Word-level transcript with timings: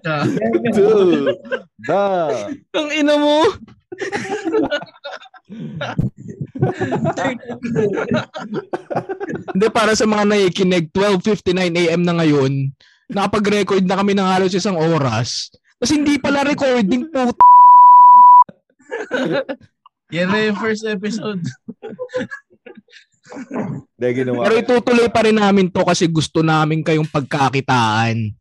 Welcome! 0.00 0.28
to 0.72 0.84
the 1.84 1.92
Ang 2.72 2.88
ina 2.92 3.14
mo! 3.20 3.44
Hindi, 9.52 9.66
para 9.72 9.92
sa 9.92 10.08
mga 10.08 10.24
nakikinig, 10.24 10.88
12.59 10.92 11.52
a.m. 11.84 12.02
na 12.04 12.14
ngayon, 12.16 12.72
nakapag-record 13.12 13.84
na 13.84 13.98
kami 14.00 14.16
ng 14.16 14.24
halos 14.24 14.56
isang 14.56 14.78
oras. 14.78 15.52
Kasi 15.80 16.00
hindi 16.00 16.16
pala 16.20 16.44
recording 16.48 17.08
po. 17.12 17.32
Yan 20.16 20.28
na 20.32 20.48
yung 20.48 20.58
first 20.60 20.84
episode. 20.88 21.40
Hindi, 23.96 24.08
ginawa. 24.16 24.48
Pero 24.48 24.54
itutuloy 24.60 25.08
pa 25.12 25.24
rin 25.24 25.38
namin 25.38 25.68
to 25.70 25.84
kasi 25.84 26.08
gusto 26.08 26.40
namin 26.40 26.84
kayong 26.84 27.08
pagkakitaan. 27.08 28.39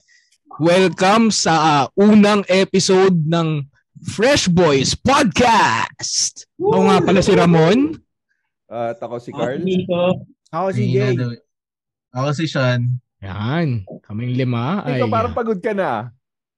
Welcome 0.60 1.32
sa 1.32 1.54
uh, 1.56 1.86
unang 1.96 2.44
episode 2.46 3.16
ng 3.16 3.64
Fresh 4.06 4.52
Boys 4.52 4.92
Podcast! 4.92 6.44
Ako 6.60 6.80
nga 6.84 7.00
pala 7.00 7.24
si 7.24 7.32
Ramon. 7.32 7.96
At 8.68 9.00
ako 9.00 9.24
si 9.24 9.32
Carl. 9.32 9.64
Ako 10.52 10.68
si 10.70 10.84
Hindi 10.84 10.94
Jay. 10.94 11.16
nga 11.16 11.24
daw- 11.24 11.44
Ako 12.12 12.28
si 12.36 12.44
Sean. 12.44 13.00
Yan, 13.20 13.88
kaming 14.04 14.36
lima. 14.36 14.84
Ay, 14.84 15.00
Ikaw 15.00 15.08
parang 15.08 15.32
pagod 15.32 15.60
ka 15.60 15.72
na. 15.72 16.12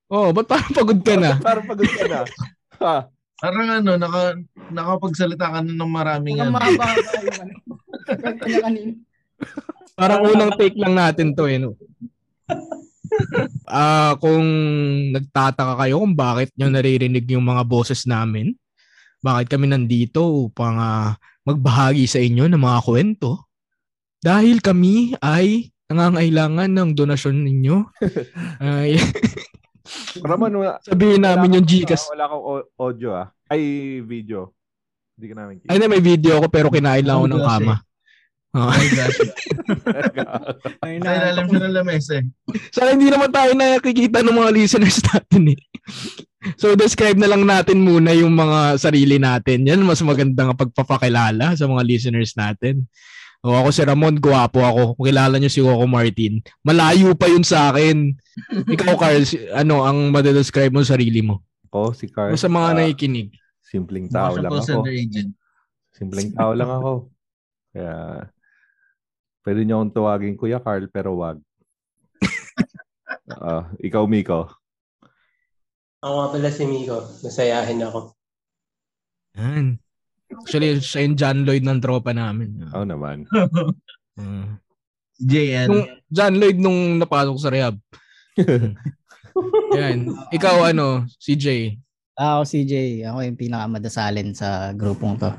oh, 0.10 0.34
ba't 0.34 0.49
parang 0.49 0.71
pagod 0.71 0.99
ka 0.99 1.15
na? 1.18 1.32
parang 1.48 1.65
pagod 1.65 1.86
ka 1.86 2.05
na. 2.05 2.20
Ha? 2.82 2.96
Parang 3.38 3.68
ano, 3.70 3.91
naka, 3.98 4.21
nakapagsalita 4.70 5.46
ka 5.46 5.60
na 5.62 5.74
ng 5.74 5.93
maraming 5.93 6.41
ano. 6.41 6.58
Parang 9.93 10.21
unang 10.26 10.58
take 10.58 10.74
lang 10.74 10.98
natin 10.98 11.38
to 11.38 11.46
eh. 11.46 11.62
No? 11.62 11.77
Ah, 13.71 14.20
kung 14.20 14.43
nagtataka 15.15 15.79
kayo 15.79 16.04
kung 16.04 16.15
bakit 16.15 16.51
nyo 16.59 16.67
naririnig 16.67 17.23
yung 17.31 17.48
mga 17.48 17.63
boses 17.63 18.03
namin, 18.03 18.51
bakit 19.23 19.48
kami 19.48 19.71
nandito 19.71 20.51
upang 20.51 20.76
ah, 20.76 21.15
magbahagi 21.48 22.03
sa 22.07 22.20
inyo 22.20 22.51
ng 22.51 22.59
mga 22.59 22.79
kwento, 22.84 23.48
dahil 24.20 24.59
kami 24.59 25.15
ay 25.23 25.71
nangangailangan 25.91 26.71
ng 26.71 26.90
donasyon 26.95 27.37
ninyo. 27.48 27.77
ay, 28.63 28.99
Ramon, 30.23 30.53
wala, 30.55 30.79
sabihin 30.84 31.23
namin 31.25 31.59
yung 31.59 31.65
wala 31.65 31.73
akong- 31.75 31.87
Gcash. 31.87 32.05
Wala 32.12 32.23
akong 32.29 32.43
au- 32.43 32.70
audio 32.79 33.09
ah. 33.18 33.27
Ay, 33.51 33.62
video. 34.03 34.55
Hindi 35.20 35.25
ka 35.27 35.35
namin 35.35 35.53
Ay, 35.68 35.77
na, 35.77 35.91
may 35.91 36.03
video 36.03 36.40
ako 36.40 36.48
pero 36.48 36.68
kinain 36.71 37.03
lang 37.03 37.20
ako 37.20 37.27
ng 37.27 37.43
kama. 37.43 37.75
Oh 38.52 38.68
my 38.68 38.88
gosh. 38.90 39.20
Ay, 40.84 40.99
Sa 40.99 41.07
ilalim 41.10 41.46
siya 41.48 41.60
ng 41.62 41.71
lamesa 41.74 42.13
eh. 42.20 42.26
Saka 42.68 42.93
hindi 42.93 43.08
naman 43.08 43.32
tayo 43.32 43.55
nakikita 43.55 44.20
ng 44.20 44.35
mga 44.35 44.52
listeners 44.52 44.99
natin 45.02 45.55
eh. 45.55 45.60
So 46.58 46.76
describe 46.76 47.16
na 47.16 47.30
lang 47.30 47.48
natin 47.48 47.80
muna 47.80 48.12
yung 48.12 48.34
mga 48.34 48.76
sarili 48.76 49.16
natin. 49.16 49.63
Yan 49.63 49.80
mas 49.82 50.04
magandang 50.04 50.52
pagpapakilala 50.52 51.55
sa 51.55 51.63
mga 51.63 51.84
listeners 51.85 52.35
natin. 52.35 52.84
O 53.40 53.55
ako 53.55 53.71
si 53.71 53.82
Ramon, 53.82 54.20
guwapo 54.20 54.62
ako. 54.62 54.82
Kung 54.93 55.08
kilala 55.08 55.40
niyo 55.40 55.49
si 55.49 55.63
Coco 55.63 55.88
Martin. 55.88 56.43
Malayo 56.62 57.15
pa 57.15 57.26
yun 57.26 57.41
sa 57.41 57.71
akin. 57.71 58.13
Ikaw, 58.70 58.93
Carl, 58.93 59.24
si- 59.26 59.49
ano 59.49 59.82
ang 59.82 60.13
madedescribe 60.13 60.70
mo 60.70 60.84
sa 60.84 60.93
sarili 60.93 61.26
mo? 61.26 61.41
Ako, 61.71 61.96
si 61.96 62.05
Carl. 62.05 62.30
O 62.30 62.38
sa 62.38 62.46
mga 62.46 62.68
Ah, 62.68 62.76
nakikinig. 62.77 63.34
Simpleng 63.63 64.12
tao 64.12 64.36
lang 64.36 64.52
ako. 64.52 64.86
agent. 64.86 65.31
Simpleng 65.90 66.36
tao 66.36 66.52
lang 66.54 66.70
ako. 66.70 67.09
Kaya, 67.74 67.94
pwede 69.46 69.66
niyo 69.66 69.81
akong 69.81 69.96
tawagin 69.96 70.38
Kuya 70.38 70.59
Carl, 70.62 70.85
pero 70.90 71.18
wag. 71.18 71.38
Ah, 73.31 73.72
ikaw, 73.79 74.03
Miko. 74.12 74.52
Ako 76.03 76.13
nga 76.19 76.28
pala 76.35 76.50
si 76.52 76.68
Miko. 76.68 77.00
Nasayahin 77.24 77.80
ako. 77.80 78.12
Yan. 79.40 79.80
Actually, 80.28 80.84
siya 80.84 81.07
yung 81.07 81.16
John 81.16 81.40
Lloyd 81.47 81.63
ng 81.63 81.80
tropa 81.80 82.12
namin. 82.12 82.66
Oo 82.72 82.85
naman. 82.85 83.24
Uh, 84.19 84.59
JN. 85.24 85.72
nung 85.72 85.88
John 86.12 86.35
Lloyd 86.35 86.59
nung 86.59 87.00
napasok 87.00 87.38
sa 87.40 87.47
rehab. 87.47 87.80
Yan. 89.80 90.12
Ikaw 90.35 90.75
ano, 90.75 91.07
CJ. 91.16 91.80
Ako 92.19 92.44
si 92.44 92.68
Jay. 92.68 93.07
Ako 93.07 93.24
yung 93.24 93.40
pinakamadasalin 93.40 94.35
sa 94.35 94.75
grupong 94.75 95.16
to. 95.16 95.31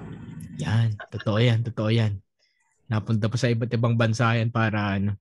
Yan, 0.62 0.94
totoo 1.10 1.36
yan, 1.42 1.60
totoo 1.66 1.90
yan. 1.90 2.21
Napunta 2.92 3.26
pa 3.26 3.34
sa 3.34 3.48
iba't 3.48 3.72
ibang 3.72 3.96
bansa 3.96 4.36
yan 4.36 4.52
para 4.52 5.00
ano, 5.00 5.16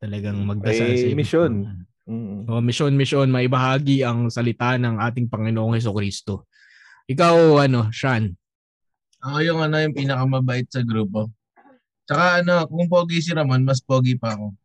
talagang 0.00 0.40
magdasal 0.40 0.88
Eh, 0.88 0.96
sa 0.96 1.06
iba't 1.06 1.20
mission. 1.20 1.52
ibang- 1.52 1.86
Mm. 2.08 2.48
Oh, 2.48 2.64
mission, 2.64 2.88
mission, 2.96 3.28
maibahagi 3.28 4.00
ang 4.00 4.32
salita 4.32 4.80
ng 4.80 4.96
ating 4.96 5.28
Panginoong 5.28 5.76
Heso 5.76 5.92
Kristo. 5.92 6.48
Ikaw, 7.04 7.60
ano, 7.60 7.92
Sean? 7.92 8.32
Ako 9.20 9.44
yung 9.44 9.60
ano, 9.60 9.76
yung 9.76 9.92
pinakamabait 9.92 10.64
sa 10.72 10.80
grupo. 10.80 11.28
Tsaka 12.08 12.40
ano, 12.40 12.64
kung 12.64 12.88
pogi 12.88 13.20
si 13.20 13.36
Ramon, 13.36 13.60
mas 13.60 13.84
pogi 13.84 14.16
pa 14.16 14.32
ako. 14.32 14.56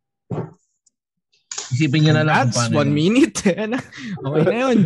Isipin 1.76 2.00
niyo 2.00 2.12
na 2.16 2.24
lang 2.24 2.48
That's 2.48 2.56
kung 2.56 2.72
paano 2.72 2.80
one 2.80 2.88
yun. 2.88 2.96
minute. 2.96 3.36
Ano? 3.68 3.76
okay 4.24 4.40
na 4.42 4.56
yun. 4.64 4.78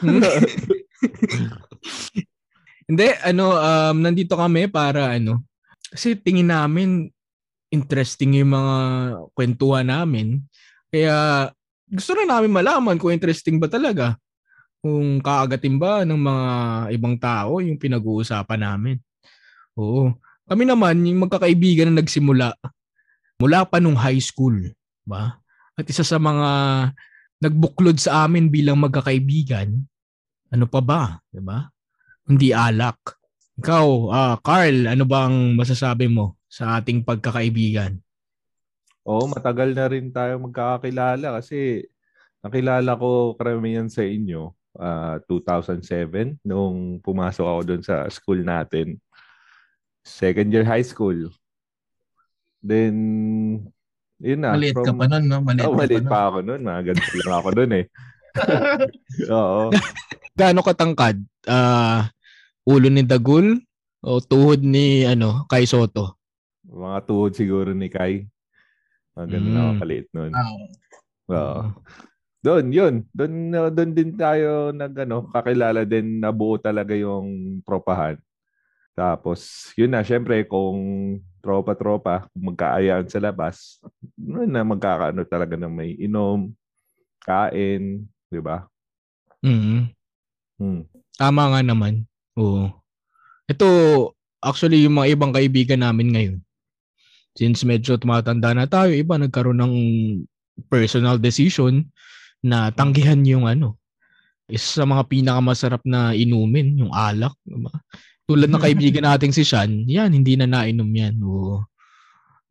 Hmm? 0.00 0.20
Hindi, 2.88 3.06
ano, 3.20 3.44
um, 3.52 3.96
nandito 3.98 4.38
kami 4.38 4.70
para 4.70 5.10
ano, 5.12 5.42
kasi 5.92 6.18
tingin 6.18 6.50
namin 6.50 7.10
interesting 7.70 8.38
yung 8.38 8.54
mga 8.54 8.76
kwentuhan 9.34 9.86
namin. 9.86 10.42
Kaya 10.90 11.48
gusto 11.86 12.14
rin 12.14 12.30
namin 12.30 12.50
malaman 12.50 12.96
kung 12.98 13.14
interesting 13.14 13.58
ba 13.58 13.66
talaga. 13.66 14.14
Kung 14.82 15.18
kaagatin 15.18 15.76
ba 15.78 16.06
ng 16.06 16.18
mga 16.18 16.46
ibang 16.94 17.16
tao 17.18 17.58
yung 17.58 17.78
pinag-uusapan 17.78 18.60
namin. 18.62 18.96
Oo. 19.74 20.14
Kami 20.46 20.62
naman, 20.62 21.02
yung 21.02 21.26
magkakaibigan 21.26 21.90
na 21.90 22.00
nagsimula 22.00 22.54
mula 23.36 23.66
pa 23.68 23.82
nung 23.82 23.98
high 23.98 24.22
school. 24.22 24.56
Ba? 25.02 25.42
At 25.76 25.84
isa 25.90 26.06
sa 26.06 26.16
mga 26.16 26.48
nagbuklod 27.42 28.00
sa 28.00 28.24
amin 28.24 28.48
bilang 28.48 28.80
magkakaibigan, 28.80 29.76
ano 30.48 30.64
pa 30.64 30.80
ba? 30.80 31.20
'Di 31.28 31.42
ba? 31.44 31.68
Hindi 32.24 32.50
alak. 32.56 32.96
Ikaw, 33.56 33.86
ah 34.12 34.36
Carl, 34.44 34.84
ano 34.84 35.04
bang 35.08 35.56
masasabi 35.56 36.12
mo 36.12 36.36
sa 36.44 36.76
ating 36.76 37.00
pagkakaibigan? 37.00 37.96
Oo, 39.06 39.24
matagal 39.26 39.72
na 39.72 39.86
rin 39.88 40.12
tayo 40.12 40.36
magkakakilala 40.42 41.40
kasi 41.40 41.86
nakilala 42.42 42.92
ko 42.92 43.32
karamihan 43.32 43.88
sa 43.88 44.04
inyo 44.04 44.52
ah, 44.76 45.16
2007 45.24 46.36
nung 46.44 47.00
pumasok 47.00 47.46
ako 47.46 47.60
doon 47.64 47.82
sa 47.82 48.04
school 48.12 48.44
natin. 48.44 49.00
Second 50.04 50.52
year 50.52 50.62
high 50.62 50.84
school. 50.84 51.32
Then, 52.60 52.94
yun 54.18 54.38
na. 54.38 54.52
Maliit 54.52 54.76
ka 54.76 54.84
from- 54.84 55.00
pa 55.00 55.06
nun, 55.08 55.24
no? 55.24 55.38
Maliit, 55.40 55.64
Oh, 55.64 55.72
ka 55.72 55.78
maliit 55.80 56.04
pa, 56.04 56.10
pa 56.10 56.20
ako 56.28 56.38
noon. 56.42 56.60
Mga 56.62 56.82
ganito 56.92 57.16
lang 57.24 57.38
ako 57.40 57.48
noon 57.52 57.72
eh. 57.72 57.84
Oo. 59.32 59.62
Gaano 60.36 60.60
katangkad? 60.60 61.16
Ah, 61.48 62.10
ulo 62.66 62.90
ni 62.90 63.06
Dagul 63.06 63.62
o 64.02 64.18
tuhod 64.18 64.60
ni 64.60 65.06
ano, 65.06 65.46
Kai 65.46 65.64
Soto? 65.64 66.18
Mga 66.66 66.98
tuhod 67.06 67.32
siguro 67.32 67.70
ni 67.70 67.86
Kai. 67.86 68.26
Mga 69.14 69.26
ganun 69.30 69.54
Mm. 69.54 69.60
ako 69.62 69.72
kaliit 69.80 70.06
noon. 70.12 70.30
no? 70.30 70.36
Ah, 70.36 70.50
Oo. 71.32 71.60
Doon, 72.42 72.66
yun. 72.70 72.94
Doon, 73.10 73.32
uh, 73.50 73.70
doon 73.70 73.90
din 73.90 74.14
tayo 74.14 74.70
nag, 74.70 74.94
ano, 74.94 75.26
kakilala 75.30 75.82
din, 75.82 76.22
nabuo 76.22 76.54
talaga 76.58 76.94
yung 76.94 77.58
tropahan. 77.66 78.14
Tapos, 78.94 79.72
yun 79.74 79.90
na, 79.90 80.06
syempre, 80.06 80.46
kung 80.46 80.78
tropa-tropa, 81.42 82.30
kung 82.30 82.54
magkaayaan 82.54 83.10
sa 83.10 83.18
labas, 83.18 83.82
yun 84.14 84.46
na 84.46 84.62
magkakaano 84.62 85.26
talaga 85.26 85.58
ng 85.58 85.72
may 85.74 85.98
inom, 85.98 86.54
kain, 87.26 88.06
di 88.30 88.38
ba? 88.38 88.70
Mhm. 89.42 89.90
Hmm. 90.56 90.82
Tama 91.18 91.50
nga 91.50 91.60
naman. 91.66 92.06
Oo. 92.36 92.68
Ito, 93.48 93.68
actually, 94.44 94.84
yung 94.84 95.00
mga 95.00 95.16
ibang 95.16 95.32
kaibigan 95.32 95.80
namin 95.80 96.08
ngayon, 96.12 96.38
since 97.36 97.64
medyo 97.68 98.00
tumatanda 98.00 98.56
na 98.56 98.64
tayo, 98.64 98.92
iba 98.92 99.20
nagkaroon 99.20 99.60
ng 99.60 99.74
personal 100.72 101.20
decision 101.20 101.84
na 102.40 102.72
tanggihan 102.72 103.20
yung 103.28 103.44
ano, 103.44 103.76
isa 104.48 104.82
sa 104.82 104.84
mga 104.86 105.04
pinakamasarap 105.10 105.82
na 105.84 106.14
inumin, 106.14 106.78
yung 106.80 106.92
alak. 106.94 107.34
Diba? 107.42 107.72
Tulad 108.24 108.48
ng 108.48 108.62
kaibigan 108.66 109.04
nating 109.04 109.34
si 109.34 109.42
Sean, 109.44 109.84
yan, 109.84 110.14
hindi 110.16 110.38
na 110.38 110.48
nainom 110.48 110.88
yan. 110.88 111.20
Oo. 111.20 111.66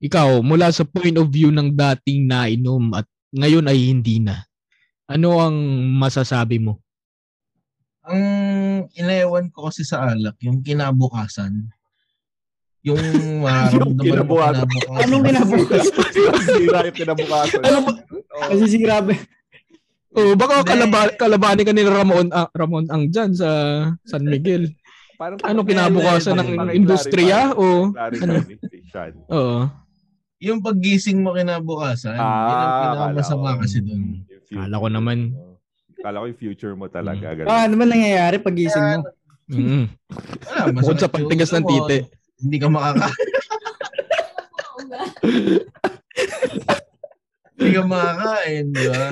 Ikaw, 0.04 0.44
mula 0.46 0.70
sa 0.70 0.86
point 0.86 1.16
of 1.18 1.32
view 1.32 1.50
ng 1.50 1.74
dating 1.74 2.30
nainom 2.30 2.94
at 2.94 3.08
ngayon 3.34 3.66
ay 3.66 3.90
hindi 3.90 4.22
na, 4.22 4.46
ano 5.10 5.40
ang 5.42 5.56
masasabi 5.98 6.62
mo? 6.62 6.85
Ang 8.06 8.22
inewan 8.94 9.50
ko 9.50 9.68
kasi 9.68 9.82
sa 9.82 10.14
alak, 10.14 10.38
yung 10.42 10.62
kinabukasan. 10.62 11.70
Yung 12.86 13.02
mararamdaman 13.44 13.98
mo 14.24 14.38
kinabukasan. 14.38 15.02
Anong 15.02 15.24
kinabukas? 15.26 15.84
Sira 16.46 16.80
yung 16.86 16.98
kinabukasan. 16.98 17.62
Ano 17.66 17.78
ba? 17.82 17.92
Kasi 18.46 18.64
si 18.70 18.78
grabe. 18.78 19.18
Oh, 20.16 20.32
baka 20.32 20.64
kalaba, 20.64 21.12
kalabanin 21.12 21.68
ka 21.68 21.74
ni 21.76 21.84
Ramon 21.84 22.32
ah, 22.32 22.48
Ramon 22.56 22.88
ang 22.88 23.12
dyan 23.12 23.36
sa 23.36 23.50
San 24.08 24.24
Miguel. 24.24 24.72
Parang 25.18 25.40
Ano 25.44 25.66
kinabukasan 25.66 26.40
ng 26.40 26.50
industriya 26.72 27.52
o 27.52 27.92
ano? 27.92 28.34
Oo. 29.36 29.60
Yung 30.40 30.60
paggising 30.62 31.20
mo 31.20 31.34
kinabukasan, 31.34 32.16
Ah, 32.16 32.48
yun 32.48 32.56
ang 32.56 32.76
pinakamasama 32.80 33.40
akala 33.42 33.56
ko. 33.56 33.62
kasi 33.66 33.78
doon. 33.82 34.04
Yung 34.52 34.62
Kala 34.62 34.76
ko 34.78 34.88
naman. 34.88 35.18
Kala 36.06 36.22
ko 36.22 36.30
yung 36.30 36.38
future 36.38 36.78
mo 36.78 36.86
talaga. 36.86 37.34
Mm. 37.34 37.38
ganun. 37.42 37.50
Ah, 37.50 37.66
ano 37.66 37.82
ba 37.82 37.86
nangyayari 37.90 38.38
pag 38.38 38.54
gising 38.54 38.86
mo? 38.86 39.10
Mm. 39.50 39.90
Wala, 40.46 40.70
Bukod 40.78 41.02
sa 41.02 41.10
pagtigas 41.10 41.50
ng 41.50 41.66
tite. 41.66 42.14
Hindi 42.38 42.58
ka 42.62 42.70
makaka... 42.70 43.10
Hindi 47.56 47.70
ka 47.72 47.82
makakain, 47.88 48.66
di 48.70 48.86
ba? 48.92 49.06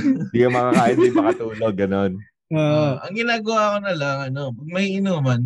Hindi 0.00 0.38
ka 0.40 0.48
makakain, 0.48 0.94
hindi 0.96 1.10
makatulog. 1.12 1.74
Ganon. 1.76 2.12
Oo. 2.50 2.98
ang 2.98 3.14
ginagawa 3.14 3.62
ko 3.76 3.78
na 3.84 3.94
lang, 3.94 4.16
ano, 4.32 4.50
pag 4.54 4.68
may 4.70 4.86
inuman, 4.96 5.40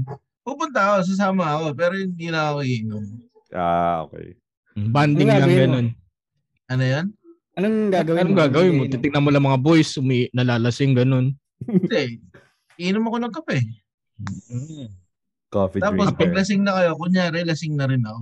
pupunta 0.45 0.81
ako, 0.95 0.97
sasama 1.11 1.57
ako, 1.57 1.75
pero 1.75 1.93
hindi 1.99 2.31
na 2.31 2.53
ako 2.53 2.59
iinom. 2.63 3.05
Ah, 3.51 4.07
okay. 4.07 4.37
Banding 4.77 5.29
lang 5.29 5.49
ganun. 5.49 5.89
Ano 6.69 6.85
yan? 6.85 7.07
Anong 7.55 7.95
gagawin 7.95 8.21
Anong 8.27 8.39
gagawin 8.39 8.75
mo? 8.75 8.83
Titignan 8.91 9.23
mo 9.23 9.31
lang 9.31 9.47
mga 9.47 9.63
boys, 9.63 9.95
umi 9.95 10.27
nalalasing 10.35 10.99
ganun. 10.99 11.39
Hindi. 11.63 12.19
Iinom 12.79 13.07
ako 13.07 13.19
ng 13.23 13.35
kape. 13.35 13.59
Coffee 15.55 15.79
Tapos 15.79 16.11
drinker. 16.11 16.19
pag 16.19 16.35
lasing 16.35 16.63
na 16.67 16.75
kayo, 16.75 16.99
kunyari, 16.99 17.47
lasing 17.47 17.79
na 17.79 17.87
rin 17.87 18.03
ako. 18.03 18.21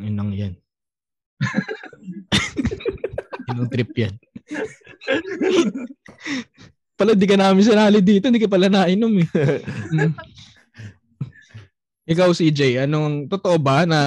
Yun 0.00 0.16
lang 0.16 0.30
yan. 0.32 0.54
Inong 3.52 3.68
trip 3.68 3.92
yan. 3.92 4.16
pala 6.96 7.12
di 7.12 7.28
ka 7.28 7.36
namin 7.36 7.60
sinali 7.60 8.00
dito, 8.00 8.32
hindi 8.32 8.40
ka 8.40 8.48
pala 8.48 8.72
nainom 8.72 9.20
eh. 9.20 9.28
Mm. 9.92 10.12
Ikaw 12.16 12.32
CJ, 12.32 12.88
anong 12.88 13.28
totoo 13.28 13.60
ba 13.60 13.84
na 13.84 14.00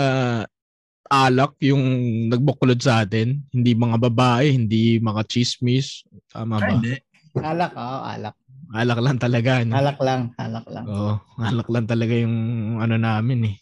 alak 1.09 1.57
yung 1.65 1.83
nagbuklod 2.29 2.77
sa 2.79 3.03
atin? 3.03 3.41
Hindi 3.49 3.73
mga 3.73 3.97
babae, 3.97 4.53
hindi 4.53 5.01
mga 5.01 5.25
chismis. 5.25 6.05
Tama 6.29 6.61
Ay, 6.61 6.63
ba? 6.63 6.69
hindi. 6.77 6.93
Alak, 7.35 7.73
oo, 7.73 7.99
alak. 8.05 8.35
Alak 8.69 8.99
lang 9.01 9.17
talaga. 9.17 9.65
No? 9.65 9.73
Alak 9.81 9.97
lang, 9.97 10.21
alak 10.37 10.65
lang. 10.69 10.85
Oo, 10.85 11.13
alak 11.41 11.67
lang 11.73 11.85
talaga 11.89 12.13
yung 12.13 12.37
ano 12.77 12.95
namin 13.01 13.49
eh. 13.49 13.57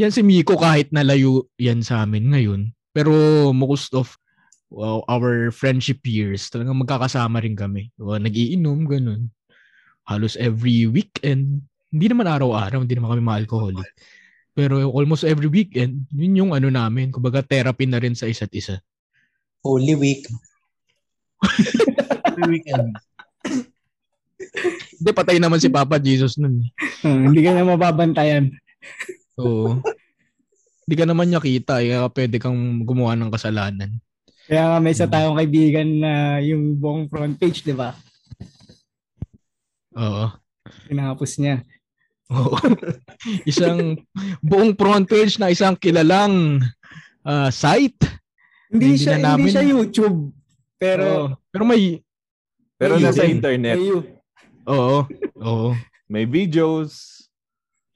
Yan 0.00 0.12
si 0.12 0.20
Miko 0.20 0.60
kahit 0.60 0.92
nalayo 0.92 1.48
yan 1.56 1.80
sa 1.80 2.04
amin 2.04 2.28
ngayon. 2.32 2.60
Pero 2.92 3.12
most 3.56 3.92
of 3.96 4.16
our 5.08 5.48
friendship 5.50 6.04
years, 6.04 6.52
talagang 6.52 6.78
magkakasama 6.78 7.40
rin 7.40 7.56
kami. 7.56 7.88
O, 7.96 8.16
nagiinom, 8.20 8.84
ganun. 8.84 9.32
Halos 10.04 10.36
every 10.36 10.84
weekend. 10.88 11.64
Hindi 11.90 12.06
naman 12.12 12.28
araw-araw, 12.28 12.84
hindi 12.84 12.94
naman 12.96 13.16
kami 13.16 13.22
ma-alcoholic. 13.24 13.88
Pero 14.60 14.92
almost 14.92 15.24
every 15.24 15.48
weekend, 15.48 16.04
yun 16.12 16.36
yung 16.36 16.52
ano 16.52 16.68
namin. 16.68 17.08
Kumbaga 17.08 17.40
therapy 17.40 17.88
na 17.88 17.96
rin 17.96 18.12
sa 18.12 18.28
isa't 18.28 18.52
isa. 18.52 18.76
Holy 19.64 19.96
Week. 19.96 20.28
Every 22.28 22.60
weekend. 22.60 22.92
Hindi, 25.00 25.10
patay 25.16 25.40
naman 25.40 25.64
si 25.64 25.72
Papa 25.72 25.96
Jesus 25.96 26.36
nun. 26.36 26.60
eh. 26.60 26.68
Hmm, 27.00 27.32
hindi 27.32 27.40
ka 27.40 27.56
na 27.56 27.64
mababantayan. 27.64 28.52
So, 29.32 29.80
hindi 30.84 30.96
ka 30.96 31.08
naman 31.08 31.32
niya 31.32 31.40
kita. 31.40 31.80
Eh, 31.80 31.96
kaya 31.96 32.04
pwede 32.12 32.36
kang 32.36 32.84
gumawa 32.84 33.16
ng 33.16 33.32
kasalanan. 33.32 33.96
Kaya 34.44 34.68
nga 34.68 34.76
may 34.76 34.92
isa 34.92 35.08
tayong 35.08 35.40
kaibigan 35.40 35.88
na 36.04 36.36
yung 36.44 36.76
buong 36.76 37.08
front 37.08 37.32
page, 37.40 37.64
di 37.64 37.72
ba? 37.72 37.96
Oo. 39.96 40.36
Tinapos 40.84 41.40
niya. 41.40 41.64
Oo. 42.30 42.56
isang 43.50 43.98
buong 44.40 44.72
front 44.78 45.06
page 45.06 45.36
na 45.36 45.50
isang 45.50 45.74
kilalang 45.74 46.62
ah, 47.26 47.50
site. 47.50 47.98
Hindi, 48.70 48.94
Hindi 48.94 49.02
siya, 49.02 49.14
na 49.18 49.34
hindi 49.34 49.50
siya 49.50 49.66
YouTube. 49.66 50.30
Pero, 50.78 51.06
Oo. 51.06 51.26
pero 51.50 51.62
may 51.66 51.98
Pero 52.80 52.96
Ayun. 52.96 53.04
nasa 53.12 53.28
internet. 53.28 53.76
ayun. 53.76 54.04
oo. 54.64 54.98
Oo. 55.44 55.68
May 56.08 56.24
videos. 56.24 57.20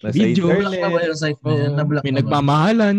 Nasa 0.05 0.13
Video. 0.13 0.53
Internet. 0.53 1.09
yung 1.09 1.17
site 1.17 1.41
na 1.41 1.51
yan? 1.51 1.71
Oo. 1.73 1.77
Na-block 1.81 2.03
May 2.05 2.15
nagmamahalan. 2.21 2.97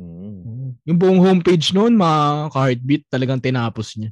Hmm. 0.00 0.74
Yung 0.88 0.98
buong 0.98 1.20
homepage 1.22 1.70
noon, 1.70 1.94
mga 1.94 2.50
heartbeat 2.50 3.04
talagang 3.06 3.38
tinapos 3.38 3.94
niya. 3.94 4.10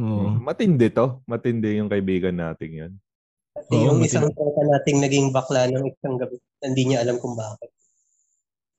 Oo. 0.00 0.40
Matindi 0.40 0.88
to. 0.88 1.20
Matindi 1.28 1.76
yung 1.76 1.92
kaibigan 1.92 2.32
natin 2.32 2.70
yan. 2.72 2.92
Pati 3.52 3.74
Oo, 3.76 3.84
yung 3.92 3.98
mati- 4.00 4.08
isang 4.08 4.32
tropa 4.32 4.64
nating 4.64 4.98
naging 5.04 5.26
bakla 5.28 5.68
ng 5.68 5.84
isang 5.84 6.16
gabi. 6.16 6.40
Hindi 6.64 6.82
niya 6.88 7.04
alam 7.04 7.20
kung 7.20 7.36
bakit. 7.36 7.68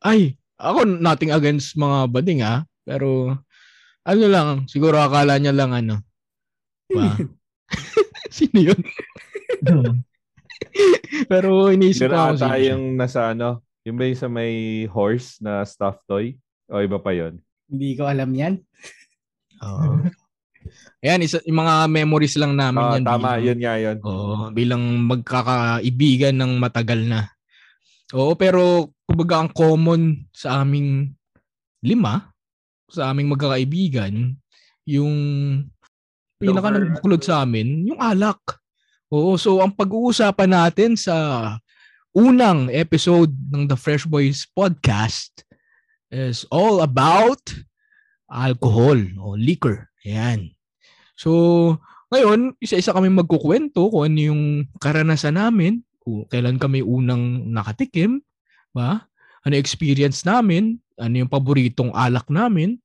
Ay, 0.02 0.36
ako 0.58 0.84
nothing 0.86 1.30
against 1.30 1.78
mga 1.78 2.10
bading 2.10 2.42
ah. 2.42 2.66
Pero 2.84 3.38
ano 4.04 4.26
lang, 4.28 4.66
siguro 4.66 4.98
akala 5.00 5.38
niya 5.38 5.54
lang 5.54 5.72
ano. 5.72 6.02
Ba? 6.90 7.16
Sino 8.34 8.74
yun? 8.74 8.82
Pero 11.32 11.70
iniisip 11.70 12.10
ko 12.10 12.18
ako 12.18 12.34
ata 12.36 12.58
siya. 12.58 12.74
yung 12.74 12.98
nasa 12.98 13.32
ano. 13.32 13.62
Yung 13.86 13.96
ba 14.00 14.10
yung 14.10 14.20
sa 14.20 14.28
may 14.32 14.86
horse 14.90 15.38
na 15.44 15.62
stuffed 15.68 16.04
toy? 16.10 16.40
O 16.72 16.82
iba 16.82 16.98
pa 16.98 17.14
yon 17.14 17.38
Hindi 17.70 17.94
ko 17.94 18.10
alam 18.10 18.32
yan. 18.34 18.58
Oo. 19.62 20.02
Ayan, 21.04 21.20
isa, 21.20 21.44
yung 21.44 21.60
mga 21.60 21.76
memories 21.92 22.40
lang 22.40 22.56
namin 22.56 22.80
Ah, 22.80 22.96
yan. 22.96 23.04
tama, 23.04 23.36
bilang- 23.36 23.44
yun 23.44 23.60
nga 23.60 23.76
yun. 23.76 23.98
Oo, 24.08 24.36
bilang 24.56 24.84
magkakaibigan 25.04 26.32
ng 26.40 26.52
matagal 26.56 27.04
na. 27.04 27.28
Oo, 28.16 28.40
pero 28.40 28.88
kumbaga 29.04 29.44
ang 29.44 29.52
common 29.52 30.24
sa 30.32 30.64
aming 30.64 31.12
lima, 31.84 32.32
sa 32.88 33.12
aming 33.12 33.36
magkakaibigan, 33.36 34.32
yung 34.88 35.14
pinaka 36.40 36.72
nagbuklod 36.72 37.20
sa 37.20 37.44
amin, 37.44 37.84
yung 37.84 38.00
alak. 38.00 38.40
Oo, 39.12 39.36
so 39.36 39.60
ang 39.60 39.76
pag-uusapan 39.76 40.56
natin 40.56 40.96
sa 40.96 41.16
unang 42.16 42.72
episode 42.72 43.36
ng 43.52 43.68
The 43.68 43.76
Fresh 43.76 44.08
Boys 44.08 44.48
Podcast 44.48 45.44
is 46.08 46.48
all 46.48 46.80
about 46.80 47.44
alcohol 48.32 48.96
o 49.20 49.36
liquor. 49.36 49.92
Ayan. 50.08 50.53
So, 51.24 51.32
ngayon, 52.12 52.60
isa-isa 52.60 52.92
kami 52.92 53.08
magkukwento 53.08 53.88
kung 53.88 54.12
ano 54.12 54.20
yung 54.20 54.44
karanasan 54.84 55.40
namin, 55.40 55.80
kung 56.04 56.28
kailan 56.28 56.60
kami 56.60 56.84
unang 56.84 57.48
nakatikim, 57.48 58.20
ba? 58.76 59.08
Ano 59.48 59.56
experience 59.56 60.28
namin, 60.28 60.84
ano 61.00 61.24
yung 61.24 61.32
paboritong 61.32 61.96
alak 61.96 62.28
namin, 62.28 62.76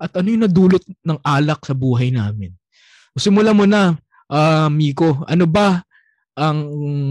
at 0.00 0.16
ano 0.16 0.32
yung 0.32 0.48
nadulot 0.48 0.80
ng 0.80 1.20
alak 1.20 1.60
sa 1.68 1.76
buhay 1.76 2.08
namin. 2.08 2.56
So, 3.12 3.28
simulan 3.28 3.54
mo 3.54 3.68
na, 3.68 4.00
ah, 4.32 4.72
Miko. 4.72 5.20
Ano 5.28 5.44
ba 5.44 5.84
ang 6.34 6.58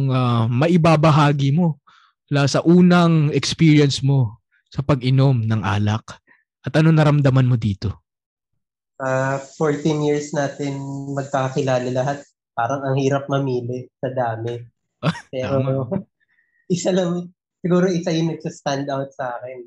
ah, 0.10 0.50
maibabahagi 0.50 1.54
mo 1.54 1.80
la 2.34 2.50
sa 2.50 2.66
unang 2.66 3.30
experience 3.30 4.02
mo 4.02 4.42
sa 4.74 4.82
pag-inom 4.82 5.46
ng 5.46 5.62
alak? 5.62 6.18
At 6.66 6.74
ano 6.82 6.90
naramdaman 6.90 7.46
mo 7.46 7.62
dito? 7.62 8.03
Ah, 9.02 9.42
14 9.42 10.06
years 10.06 10.34
natin 10.38 10.78
magkakakilala 11.18 11.90
lahat. 11.90 12.22
Parang 12.54 12.86
ang 12.86 12.96
hirap 13.02 13.26
mamili 13.26 13.90
sa 13.98 14.14
dami. 14.14 14.62
Pero 15.34 15.58
tama. 15.62 16.06
isa 16.76 16.94
lang, 16.94 17.34
siguro 17.60 17.90
isa 17.90 18.14
yung 18.14 18.38
nagsa-stand 18.38 18.88
out 18.94 19.10
sa 19.10 19.42
akin. 19.42 19.60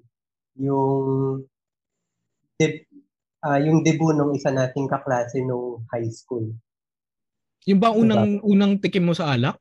Yung 0.63 1.43
deb, 2.55 2.87
ah, 3.43 3.59
yung 3.59 3.83
debut 3.83 4.15
nung 4.15 4.33
isa 4.33 4.55
nating 4.55 4.87
kaklase 4.87 5.43
nung 5.43 5.83
high 5.91 6.09
school. 6.09 6.47
Yung 7.67 7.83
ba 7.83 7.91
unang 7.91 8.39
unang 8.47 8.79
tikim 8.79 9.11
mo 9.11 9.13
sa 9.13 9.35
alak? 9.35 9.59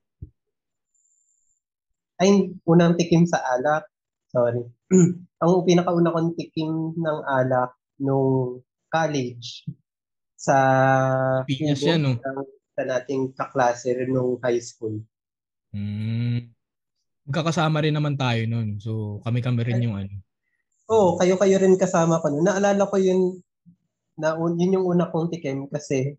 Ay, 2.22 2.54
unang 2.64 2.96
tikim 2.96 3.26
sa 3.26 3.42
alak. 3.42 3.90
Sorry. 4.30 4.62
ang 5.42 5.66
pinakauna 5.66 6.14
kong 6.14 6.38
tikim 6.38 6.94
ng 6.96 7.20
alak 7.26 7.74
nung 8.00 8.62
college 8.96 9.68
sa 10.40 10.56
kubo 11.44 11.84
yan, 11.84 12.00
no? 12.00 12.16
sa 12.76 12.84
nating 12.84 13.36
kaklase 13.36 13.92
rin 13.96 14.12
nung 14.12 14.40
high 14.40 14.60
school. 14.64 15.00
Hmm. 15.72 16.52
Magkakasama 17.28 17.84
rin 17.84 17.96
naman 17.96 18.16
tayo 18.16 18.44
nun. 18.46 18.78
So, 18.80 19.20
kami-kami 19.24 19.66
rin 19.66 19.84
yung 19.84 19.96
ano. 20.00 20.14
Oo, 20.92 21.18
kayo-kayo 21.18 21.58
rin 21.58 21.80
kasama 21.80 22.22
ko. 22.22 22.30
Naalala 22.30 22.86
ko 22.86 22.96
yun, 23.02 23.42
na, 24.22 24.38
yun 24.38 24.76
yung 24.78 24.86
una 24.86 25.10
kong 25.10 25.34
tikim 25.34 25.66
kasi 25.72 26.14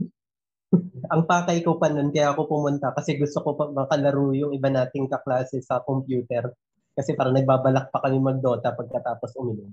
ang 1.13 1.23
pakay 1.25 1.63
ko 1.63 1.79
pa 1.79 1.87
nun, 1.87 2.11
kaya 2.11 2.35
ako 2.35 2.51
pumunta 2.51 2.91
kasi 2.91 3.15
gusto 3.15 3.39
ko 3.47 3.55
pa 3.55 3.71
makalaro 3.71 4.35
yung 4.35 4.51
iba 4.51 4.67
nating 4.67 5.07
kaklase 5.07 5.63
sa 5.63 5.85
computer. 5.87 6.51
Kasi 6.97 7.13
parang 7.13 7.37
nagbabalak 7.37 7.93
pa 7.93 8.01
kami 8.01 8.19
mag-Dota 8.19 8.73
pagkatapos 8.73 9.37
uminom. 9.39 9.71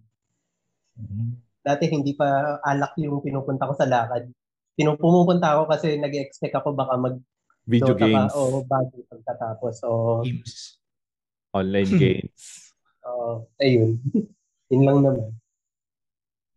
Dati 1.64 1.88
hindi 1.88 2.12
pa 2.14 2.60
alak 2.60 2.94
yung 3.00 3.24
pinupunta 3.24 3.66
ko 3.66 3.74
sa 3.74 3.88
lakad. 3.88 4.28
Pinu- 4.76 5.00
Pumupunta 5.00 5.56
ako 5.56 5.72
kasi 5.72 5.96
nag-expect 5.96 6.54
ako 6.60 6.76
baka 6.76 7.00
mag 7.00 7.16
Video 7.64 7.96
Dota 7.96 8.04
games, 8.04 8.34
Ka, 8.36 8.40
o 8.44 8.60
bago 8.68 8.96
pagkatapos. 9.08 9.76
O, 9.88 10.20
Games. 10.28 10.84
online 11.56 11.92
games. 12.04 12.44
o, 13.08 13.48
ayun. 13.56 13.96
Yun 14.74 14.84
lang 14.84 14.98
naman. 15.00 15.32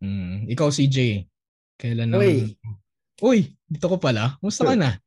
Mm. 0.03 0.51
Ikaw, 0.51 0.67
CJ. 0.67 1.23
Kailan 1.79 2.11
na? 2.11 2.19
Uy. 2.19 2.59
Uy, 3.23 3.39
dito 3.65 3.87
ko 3.87 3.95
pala. 3.95 4.35
Kumusta 4.43 4.67
ka 4.67 4.75
na? 4.75 4.91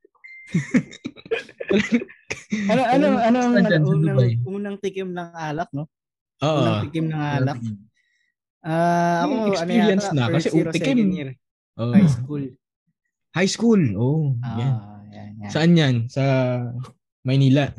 Ano, 2.51 2.83
ano, 2.83 3.07
ano, 3.15 3.39
sa 3.63 3.79
unang, 3.79 4.19
unang 4.43 4.77
tikim 4.83 5.15
ng 5.15 5.31
alak, 5.39 5.71
no? 5.71 5.87
Oo. 6.43 6.59
Unang 6.59 6.83
tikim 6.91 7.07
ng 7.07 7.23
alak. 7.23 7.63
Ah, 8.61 9.25
ako, 9.25 9.31
Yung 9.31 9.41
ano 9.41 9.53
experience 9.55 10.05
yata, 10.05 10.15
na, 10.15 10.25
kasi 10.29 10.49
year 10.51 10.69
o 10.69 10.71
tikim. 10.71 10.85
second 10.99 11.11
year, 11.11 11.31
Oo. 11.77 11.93
high 11.93 12.11
school. 12.11 12.45
High 13.31 13.51
school. 13.51 13.83
Oh, 13.95 14.23
yan. 14.37 14.73
Ah, 14.75 15.01
yan, 15.09 15.31
yan. 15.39 15.49
Saan 15.49 15.73
yan? 15.73 15.95
Sa 16.07 16.23
Maynila. 17.23 17.73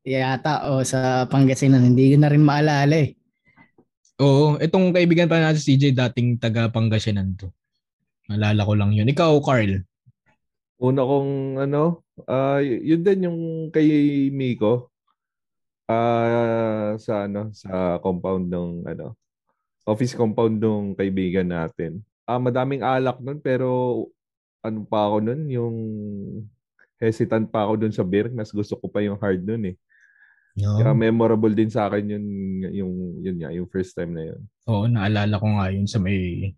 Yata, 0.00 0.70
o 0.70 0.80
sa 0.80 0.98
Pangasinan, 1.26 1.82
hindi 1.84 2.14
ko 2.14 2.16
na 2.16 2.30
rin 2.30 2.40
maalala 2.40 2.94
eh. 2.96 3.12
Oo, 4.16 4.56
itong 4.56 4.90
kaibigan 4.90 5.26
pa 5.26 5.36
natin 5.36 5.60
si 5.60 5.76
CJ 5.76 5.92
dating 5.92 6.38
taga 6.38 6.72
Pangasinan 6.72 7.36
to. 7.36 7.52
Nalala 8.26 8.64
ko 8.64 8.72
lang 8.72 8.90
yun. 8.90 9.04
Ikaw, 9.04 9.36
Carl. 9.38 9.84
Una 10.78 11.02
kong 11.02 11.32
ano, 11.58 12.04
ah 12.24 12.60
y- 12.60 12.84
yun 12.86 13.00
din 13.00 13.24
yung 13.24 13.40
kay 13.68 13.88
Miko. 14.30 14.88
Ah 15.86 16.92
sa 16.96 17.24
ano, 17.24 17.48
sa 17.50 17.96
compound 17.98 18.46
ng 18.46 18.68
ano, 18.86 19.16
office 19.86 20.12
compound 20.12 20.58
ng 20.58 20.98
kaibigan 20.98 21.48
natin. 21.48 22.02
Ah 22.26 22.42
madaming 22.42 22.82
alak 22.82 23.22
nun 23.22 23.38
pero 23.38 24.02
ano 24.66 24.82
pa 24.82 25.06
ako 25.06 25.16
nun, 25.22 25.46
yung 25.46 25.76
hesitant 26.98 27.46
pa 27.48 27.64
ako 27.64 27.86
dun 27.86 27.94
sa 27.94 28.02
beer. 28.02 28.26
Mas 28.34 28.50
gusto 28.50 28.74
ko 28.74 28.90
pa 28.90 28.98
yung 29.00 29.16
hard 29.16 29.46
nun 29.46 29.70
eh. 29.70 29.76
Kaya 30.56 30.96
memorable 30.96 31.52
din 31.52 31.68
sa 31.68 31.84
akin 31.86 32.16
yun, 32.16 32.24
yung, 32.72 32.94
yun 33.20 33.36
nga, 33.36 33.52
yung 33.52 33.68
first 33.68 33.92
time 33.92 34.16
na 34.16 34.24
yun. 34.32 34.40
Oo, 34.64 34.88
naalala 34.88 35.36
ko 35.36 35.46
nga 35.52 35.68
yun 35.68 35.84
sa 35.84 36.00
may 36.00 36.48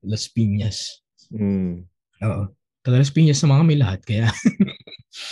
Las 0.00 0.32
Piñas. 0.32 1.04
Mm. 1.28 1.84
Oo. 2.24 2.42
Taga 2.80 2.96
Las 2.96 3.12
Piñas 3.12 3.44
na 3.44 3.52
mga 3.52 3.64
may 3.68 3.78
lahat, 3.78 4.00
kaya. 4.02 4.28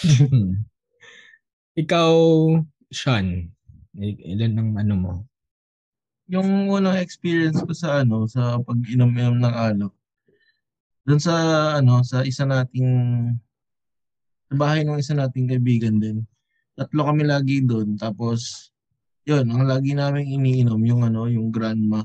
Hmm. 0.06 0.66
Ikaw, 1.78 2.14
Sean, 2.90 3.54
ilan 3.95 4.59
ang 4.59 4.71
ano 4.75 4.95
mo? 4.99 5.14
Yung 6.26 6.66
unang 6.66 6.99
experience 6.99 7.62
ko 7.62 7.71
sa 7.71 8.02
ano, 8.02 8.26
sa 8.26 8.59
pag-inom-inom 8.59 9.38
ng 9.38 9.54
alak. 9.54 9.95
Doon 11.06 11.23
sa 11.23 11.35
ano, 11.78 12.02
sa 12.02 12.26
isa 12.26 12.42
nating 12.42 12.90
sa 14.50 14.54
bahay 14.59 14.83
ng 14.83 14.99
isa 14.99 15.14
nating 15.14 15.54
kaibigan 15.54 16.02
din. 16.02 16.26
Tatlo 16.75 17.06
kami 17.06 17.23
lagi 17.23 17.62
doon. 17.62 17.95
Tapos 17.95 18.75
yun, 19.26 19.50
ang 19.50 19.66
lagi 19.66 19.95
namin 19.95 20.26
iniinom 20.26 20.83
yung 20.87 21.02
ano, 21.06 21.26
yung 21.30 21.50
grandma, 21.50 22.02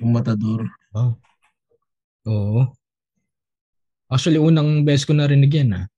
yung 0.00 0.12
matador. 0.12 0.68
Oo. 2.28 2.68
Actually, 4.12 4.36
unang 4.36 4.84
beses 4.84 5.08
ko 5.08 5.16
narinig 5.16 5.48
yan, 5.48 5.72
ah. 5.72 5.88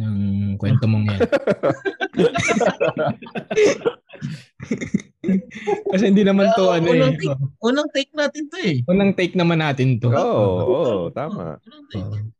Yung 0.00 0.56
kwento 0.56 0.88
mong 0.88 1.12
yan. 1.12 1.20
Kasi 5.92 6.04
hindi 6.12 6.20
naman 6.20 6.52
to 6.52 6.68
ano 6.68 6.92
unang 6.92 7.16
eh. 7.16 7.20
take. 7.20 7.38
Unang 7.64 7.88
take 7.92 8.12
natin 8.12 8.42
to 8.52 8.56
eh. 8.60 8.76
Unang 8.84 9.12
take 9.16 9.34
naman 9.36 9.58
natin 9.64 9.96
to. 9.96 10.12
Oo, 10.12 10.44
oo, 10.68 11.08
tama. 11.12 11.56
Unang 11.64 11.84
take. 11.88 12.04
Oo. 12.04 12.32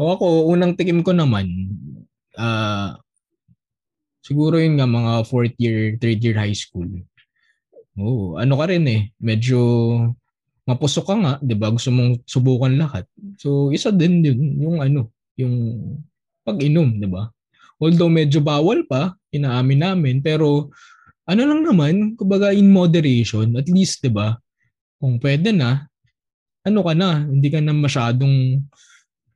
O 0.00 0.16
ako, 0.16 0.48
unang 0.48 0.80
tikim 0.80 1.04
ko 1.04 1.12
naman, 1.12 1.44
ah 2.40 2.96
siguro 4.24 4.56
yun 4.56 4.80
nga 4.80 4.88
mga 4.88 5.28
fourth 5.28 5.52
year, 5.60 6.00
third 6.00 6.24
year 6.24 6.40
high 6.40 6.56
school. 6.56 6.88
Oo, 8.00 8.40
ano 8.40 8.54
ka 8.56 8.64
rin 8.72 8.88
eh, 8.88 9.12
medyo 9.20 9.60
mapusok 10.64 11.04
ka 11.04 11.14
nga, 11.20 11.32
'di 11.44 11.52
ba? 11.52 11.68
Gusto 11.68 11.92
mong 11.92 12.24
subukan 12.24 12.72
lahat. 12.80 13.04
So, 13.36 13.68
isa 13.74 13.92
din 13.92 14.24
yun 14.24 14.40
yung 14.56 14.78
ano, 14.80 15.12
yung 15.36 15.54
pag-inom, 16.48 16.96
'di 16.96 17.08
ba? 17.10 17.28
Although 17.76 18.08
medyo 18.08 18.40
bawal 18.40 18.88
pa, 18.88 19.19
inaamin 19.30 19.80
namin, 19.80 20.16
pero 20.22 20.70
ano 21.26 21.42
lang 21.46 21.62
naman, 21.62 21.94
kumbaga 22.18 22.50
in 22.50 22.70
moderation, 22.70 23.54
at 23.54 23.70
least 23.70 24.02
'di 24.02 24.10
ba? 24.10 24.34
Kung 25.00 25.16
pwede 25.22 25.54
na, 25.54 25.86
ano 26.66 26.78
ka 26.84 26.92
na, 26.92 27.24
hindi 27.24 27.48
ka 27.48 27.62
na 27.62 27.72
masyadong 27.72 28.60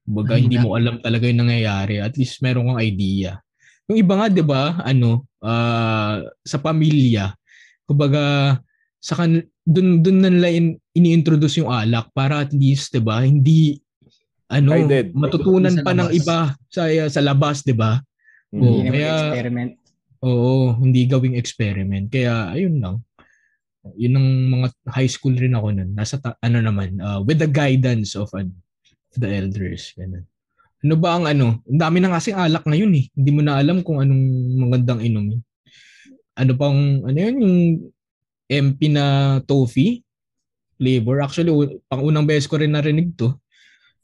Baga, 0.05 0.37
hindi 0.37 0.61
mo 0.61 0.77
alam 0.77 1.01
talaga 1.01 1.25
yung 1.25 1.49
nangyayari. 1.49 1.97
At 1.97 2.21
least 2.21 2.45
meron 2.45 2.69
kang 2.69 2.85
idea. 2.85 3.41
Yung 3.89 3.97
iba 3.97 4.21
nga, 4.21 4.29
di 4.29 4.45
ba, 4.45 4.85
ano, 4.85 5.25
ah, 5.41 6.21
sa 6.45 6.61
pamilya, 6.61 7.33
kumbaga, 7.89 8.57
sa 9.01 9.17
kan 9.17 9.41
dun, 9.65 10.05
dun 10.05 10.21
na 10.21 10.29
nila 10.29 10.49
in, 10.53 10.77
ini-introduce 10.93 11.61
yung 11.61 11.73
alak 11.73 12.13
para 12.13 12.45
at 12.45 12.53
least, 12.53 12.93
di 12.93 13.01
ba, 13.01 13.25
hindi, 13.25 13.81
ano, 14.53 14.77
matutunan 15.17 15.81
pa 15.81 15.97
ng 15.97 16.13
iba 16.13 16.53
sa, 16.69 16.85
sa 17.09 17.21
labas, 17.25 17.65
di 17.65 17.73
ba? 17.73 17.97
Mm. 18.53 18.61
Naman 18.61 18.93
kaya- 18.93 19.25
experiment. 19.33 19.73
Oo, 20.25 20.73
hindi 20.81 21.04
gawing 21.04 21.37
experiment. 21.37 22.09
Kaya, 22.09 22.57
ayun 22.57 22.81
lang. 22.81 22.97
Yun 24.00 24.16
ang 24.16 24.28
mga 24.49 24.66
high 24.97 25.11
school 25.11 25.37
rin 25.37 25.52
ako 25.52 25.76
nun. 25.76 25.93
Nasa, 25.93 26.16
ta- 26.16 26.40
ano 26.40 26.64
naman, 26.64 26.97
ah, 27.04 27.21
with 27.21 27.37
the 27.37 27.50
guidance 27.50 28.16
of 28.16 28.33
ano, 28.33 28.50
the 29.21 29.28
elders. 29.28 29.93
Ganun. 29.95 30.25
Ano 30.85 30.95
ba 30.97 31.16
ang 31.16 31.28
ano? 31.28 31.61
Ang 31.69 31.81
dami 31.81 32.00
na 32.00 32.16
kasing 32.16 32.37
alak 32.37 32.64
ngayon 32.64 32.93
eh. 32.97 33.07
Hindi 33.12 33.31
mo 33.33 33.40
na 33.45 33.61
alam 33.61 33.85
kung 33.85 34.00
anong 34.00 34.25
magandang 34.64 35.00
inumin. 35.04 35.40
Ano 36.35 36.52
pang, 36.57 37.04
ano 37.04 37.16
yun, 37.16 37.37
yung 37.40 37.59
MP 38.49 38.88
na 38.88 39.38
toffee 39.45 40.04
flavor. 40.76 41.23
Actually, 41.23 41.52
u- 41.54 41.81
pang 41.87 42.02
unang 42.02 42.26
beses 42.26 42.50
ko 42.50 42.59
rin 42.59 42.75
narinig 42.75 43.14
to. 43.14 43.33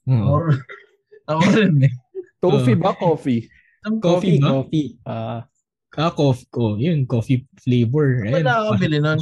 Oo. 0.09 0.25
Or, 0.31 0.45
ako 1.31 1.43
rin 1.59 1.85
eh. 1.85 1.93
Toffee 2.41 2.79
ba? 2.79 2.97
Coffee? 2.97 3.43
Ang 3.85 3.97
Coffee 4.01 4.39
ba? 4.41 4.49
Coffee. 4.61 4.89
Ah, 5.05 5.50
Ah, 5.93 6.11
coffee 6.11 6.47
ko. 6.49 6.77
Yun, 6.77 7.03
coffee 7.03 7.43
flavor. 7.59 8.23
Wala 8.23 8.37
Ayun. 8.37 8.47
nakakabili 8.47 8.99
nun. 8.99 9.21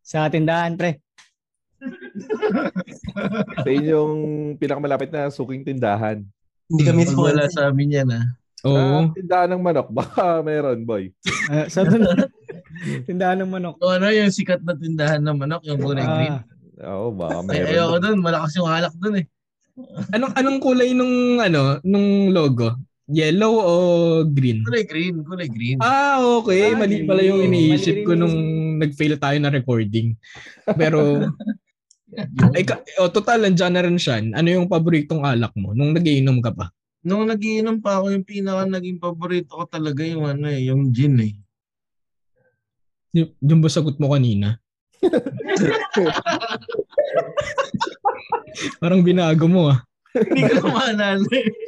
sa 0.00 0.24
tindahan, 0.26 0.72
pre. 0.74 1.04
Sa 3.58 3.68
inyong 3.68 4.16
pinakamalapit 4.56 5.12
na 5.12 5.28
suking 5.28 5.62
tindahan. 5.62 6.24
Hindi 6.66 6.82
kami 6.82 7.02
Pag 7.04 7.14
wala 7.14 7.44
sponsor. 7.44 7.54
sa 7.54 7.70
amin 7.70 7.88
yan 7.92 8.08
ah. 8.10 8.24
Oo. 8.64 8.98
Sa 9.04 9.14
tindahan 9.14 9.48
ng 9.52 9.62
manok, 9.62 9.88
baka 9.98 10.40
meron, 10.40 10.82
boy. 10.82 11.12
Ah, 11.52 11.64
sa 11.66 11.84
tindahan, 11.84 12.28
tindahan 13.04 13.38
ng 13.40 13.50
manok. 13.50 13.76
O 13.78 13.88
ano 13.88 14.08
yung 14.08 14.28
sikat 14.28 14.60
na 14.60 14.74
tindahan 14.74 15.20
ng 15.20 15.36
manok, 15.38 15.62
yung 15.64 15.78
kulay 15.78 16.02
green. 16.02 16.36
Ah, 16.78 16.96
Oo, 16.96 17.12
baka 17.12 17.40
Ay, 17.46 17.60
meron. 17.60 17.68
ayoko 17.70 17.96
doon, 18.00 18.18
malakas 18.18 18.52
yung 18.56 18.68
halak 18.68 18.94
doon 18.96 19.16
eh. 19.20 19.26
Anong 20.10 20.32
anong 20.34 20.58
kulay 20.58 20.90
nung 20.90 21.14
ano, 21.38 21.78
nung 21.82 22.08
logo? 22.30 22.74
Yellow 23.08 23.54
o 23.56 23.74
green? 24.28 24.60
Kulay 24.68 24.84
green, 24.84 25.24
kulay 25.24 25.48
green. 25.48 25.80
Ah, 25.80 26.20
okay. 26.20 26.76
Ah, 26.76 26.84
Mali 26.84 27.08
pala 27.08 27.24
yung 27.24 27.40
iniisip 27.40 28.04
ko 28.04 28.12
nung 28.12 28.36
nag-fail 28.76 29.16
tayo 29.16 29.40
na 29.40 29.48
recording. 29.48 30.12
Pero, 30.76 31.24
ay, 32.52 32.68
oh, 33.00 33.08
total, 33.08 33.48
andyan 33.48 33.72
na 33.72 33.80
rin 33.80 33.96
siya. 33.96 34.20
Ano 34.20 34.48
yung 34.52 34.68
paboritong 34.68 35.24
alak 35.24 35.56
mo 35.56 35.72
nung 35.72 35.96
nagiinom 35.96 36.44
ka 36.44 36.52
pa? 36.52 36.68
Nung 37.00 37.24
nagiinom 37.24 37.80
pa 37.80 37.96
ako, 37.96 38.12
yung 38.12 38.28
pinaka 38.28 38.68
naging 38.68 39.00
paborito 39.00 39.56
ko 39.56 39.64
talaga 39.64 40.04
yung 40.04 40.28
ano 40.28 40.52
eh, 40.52 40.68
yung 40.68 40.92
gin 40.92 41.16
eh. 41.24 41.32
Y- 43.16 43.32
yung 43.40 43.64
ba 43.64 43.72
sagot 43.72 43.96
mo 43.96 44.12
kanina? 44.12 44.60
Parang 48.84 49.00
binago 49.00 49.48
mo 49.48 49.72
ah. 49.72 49.80
Hindi 50.12 50.44
ko 50.60 50.68
maalala 50.68 51.24
eh. 51.32 51.67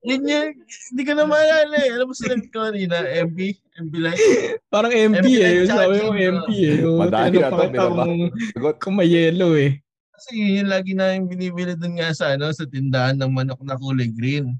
Yun 0.00 0.24
yan, 0.24 0.56
hindi 0.56 1.02
ko 1.04 1.12
na 1.12 1.28
maalala 1.28 1.76
eh. 1.76 1.92
Alam 1.92 2.08
mo 2.08 2.14
ko 2.16 2.72
kanina, 2.72 3.04
MB, 3.28 3.38
MB 3.84 3.94
Light. 4.00 4.20
Parang 4.72 4.88
MP 4.88 5.20
MP 5.20 5.44
eh. 5.44 5.52
Yung 5.60 5.68
sabi 5.68 5.96
mo 6.00 6.16
MP 6.16 6.48
eh. 6.56 6.78
Oh, 6.88 6.96
Madali 6.96 7.36
na 7.36 7.52
pa 7.52 7.68
to, 7.68 7.68
kita 7.68 7.88
binaba. 7.92 8.72
kung, 8.80 8.96
may 8.96 9.12
yellow 9.12 9.52
eh. 9.60 9.76
Kasi 10.16 10.40
yun 10.40 10.64
yung 10.64 10.70
lagi 10.72 10.96
namin 10.96 11.28
binibili 11.28 11.76
dun 11.76 12.00
nga 12.00 12.16
sa, 12.16 12.32
ano, 12.32 12.48
sa 12.48 12.64
tindahan 12.64 13.20
ng 13.20 13.28
manok 13.28 13.60
na 13.60 13.76
kulay 13.76 14.08
green. 14.08 14.56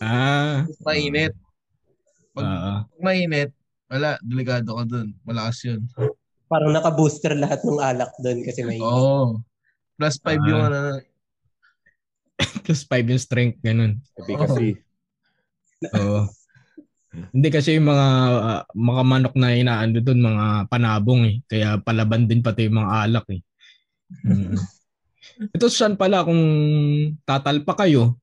Ah. 0.00 0.64
Mainit. 0.88 1.36
Pag 2.32 2.48
ah. 2.48 2.80
mainit, 2.96 3.52
wala, 3.92 4.16
delikado 4.24 4.72
ka 4.72 4.84
dun. 4.88 5.12
Malakas 5.28 5.68
yun. 5.68 5.84
Parang 6.52 6.68
naka-booster 6.76 7.32
lahat 7.32 7.64
ng 7.64 7.80
alak 7.80 8.12
doon 8.20 8.44
kasi 8.44 8.60
may 8.60 8.76
Oo. 8.76 8.92
Oh. 8.92 9.26
Plus 9.96 10.20
5 10.20 10.36
yung 10.44 10.60
Ah. 10.60 10.68
ano, 10.68 10.80
Plus 12.64 12.82
5 12.84 13.08
yung 13.08 13.22
strength, 13.22 13.58
ganun. 13.64 14.04
Efficacy. 14.20 14.76
Oo. 15.96 16.28
Hindi 17.12 17.48
kasi 17.52 17.76
yung 17.76 17.92
mga 17.92 18.08
ah, 18.40 18.62
mga 18.72 19.02
manok 19.04 19.34
na 19.36 19.52
inaano 19.52 20.00
doon, 20.00 20.20
mga 20.20 20.46
panabong 20.68 21.22
eh. 21.28 21.36
Kaya 21.44 21.80
palaban 21.80 22.24
din 22.24 22.40
pati 22.40 22.68
yung 22.68 22.80
mga 22.84 22.92
alak 23.08 23.26
eh. 23.32 23.40
Mm. 24.28 24.56
Ito 25.56 25.68
saan 25.72 25.96
pala 25.96 26.24
kung 26.24 26.42
tatalpa 27.24 27.72
kayo. 27.84 28.20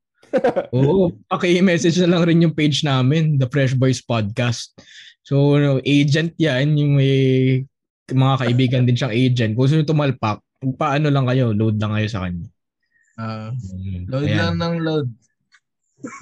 Oo, 0.69 1.09
paki-message 1.25 1.97
na 2.05 2.17
lang 2.17 2.23
rin 2.29 2.43
yung 2.45 2.53
page 2.53 2.85
namin, 2.85 3.41
The 3.41 3.49
Fresh 3.49 3.73
Boys 3.73 3.97
Podcast. 3.97 4.77
So, 5.25 5.57
agent 5.81 6.37
yan, 6.37 6.77
yung 6.77 7.01
may 7.01 7.17
mga 8.11 8.35
kaibigan 8.41 8.83
din 8.83 8.97
siyang 8.97 9.13
agent. 9.13 9.51
Kung 9.53 9.63
gusto 9.65 9.75
nyo 9.75 9.85
tumalpak, 9.85 10.37
paano 10.75 11.07
lang 11.07 11.25
kayo, 11.25 11.51
load 11.51 11.77
lang 11.77 11.93
kayo 11.95 12.07
sa 12.07 12.25
kanya. 12.25 12.47
Ah, 13.19 13.51
Mm, 13.51 14.07
load 14.07 14.25
ayan. 14.25 14.39
lang 14.39 14.55
ng 14.57 14.75
load. 14.81 15.07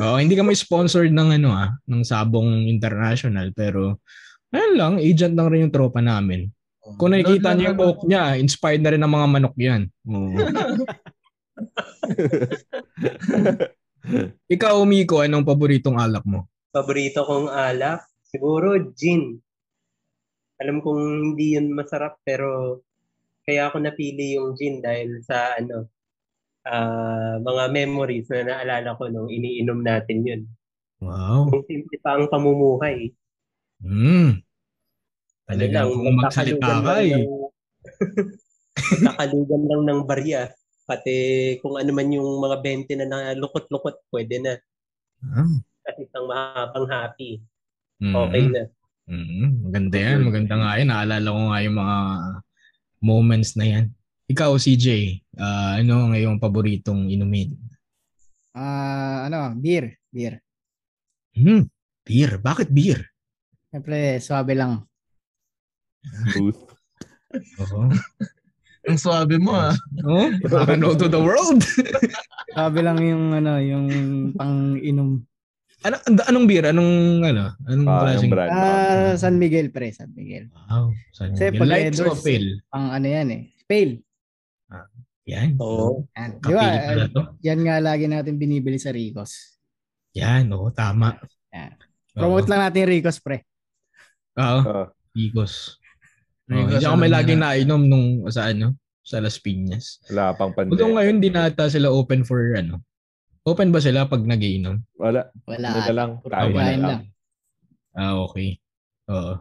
Oo, 0.01 0.17
hindi 0.17 0.33
kami 0.33 0.57
sponsored 0.57 1.13
ng 1.13 1.37
ano 1.37 1.49
ah, 1.53 1.69
ng 1.85 2.01
Sabong 2.01 2.65
International 2.65 3.53
pero 3.53 4.01
ayun 4.49 4.73
lang, 4.73 4.93
agent 4.97 5.37
lang 5.37 5.53
rin 5.53 5.69
yung 5.69 5.75
tropa 5.75 6.01
namin. 6.01 6.49
Kung 6.97 7.11
nakikita 7.11 7.51
niyo 7.53 7.69
yung 7.69 7.77
coke 7.77 8.07
niya, 8.07 8.39
inspired 8.39 8.79
na 8.79 8.95
rin 8.95 9.03
ng 9.03 9.11
mga 9.11 9.27
manok 9.27 9.55
yan. 9.59 9.91
Oo. 10.07 10.33
Ikaw, 14.47 14.75
Miko, 14.87 15.19
anong 15.19 15.43
paboritong 15.43 15.99
alak 15.99 16.23
mo? 16.23 16.47
Paborito 16.71 17.27
kong 17.27 17.51
alak, 17.51 18.07
siguro 18.23 18.71
gin. 18.95 19.35
Alam 20.57 20.81
kong 20.81 21.01
hindi 21.33 21.57
yun 21.57 21.69
masarap 21.73 22.17
pero 22.25 22.81
kaya 23.45 23.69
ako 23.69 23.79
napili 23.79 24.35
yung 24.35 24.57
gin 24.57 24.81
dahil 24.83 25.21
sa 25.23 25.55
ano 25.55 25.87
ah, 26.67 27.39
mga 27.39 27.63
memories 27.71 28.27
na 28.27 28.43
naalala 28.43 28.97
ko 28.97 29.07
nung 29.07 29.31
iniinom 29.31 29.79
natin 29.85 30.19
yun. 30.25 30.41
Wow. 30.99 31.53
Yung 31.53 31.63
simple 31.69 31.97
pa 32.01 32.17
ang 32.17 32.27
pamumuhay. 32.27 33.13
Hmm. 33.79 34.41
Ano 35.47 35.53
Talagang 35.55 35.87
lang, 35.87 36.01
kung 36.03 36.17
magsalita 36.19 36.73
ka 36.83 36.93
eh. 36.99 37.13
ng- 37.13 37.29
Magkakalugan 39.07 39.63
lang 39.69 39.81
ng 39.87 40.01
barya. 40.03 40.51
Pati 40.87 41.15
kung 41.59 41.75
ano 41.79 41.91
man 41.91 42.11
yung 42.11 42.39
mga 42.39 42.57
20 42.63 42.99
na 42.99 43.07
nalukot-lukot, 43.07 44.07
pwede 44.11 44.35
na. 44.43 44.53
Ah. 45.23 45.47
At 45.87 45.95
isang 45.99 46.27
mahabang 46.27 46.87
happy. 46.87 47.39
Mm. 48.03 48.13
Okay 48.13 48.43
na. 48.51 48.63
Mm, 49.07 49.71
maganda 49.71 49.97
yan. 49.97 50.19
Maganda 50.27 50.53
nga 50.59 50.71
yan. 50.75 50.89
Naalala 50.91 51.27
ko 51.31 51.41
nga 51.47 51.59
yung 51.63 51.77
mga 51.79 51.97
moments 52.99 53.51
na 53.55 53.65
yan. 53.65 53.85
Ikaw, 54.27 54.59
CJ, 54.59 54.87
ah, 55.39 55.79
ano 55.79 56.11
ang 56.11 56.13
iyong 56.13 56.37
paboritong 56.43 57.07
inumin? 57.07 57.55
Ah, 58.51 59.31
ano, 59.31 59.55
beer, 59.55 59.95
beer. 60.11 60.43
Hmm, 61.31 61.71
beer. 62.03 62.35
Bakit 62.35 62.67
beer? 62.67 62.99
Siyempre, 63.71 64.19
swabe 64.19 64.51
lang. 64.51 64.83
Smooth. 66.35 66.59
Oo. 67.63 67.87
Ang 68.87 68.95
swabe 68.95 69.35
mo 69.35 69.51
ah. 69.51 69.75
Oh, 70.07 70.31
para 70.47 70.79
no 70.79 70.95
to 70.95 71.11
the 71.11 71.19
world. 71.19 71.59
Swabe 72.55 72.79
lang 72.79 73.03
yung 73.03 73.35
ano, 73.35 73.59
yung 73.59 73.87
pang-inom. 74.31 75.27
Ano, 75.83 75.95
anong 76.23 76.45
beer? 76.45 76.65
Anong, 76.67 76.93
ano? 77.23 77.43
Anong 77.63 77.87
Ah, 77.87 78.01
klaseng? 78.03 78.29
brand. 78.29 78.49
Ah, 78.49 79.13
San 79.13 79.35
Miguel, 79.35 79.69
pre, 79.69 79.89
San 79.89 80.09
Miguel. 80.11 80.49
Wow. 80.49 80.91
San 81.11 81.31
Kasi 81.31 81.43
Miguel. 81.47 81.59
pag 81.59 81.69
Lights 81.69 81.85
o 81.85 82.03
endorse- 82.03 82.23
pale? 82.23 82.49
Pang 82.67 82.87
ano 82.89 83.07
yan 83.07 83.27
eh. 83.29 83.41
Pale. 83.63 83.93
Yan. 85.27 85.59
Oo. 85.59 86.07
Yan. 86.15 86.29
Di 86.39 86.51
ba? 86.51 86.63
To. 87.09 87.21
Yan 87.41 87.59
nga 87.61 87.75
lagi 87.77 88.07
natin 88.07 88.35
binibili 88.35 88.79
sa 88.79 88.89
Ricos. 88.89 89.59
Yan, 90.13 90.47
oo, 90.49 90.71
tama. 90.71 91.19
Yan. 91.51 91.75
Promote 92.09 92.47
lang 92.47 92.63
natin 92.63 92.87
Ricos, 92.87 93.19
pre. 93.19 93.43
Oo, 94.33 94.59
Ah, 94.63 94.87
Bigos. 95.11 95.75
Oh, 96.47 96.55
Ricos, 96.55 96.71
hindi 96.73 96.85
ako 96.85 96.95
may 96.95 97.05
alam 97.05 97.17
laging 97.19 97.39
nila. 97.39 97.47
nainom 97.51 97.81
nung 97.83 98.07
sa 98.29 98.47
ano, 98.47 98.79
sa 99.03 99.19
Las 99.19 99.35
Piñas. 99.35 99.99
wala 100.07 100.31
pang 100.31 100.51
Although 100.51 100.71
pandemya. 100.79 100.95
ngayon 100.95 101.17
di 101.19 101.29
nata 101.29 101.67
sila 101.67 101.87
open 101.89 102.23
for 102.23 102.39
ano. 102.53 102.79
Open 103.47 103.71
ba 103.71 103.79
sila 103.79 104.03
pag 104.03 104.27
nagiinom? 104.27 104.75
Wala. 104.99 105.31
Wala. 105.47 105.67
Na 105.71 105.93
lang. 105.95 106.11
Tayo 106.19 106.51
na 106.51 106.51
pagkain 106.51 106.81
lang. 106.83 106.83
lang. 106.83 107.01
Ah, 107.95 108.19
okay. 108.19 108.59
Oo. 109.07 109.39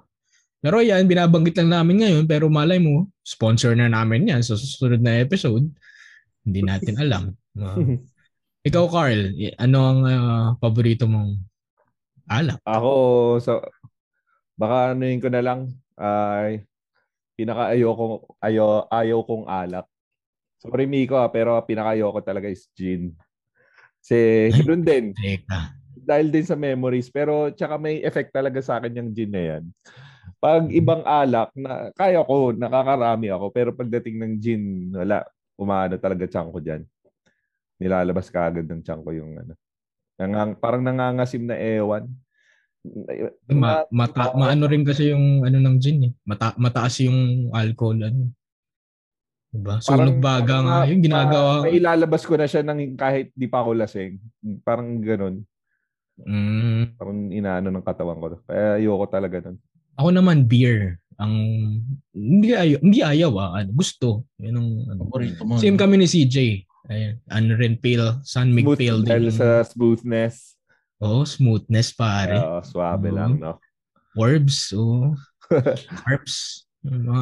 Pero 0.62 0.78
yan, 0.78 1.10
binabanggit 1.10 1.58
lang 1.58 1.74
namin 1.74 2.06
ngayon 2.06 2.24
pero 2.30 2.46
malay 2.46 2.78
mo, 2.78 3.10
sponsor 3.26 3.74
na 3.74 3.90
namin 3.90 4.30
yan 4.30 4.46
sa 4.46 4.54
susunod 4.54 5.02
na 5.02 5.18
episode. 5.18 5.66
Hindi 6.46 6.62
natin 6.62 6.94
alam. 7.02 7.34
Oo. 7.58 7.98
Ikaw, 8.62 8.84
Carl, 8.90 9.34
ano 9.58 9.78
ang 9.82 10.00
ah, 10.06 10.48
paborito 10.58 11.10
mong 11.10 11.38
alak? 12.30 12.62
Ako, 12.62 12.90
so, 13.42 13.62
baka 14.54 14.94
anuin 14.94 15.22
ko 15.22 15.30
na 15.30 15.42
lang, 15.42 15.70
ay, 15.98 16.66
pinaka 17.38 17.74
ayoko, 17.74 18.38
ayo, 18.42 18.86
ayaw 18.90 19.22
kong 19.22 19.46
alak. 19.46 19.86
Sorry, 20.58 20.86
Miko, 20.90 21.14
ah, 21.14 21.30
pero 21.30 21.58
pinaka 21.62 21.94
ayoko 21.94 22.18
talaga 22.22 22.50
is 22.50 22.66
gin. 22.74 23.14
Kasi, 24.06 24.54
ganoon 24.62 24.86
din. 24.86 25.06
Dahil 26.06 26.30
din 26.30 26.46
sa 26.46 26.54
memories. 26.54 27.10
Pero, 27.10 27.50
tsaka 27.50 27.74
may 27.74 27.98
effect 28.06 28.30
talaga 28.30 28.62
sa 28.62 28.78
akin 28.78 29.02
yung 29.02 29.10
gin 29.10 29.34
na 29.34 29.42
yan. 29.42 29.64
Pag 30.38 30.70
ibang 30.70 31.02
alak, 31.02 31.50
na, 31.58 31.90
kaya 31.90 32.22
ko, 32.22 32.54
nakakarami 32.54 33.34
ako. 33.34 33.50
Pero 33.50 33.74
pagdating 33.74 34.22
ng 34.22 34.34
gin, 34.38 34.62
wala. 34.94 35.26
Umaano 35.58 35.98
talaga 35.98 36.22
tiyan 36.30 36.54
ko 36.54 36.58
dyan. 36.62 36.86
Nilalabas 37.82 38.30
ka 38.30 38.46
agad 38.46 38.70
ng 38.70 38.86
tiyan 38.86 39.00
ko 39.02 39.10
yung 39.10 39.42
ano. 39.42 39.58
Nangang, 40.22 40.54
parang 40.62 40.86
nangangasim 40.86 41.42
na 41.42 41.58
ewan. 41.58 42.06
Ma, 43.50 43.82
mata, 43.90 44.30
maano 44.38 44.70
rin 44.70 44.86
kasi 44.86 45.10
yung 45.10 45.42
ano 45.42 45.58
ng 45.58 45.76
gin 45.82 45.98
eh. 46.06 46.12
Mata, 46.22 46.54
mataas 46.54 47.02
yung 47.02 47.50
alcohol 47.50 47.98
ano. 48.06 48.30
Diba? 49.56 49.74
Sunog 49.80 50.18
baga 50.18 50.56
nga 50.60 50.78
yung 50.84 51.00
ginagawa. 51.00 51.64
May 51.64 51.78
ilalabas 51.78 52.22
ko 52.22 52.36
na 52.36 52.44
siya 52.44 52.60
ng 52.60 52.94
kahit 52.94 53.32
di 53.32 53.46
pa 53.46 53.60
ako 53.60 53.72
lasing. 53.74 54.20
Parang 54.60 55.00
ganun. 55.00 55.42
Mm, 56.18 56.96
Parang 56.96 57.18
inaano 57.28 57.68
ng 57.68 57.84
katawan 57.84 58.16
ko. 58.16 58.40
Kaya 58.44 58.76
ayoko 58.76 59.04
talaga 59.06 59.36
nun. 59.42 59.56
ako 59.94 60.08
naman 60.10 60.44
beer. 60.44 61.00
Ang 61.16 61.34
hindi 62.12 62.52
ayaw, 62.52 62.78
hindi 62.78 63.00
ayaw 63.00 63.32
ah. 63.36 63.50
Ano, 63.56 63.72
gusto. 63.72 64.28
Yun 64.36 64.56
ang 64.56 64.68
ano. 64.90 65.00
Same 65.56 65.76
kami 65.76 65.96
ni 65.96 66.04
CJ. 66.04 66.36
Ayun, 66.86 67.18
ano 67.26 67.50
rin 67.56 67.74
pale, 67.74 68.22
San 68.22 68.54
Mig 68.54 68.62
Smooth 68.62 68.78
pale 68.78 69.02
din. 69.02 69.34
sa 69.34 69.66
smoothness. 69.66 70.54
Oh, 70.96 71.26
smoothness 71.26 71.90
pare. 71.90 72.38
Oo, 72.38 72.62
suabe 72.62 73.10
Oo. 73.10 73.16
lang, 73.16 73.36
no? 73.36 73.58
Orbs, 74.14 74.70
oh. 74.72 75.12
Carbs. 75.98 76.64
Mga 76.80 77.18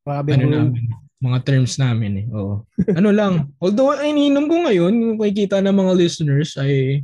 Swabe 0.00 0.30
ano 0.30 0.44
mo. 0.44 0.52
namin, 0.54 0.84
mga 1.24 1.38
terms 1.40 1.80
namin 1.80 2.12
eh. 2.20 2.26
Oo. 2.36 2.60
ano 2.92 3.08
lang, 3.08 3.48
although 3.64 3.96
ang 3.96 4.04
iniinom 4.04 4.44
ko 4.44 4.56
ngayon, 4.68 5.16
makikita 5.16 5.64
ng 5.64 5.72
mga 5.72 5.92
listeners 5.96 6.60
ay 6.60 7.00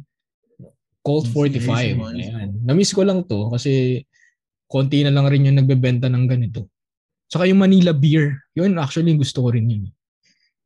Colt 1.00 1.32
Yung 1.32 1.48
45. 1.64 1.64
CAC 1.64 1.86
mo, 1.96 2.12
yun. 2.12 2.20
Ayan. 2.20 2.50
Na-miss 2.60 2.92
ko 2.92 3.00
lang 3.08 3.24
to 3.24 3.48
kasi 3.48 4.04
konti 4.68 5.00
na 5.00 5.10
lang 5.10 5.26
rin 5.32 5.48
yung 5.48 5.56
nagbebenta 5.56 6.12
ng 6.12 6.24
ganito. 6.28 6.68
Saka 7.32 7.48
yung 7.48 7.64
Manila 7.64 7.96
beer, 7.96 8.44
yun 8.52 8.76
actually 8.76 9.16
gusto 9.16 9.48
ko 9.48 9.48
rin 9.56 9.66
yun. 9.66 9.84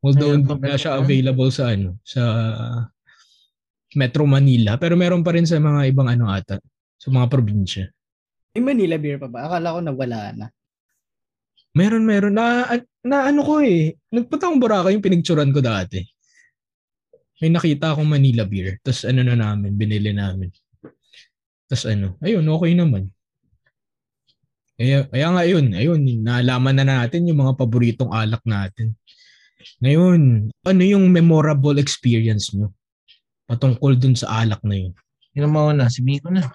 Although 0.05 0.37
hindi 0.37 0.53
na 0.61 0.77
siya 0.77 1.01
available 1.01 1.49
sa 1.49 1.73
ano, 1.73 1.97
sa 2.05 2.23
Metro 3.95 4.27
Manila, 4.27 4.77
pero 4.77 4.99
meron 4.99 5.23
pa 5.23 5.33
rin 5.33 5.47
sa 5.47 5.57
mga 5.57 5.89
ibang 5.89 6.11
ano 6.11 6.29
ata, 6.29 6.59
sa 6.99 7.09
mga 7.09 7.31
probinsya. 7.31 7.85
May 8.53 8.75
Manila 8.75 8.99
beer 8.99 9.23
pa 9.23 9.31
ba? 9.31 9.47
Akala 9.49 9.79
ko 9.79 9.81
nawala 9.81 10.19
na. 10.35 10.47
Meron, 11.75 12.07
meron. 12.07 12.35
Na, 12.39 12.71
na 13.03 13.29
ano 13.29 13.43
ko 13.43 13.59
eh. 13.61 13.99
Nagpunta 14.15 14.47
akong 14.47 14.63
Boracay 14.63 14.95
yung 14.95 15.03
pinicturan 15.05 15.51
ko 15.51 15.59
dati. 15.59 15.99
May 17.43 17.51
nakita 17.51 17.93
akong 17.93 18.07
Manila 18.07 18.47
beer. 18.47 18.79
Tapos 18.81 19.03
ano 19.05 19.27
na 19.27 19.35
namin, 19.35 19.75
binili 19.75 20.15
namin. 20.15 20.55
Tapos 21.67 21.85
ano, 21.91 22.15
ayun, 22.23 22.47
okay 22.47 22.73
naman. 22.79 23.11
Kaya, 24.75 25.07
kaya 25.07 25.27
nga 25.31 25.43
yun, 25.47 25.67
ayun, 25.71 26.01
naalaman 26.23 26.75
na 26.79 26.87
natin 26.87 27.27
yung 27.27 27.43
mga 27.43 27.55
paboritong 27.59 28.11
alak 28.11 28.43
natin. 28.43 28.95
Ngayon, 29.83 30.51
ano 30.51 30.83
yung 30.83 31.11
memorable 31.11 31.79
experience 31.79 32.55
nyo? 32.55 32.71
Patungkol 33.47 33.99
dun 33.99 34.15
sa 34.15 34.43
alak 34.43 34.63
na 34.63 34.79
yun. 34.79 34.93
Yun 35.35 35.47
ang 35.51 35.55
mauna. 35.55 35.91
Si 35.91 36.03
Miko 36.03 36.31
na. 36.31 36.47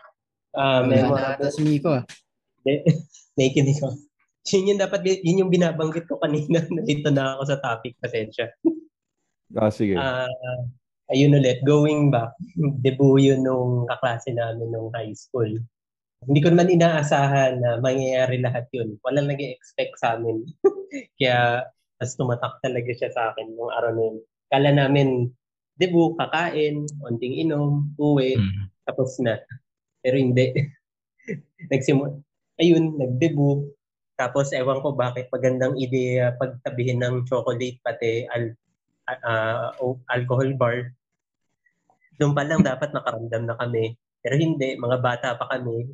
Ah, 0.56 0.84
Wala 0.84 0.88
memorable. 0.88 1.20
na 1.20 1.30
ata 1.36 1.48
si 1.52 1.62
Miko. 1.62 1.90
ah. 1.92 2.04
Nakikinig 3.36 3.78
ko. 3.84 3.88
Yun 4.56 4.76
yung 4.76 4.82
dapat, 4.82 5.04
yun 5.06 5.46
yung 5.46 5.52
binabanggit 5.52 6.08
ko 6.08 6.18
kanina. 6.18 6.64
Nalito 6.74 7.12
na 7.12 7.36
ako 7.38 7.44
sa 7.54 7.58
topic. 7.60 8.00
Pasensya. 8.00 8.48
Ah, 9.60 9.70
sige. 9.74 9.98
Ah, 9.98 10.30
ayun 11.12 11.36
ulit, 11.36 11.60
going 11.66 12.10
back, 12.14 12.32
debut 12.86 13.20
yun 13.20 13.44
nung 13.44 13.86
kaklase 13.90 14.32
namin 14.32 14.70
nung 14.72 14.94
high 14.96 15.14
school. 15.14 15.50
Hindi 16.28 16.40
ko 16.44 16.52
naman 16.52 16.68
inaasahan 16.68 17.64
na 17.64 17.80
mangyayari 17.80 18.44
lahat 18.44 18.68
yun. 18.76 19.00
Walang 19.08 19.32
nag 19.32 19.40
expect 19.40 19.96
sa 20.04 20.20
amin. 20.20 20.44
Kaya, 21.16 21.64
mas 21.96 22.12
tumatak 22.20 22.60
talaga 22.60 22.92
siya 22.92 23.10
sa 23.16 23.32
akin 23.32 23.56
nung 23.56 23.72
araw 23.72 23.92
na 23.96 24.04
yun. 24.04 24.18
Kala 24.52 24.70
namin, 24.76 25.32
debut, 25.80 26.20
kakain, 26.20 26.84
onting 27.08 27.40
inom, 27.40 27.88
uwi, 27.96 28.36
Mm. 28.36 28.68
tapos 28.84 29.16
na. 29.24 29.40
Pero 30.04 30.20
hindi. 30.20 30.52
Nagsimula. 31.72 32.20
Ayun, 32.60 33.00
nag-debut. 33.00 33.72
Tapos 34.20 34.52
ewan 34.52 34.84
ko 34.84 34.92
bakit 34.92 35.32
magandang 35.32 35.80
ideya 35.80 36.36
pagtabihin 36.36 37.00
ng 37.00 37.24
chocolate 37.24 37.80
pati 37.80 38.28
al, 38.28 38.52
ah, 39.08 39.72
o- 39.80 40.04
alcohol 40.12 40.52
bar. 40.54 40.92
Doon 42.20 42.36
pa 42.36 42.44
lang 42.44 42.60
dapat 42.60 42.92
nakaramdam 42.92 43.48
na 43.48 43.56
kami. 43.56 43.96
Pero 44.20 44.36
hindi, 44.36 44.76
mga 44.76 44.98
bata 45.00 45.40
pa 45.40 45.48
kami. 45.48 45.88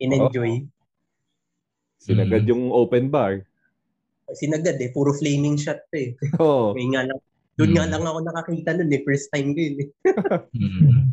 In-enjoy. 0.00 0.64
Sinagad 2.00 2.44
Mm. 2.44 2.50
yung 2.50 2.64
open 2.72 3.12
bar. 3.12 3.44
Sinagad 4.32 4.80
eh, 4.80 4.88
puro 4.88 5.12
flaming 5.12 5.60
shot 5.60 5.84
pa 5.92 5.96
eh. 6.00 6.16
Oo. 6.40 6.72
May 6.72 6.88
nga 6.88 7.04
lang, 7.04 7.20
doon 7.54 7.70
nga 7.70 7.84
Mm. 7.84 7.92
lang 7.92 8.04
ako 8.06 8.18
nakakita 8.24 8.70
nun 8.72 8.88
eh, 8.90 9.00
first 9.04 9.28
time 9.28 9.52
ko 9.52 9.60
yun 9.60 9.76
eh. 9.84 9.88
Mm. 10.56 11.12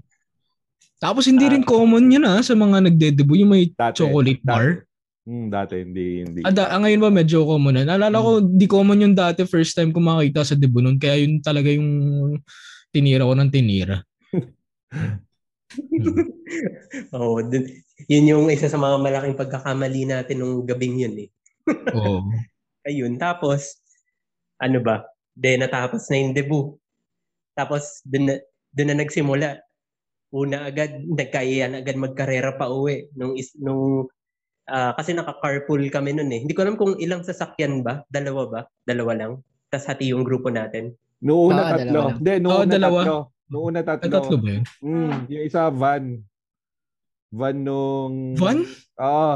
Tapos 1.03 1.27
hindi 1.27 1.43
rin 1.43 1.67
common 1.67 2.07
yun 2.07 2.23
ah 2.23 2.39
sa 2.39 2.55
mga 2.55 2.87
nagde-debut 2.87 3.43
yung 3.43 3.51
may 3.51 3.67
Dati. 3.67 3.99
chocolate 3.99 4.39
Dati. 4.39 4.47
bar. 4.47 4.87
Hmm, 5.23 5.47
dati 5.47 5.79
hindi 5.79 6.19
hindi. 6.19 6.39
Ah, 6.43 6.51
da, 6.51 6.67
ah, 6.67 6.83
ngayon 6.83 6.99
ba 6.99 7.07
medyo 7.07 7.47
common 7.47 7.79
na? 7.79 7.95
Naalala 7.95 8.19
ko, 8.19 8.31
Hmm. 8.43 8.59
di 8.59 8.67
common 8.67 9.03
yung 9.07 9.15
dati 9.15 9.47
first 9.47 9.71
time 9.71 9.95
ko 9.95 10.03
makita 10.03 10.43
sa 10.43 10.59
debut 10.59 10.83
nun. 10.83 10.99
Kaya 10.99 11.23
yun 11.23 11.39
talaga 11.39 11.71
yung 11.71 11.87
tinira 12.91 13.23
ko 13.23 13.31
ng 13.31 13.47
tinira. 13.47 14.03
Oo, 17.15 17.39
dun, 17.39 17.63
yun 18.11 18.29
yung 18.29 18.45
isa 18.51 18.67
sa 18.67 18.75
mga 18.75 18.99
malaking 18.99 19.39
pagkakamali 19.39 20.03
natin 20.11 20.43
nung 20.43 20.67
gabing 20.67 20.99
yun 20.99 21.15
eh. 21.23 21.29
Oo. 21.95 22.27
Ayun, 22.83 23.15
tapos, 23.15 23.79
ano 24.59 24.83
ba, 24.83 25.07
de 25.39 25.55
natapos 25.55 26.03
na 26.11 26.19
yung 26.19 26.35
debut. 26.35 26.75
Tapos, 27.55 28.03
dun 28.03 28.27
na, 28.27 28.35
dun 28.75 28.91
na 28.91 28.99
nagsimula. 28.99 29.63
Una 30.35 30.67
agad, 30.67 30.99
nagkaiyan 30.99 31.79
agad 31.79 31.95
magkarera 31.95 32.59
pa 32.59 32.67
uwi. 32.67 33.07
Nung, 33.15 33.39
is, 33.39 33.55
nung 33.55 34.11
ah, 34.67 34.91
kasi 34.93 35.11
naka-carpool 35.11 35.87
kami 35.89 36.13
nun 36.13 36.31
eh. 36.31 36.39
Hindi 36.43 36.53
ko 36.53 36.61
alam 36.63 36.75
kung 36.75 36.95
ilang 36.97 37.23
sasakyan 37.23 37.81
ba? 37.81 38.03
Dalawa 38.07 38.41
ba? 38.47 38.61
Dalawa 38.83 39.11
lang? 39.15 39.31
Tapos 39.67 39.87
hati 39.89 40.13
yung 40.13 40.23
grupo 40.23 40.47
natin. 40.47 40.93
Noong 41.19 41.43
una 41.49 41.61
Ah, 41.63 41.71
tatlo. 41.75 42.01
Hindi, 42.19 42.33
noong 42.39 42.59
una 42.59 42.71
dalawa. 42.71 42.99
tatlo. 43.01 43.17
Noong 43.47 43.65
una 43.65 43.79
Ay, 43.79 43.87
tatlo. 43.87 44.11
tatlo 44.11 44.35
ba 44.37 44.49
yun? 44.51 44.63
Mm, 44.81 45.13
yung 45.29 45.43
isa 45.43 45.61
van. 45.69 46.03
Van 47.33 47.57
nung... 47.57 48.15
Van? 48.37 48.59
Oo. 49.01 49.33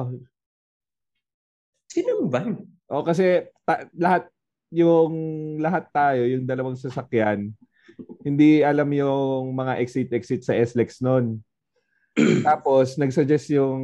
Sino 1.87 2.11
ba? 2.27 2.41
Oh, 2.87 3.01
kasi 3.01 3.41
ta- 3.65 3.87
lahat 3.95 4.29
yung 4.69 5.11
lahat 5.57 5.87
tayo, 5.89 6.27
yung 6.27 6.43
dalawang 6.43 6.75
sasakyan, 6.75 7.55
hindi 8.21 8.59
alam 8.61 8.87
yung 8.91 9.55
mga 9.55 9.79
exit-exit 9.79 10.43
sa 10.43 10.53
SLEX 10.53 10.99
noon. 10.99 11.39
Tapos 12.47 12.97
nagsuggest 12.97 13.53
yung 13.53 13.81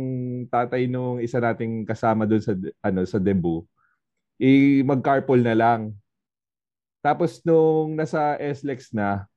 tatay 0.50 0.90
nung 0.90 1.22
isa 1.22 1.38
nating 1.38 1.86
kasama 1.86 2.26
doon 2.26 2.42
sa 2.42 2.54
ano 2.82 3.06
sa 3.06 3.22
debut, 3.22 3.62
i 4.42 4.82
mag-carpool 4.82 5.40
na 5.42 5.54
lang. 5.54 5.94
Tapos 7.04 7.44
nung 7.46 7.94
nasa 7.94 8.40
SLEX 8.40 8.96
na, 8.96 9.28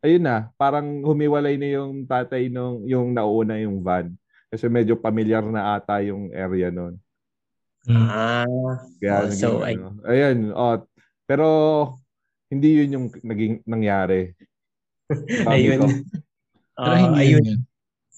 ayun 0.00 0.22
na, 0.24 0.48
parang 0.56 1.02
humiwalay 1.04 1.58
na 1.60 1.68
yung 1.76 2.06
tatay 2.06 2.48
nung 2.48 2.86
yung 2.88 3.12
nauna 3.12 3.58
yung 3.60 3.84
van. 3.84 4.14
Kasi 4.48 4.64
medyo 4.70 4.96
familiar 4.96 5.44
na 5.44 5.76
ata 5.76 6.00
yung 6.00 6.32
area 6.32 6.72
noon. 6.72 6.96
Ah, 7.88 8.48
Kaya 9.00 9.12
Oh, 9.12 9.28
naging 9.28 9.40
so, 9.40 9.60
ano. 9.64 9.86
Ayan, 10.08 10.38
oh, 10.56 10.76
pero 11.28 11.46
hindi 12.48 12.80
yun 12.80 12.94
yung 12.96 13.06
naging 13.20 13.54
nangyari. 13.68 14.32
Ayun. 15.48 15.78
ko, 15.84 15.86
Ah, 16.78 16.94
hindi 16.94 17.34
ayun. 17.34 17.44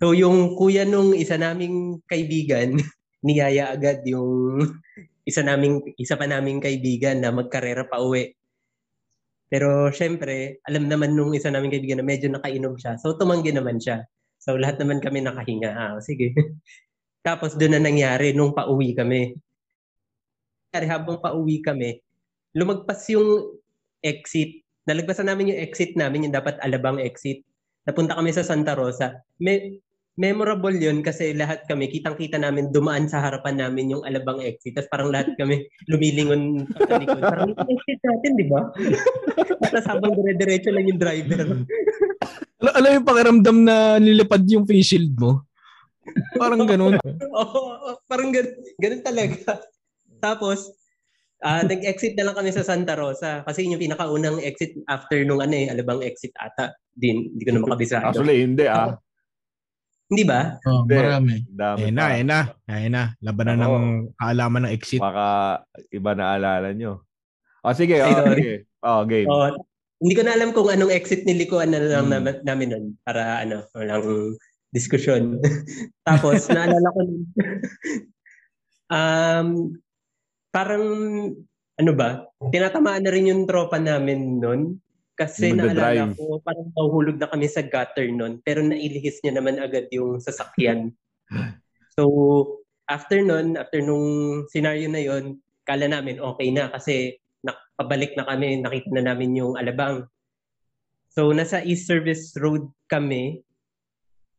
So 0.01 0.17
yung 0.17 0.57
kuya 0.57 0.89
nung 0.89 1.13
isa 1.13 1.37
naming 1.37 2.01
kaibigan, 2.09 2.81
niyaya 3.27 3.77
agad 3.77 4.01
yung 4.09 4.65
isa 5.29 5.45
naming 5.45 5.85
isa 6.01 6.17
pa 6.17 6.25
naming 6.25 6.65
kaibigan 6.65 7.21
na 7.21 7.29
magkarera 7.29 7.85
pa 7.85 8.01
uwi. 8.01 8.33
Pero 9.53 9.93
syempre, 9.93 10.65
alam 10.65 10.89
naman 10.89 11.13
nung 11.13 11.37
isa 11.37 11.53
naming 11.53 11.77
kaibigan 11.77 12.01
na 12.01 12.07
medyo 12.09 12.33
nakainom 12.33 12.81
siya. 12.81 12.97
So 12.97 13.21
tumanggi 13.21 13.53
naman 13.53 13.77
siya. 13.77 14.09
So 14.41 14.57
lahat 14.57 14.81
naman 14.81 15.05
kami 15.05 15.21
nakahinga. 15.21 15.71
Ah, 15.77 16.01
sige. 16.01 16.33
Tapos 17.27 17.61
doon 17.61 17.77
na 17.77 17.85
nangyari 17.85 18.33
nung 18.33 18.57
pauwi 18.57 18.97
kami. 18.97 19.37
Kaya 20.73 20.97
habang 20.97 21.21
pauwi 21.21 21.61
kami, 21.61 22.01
lumagpas 22.57 23.05
yung 23.13 23.53
exit. 24.01 24.65
Nalagpasan 24.89 25.29
namin 25.29 25.53
yung 25.53 25.61
exit 25.61 25.93
namin, 25.93 26.31
yung 26.31 26.35
dapat 26.35 26.57
alabang 26.65 26.97
exit. 27.03 27.45
Napunta 27.85 28.17
kami 28.17 28.33
sa 28.33 28.47
Santa 28.47 28.73
Rosa. 28.73 29.21
Me- 29.43 29.90
memorable 30.21 30.77
yun 30.77 31.01
kasi 31.01 31.33
lahat 31.33 31.65
kami, 31.65 31.89
kitang-kita 31.89 32.37
namin 32.37 32.69
dumaan 32.69 33.09
sa 33.09 33.25
harapan 33.25 33.57
namin 33.57 33.97
yung 33.97 34.05
alabang 34.05 34.45
exit. 34.45 34.77
Tapos 34.77 34.93
parang 34.93 35.09
lahat 35.09 35.33
kami 35.41 35.65
lumilingon 35.89 36.69
sa 36.77 37.01
likod. 37.01 37.25
Parang 37.25 37.57
yung 37.57 37.61
exit 37.65 38.01
natin, 38.05 38.31
di 38.37 38.45
ba? 38.45 38.69
Tapos 39.73 39.87
habang 39.89 40.13
dire-diretso 40.13 40.69
lang 40.69 40.85
yung 40.93 41.01
driver. 41.01 41.65
Al- 42.61 42.77
alam 42.77 42.91
yung 43.01 43.09
pakiramdam 43.09 43.57
na 43.65 43.97
nilipad 43.97 44.45
yung 44.45 44.69
face 44.69 44.93
shield 44.93 45.17
mo? 45.17 45.49
Parang 46.37 46.69
ganun. 46.69 47.01
Oo, 47.41 47.97
parang 48.05 48.29
ganun, 48.29 48.53
ganun 48.77 49.01
talaga. 49.01 49.57
Tapos, 50.21 50.77
ah 51.41 51.65
nag-exit 51.65 52.13
na 52.21 52.29
lang 52.29 52.37
kami 52.37 52.53
sa 52.53 52.61
Santa 52.61 52.93
Rosa 52.93 53.41
kasi 53.49 53.65
yun 53.65 53.81
yung 53.81 53.89
pinakaunang 53.89 54.45
exit 54.45 54.77
after 54.93 55.25
nung 55.25 55.41
ano 55.41 55.57
eh, 55.57 55.73
alabang 55.73 56.05
exit 56.05 56.37
ata. 56.37 56.77
Din, 56.93 57.33
hindi 57.33 57.41
ko 57.49 57.57
na 57.57 57.65
makabisado. 57.65 58.13
actually, 58.13 58.45
hindi 58.45 58.69
ah. 58.69 59.01
Hindi 60.11 60.27
ba? 60.27 60.59
Oh, 60.67 60.83
marami. 60.83 61.47
Dami 61.47 61.87
Ayun 61.87 61.95
na, 61.95 62.05
ayun 62.11 62.27
na. 62.27 62.41
Ayun 62.67 62.93
na. 62.93 63.05
Labanan 63.23 63.63
Oo. 63.63 63.79
ng 63.79 63.87
kaalaman 64.19 64.63
ng 64.67 64.75
exit. 64.75 64.99
Baka 64.99 65.27
iba 65.95 66.11
na 66.19 66.35
alala 66.35 66.75
nyo. 66.75 67.07
O 67.63 67.71
sige, 67.71 68.03
oh, 68.03 68.35
sige. 68.35 68.67
Oh, 68.83 69.07
game. 69.07 69.31
Oo. 69.31 69.55
hindi 70.01 70.17
ko 70.17 70.25
na 70.25 70.33
alam 70.33 70.57
kung 70.57 70.73
anong 70.73 70.97
exit 70.97 71.29
nilikuan 71.29 71.71
na 71.71 71.79
lang 71.79 72.09
Hmm. 72.09 72.25
namin, 72.25 72.35
namin 72.41 72.69
nun 72.73 72.85
para 73.05 73.45
ano, 73.45 73.69
walang 73.77 74.33
diskusyon. 74.73 75.37
Tapos, 76.09 76.49
naalala 76.49 76.89
ko 76.97 77.01
nun, 77.05 77.23
um, 78.97 79.49
parang, 80.49 80.85
ano 81.77 81.93
ba, 81.93 82.25
tinatamaan 82.49 83.05
na 83.05 83.13
rin 83.13 83.29
yung 83.29 83.45
tropa 83.45 83.77
namin 83.77 84.41
nun. 84.41 84.81
Kasi 85.21 85.53
naalala 85.53 86.17
ko, 86.17 86.41
parang 86.41 86.73
nahuhulog 86.73 87.21
na 87.21 87.29
kami 87.29 87.45
sa 87.45 87.61
gutter 87.61 88.09
nun. 88.09 88.41
Pero 88.41 88.65
nailihis 88.65 89.21
niya 89.21 89.37
naman 89.37 89.61
agad 89.61 89.93
yung 89.93 90.17
sasakyan. 90.17 90.97
So, 91.99 92.07
after 92.89 93.21
nun, 93.21 93.61
after 93.61 93.83
nung 93.85 94.47
scenario 94.49 94.89
na 94.89 95.03
yon 95.05 95.37
kala 95.69 95.85
namin 95.85 96.23
okay 96.23 96.49
na 96.49 96.73
kasi 96.73 97.21
nakabalik 97.45 98.17
na 98.17 98.25
kami, 98.25 98.63
nakita 98.63 98.89
na 98.95 99.13
namin 99.13 99.37
yung 99.37 99.53
alabang. 99.59 100.09
So, 101.13 101.35
nasa 101.35 101.61
East 101.61 101.85
Service 101.85 102.33
Road 102.41 102.73
kami. 102.89 103.43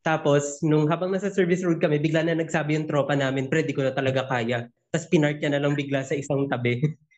Tapos, 0.02 0.58
nung 0.64 0.90
habang 0.90 1.14
nasa 1.14 1.30
Service 1.30 1.62
Road 1.62 1.78
kami, 1.78 2.02
bigla 2.02 2.26
na 2.26 2.34
nagsabi 2.34 2.74
yung 2.74 2.90
tropa 2.90 3.14
namin, 3.14 3.46
pre, 3.46 3.62
di 3.62 3.76
ko 3.76 3.86
na 3.86 3.94
talaga 3.94 4.26
kaya. 4.26 4.66
Tapos, 4.90 5.06
pinark 5.06 5.38
niya 5.38 5.54
na 5.54 5.62
lang 5.62 5.78
bigla 5.78 6.02
sa 6.02 6.18
isang 6.18 6.50
tabi. 6.50 6.82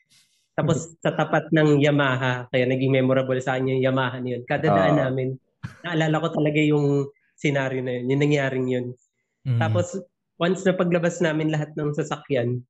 Tapos, 0.54 0.94
sa 1.02 1.10
tapat 1.10 1.50
ng 1.50 1.82
Yamaha, 1.82 2.46
kaya 2.48 2.64
naging 2.70 2.94
memorable 2.94 3.38
sa 3.42 3.58
kanya 3.58 3.74
yung 3.74 3.84
Yamaha 3.90 4.22
na 4.22 4.28
yun. 4.38 4.42
Kada 4.46 4.70
daan 4.70 4.96
Ah. 4.96 5.10
namin, 5.10 5.34
naalala 5.82 6.22
ko 6.22 6.28
talaga 6.30 6.60
yung 6.62 7.10
scenario 7.34 7.82
na 7.82 7.98
yun, 7.98 8.14
yung 8.14 8.22
nangyaring 8.22 8.66
yun. 8.70 8.86
Mm. 9.42 9.58
Tapos, 9.58 9.98
once 10.38 10.62
na 10.62 10.78
paglabas 10.78 11.18
namin 11.18 11.50
lahat 11.50 11.74
ng 11.74 11.90
sasakyan, 11.98 12.62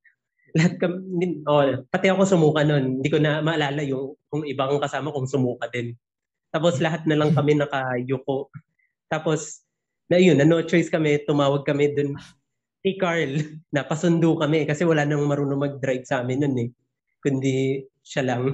lahat 0.57 0.81
kami, 0.81 1.45
oh, 1.45 1.85
pati 1.91 2.09
ako 2.09 2.25
sumuka 2.25 2.63
nun. 2.65 3.03
Hindi 3.03 3.09
ko 3.11 3.19
na 3.21 3.45
maalala 3.45 3.83
yung 3.85 4.15
kung 4.31 4.47
ibang 4.47 4.79
kasama 4.79 5.11
kung 5.11 5.27
sumuka 5.27 5.67
din. 5.69 5.93
Tapos 6.55 6.79
lahat 6.79 7.03
na 7.11 7.19
lang 7.19 7.35
kami 7.35 7.59
nakayuko. 7.61 8.49
Tapos, 9.11 9.67
na 10.07 10.17
yun, 10.23 10.39
na 10.39 10.47
no 10.47 10.63
choice 10.63 10.89
kami, 10.89 11.21
tumawag 11.27 11.67
kami 11.67 11.91
dun 11.93 12.15
kay 12.85 13.01
Carl, 13.01 13.33
na 13.73 13.81
pasundo 13.83 14.37
kami 14.37 14.69
kasi 14.69 14.85
wala 14.85 15.09
nang 15.09 15.25
marunong 15.25 15.57
mag-drive 15.57 16.05
sa 16.05 16.21
amin 16.21 16.45
nun 16.45 16.57
eh. 16.61 16.69
Kundi 17.25 17.81
siya 18.05 18.21
lang. 18.21 18.53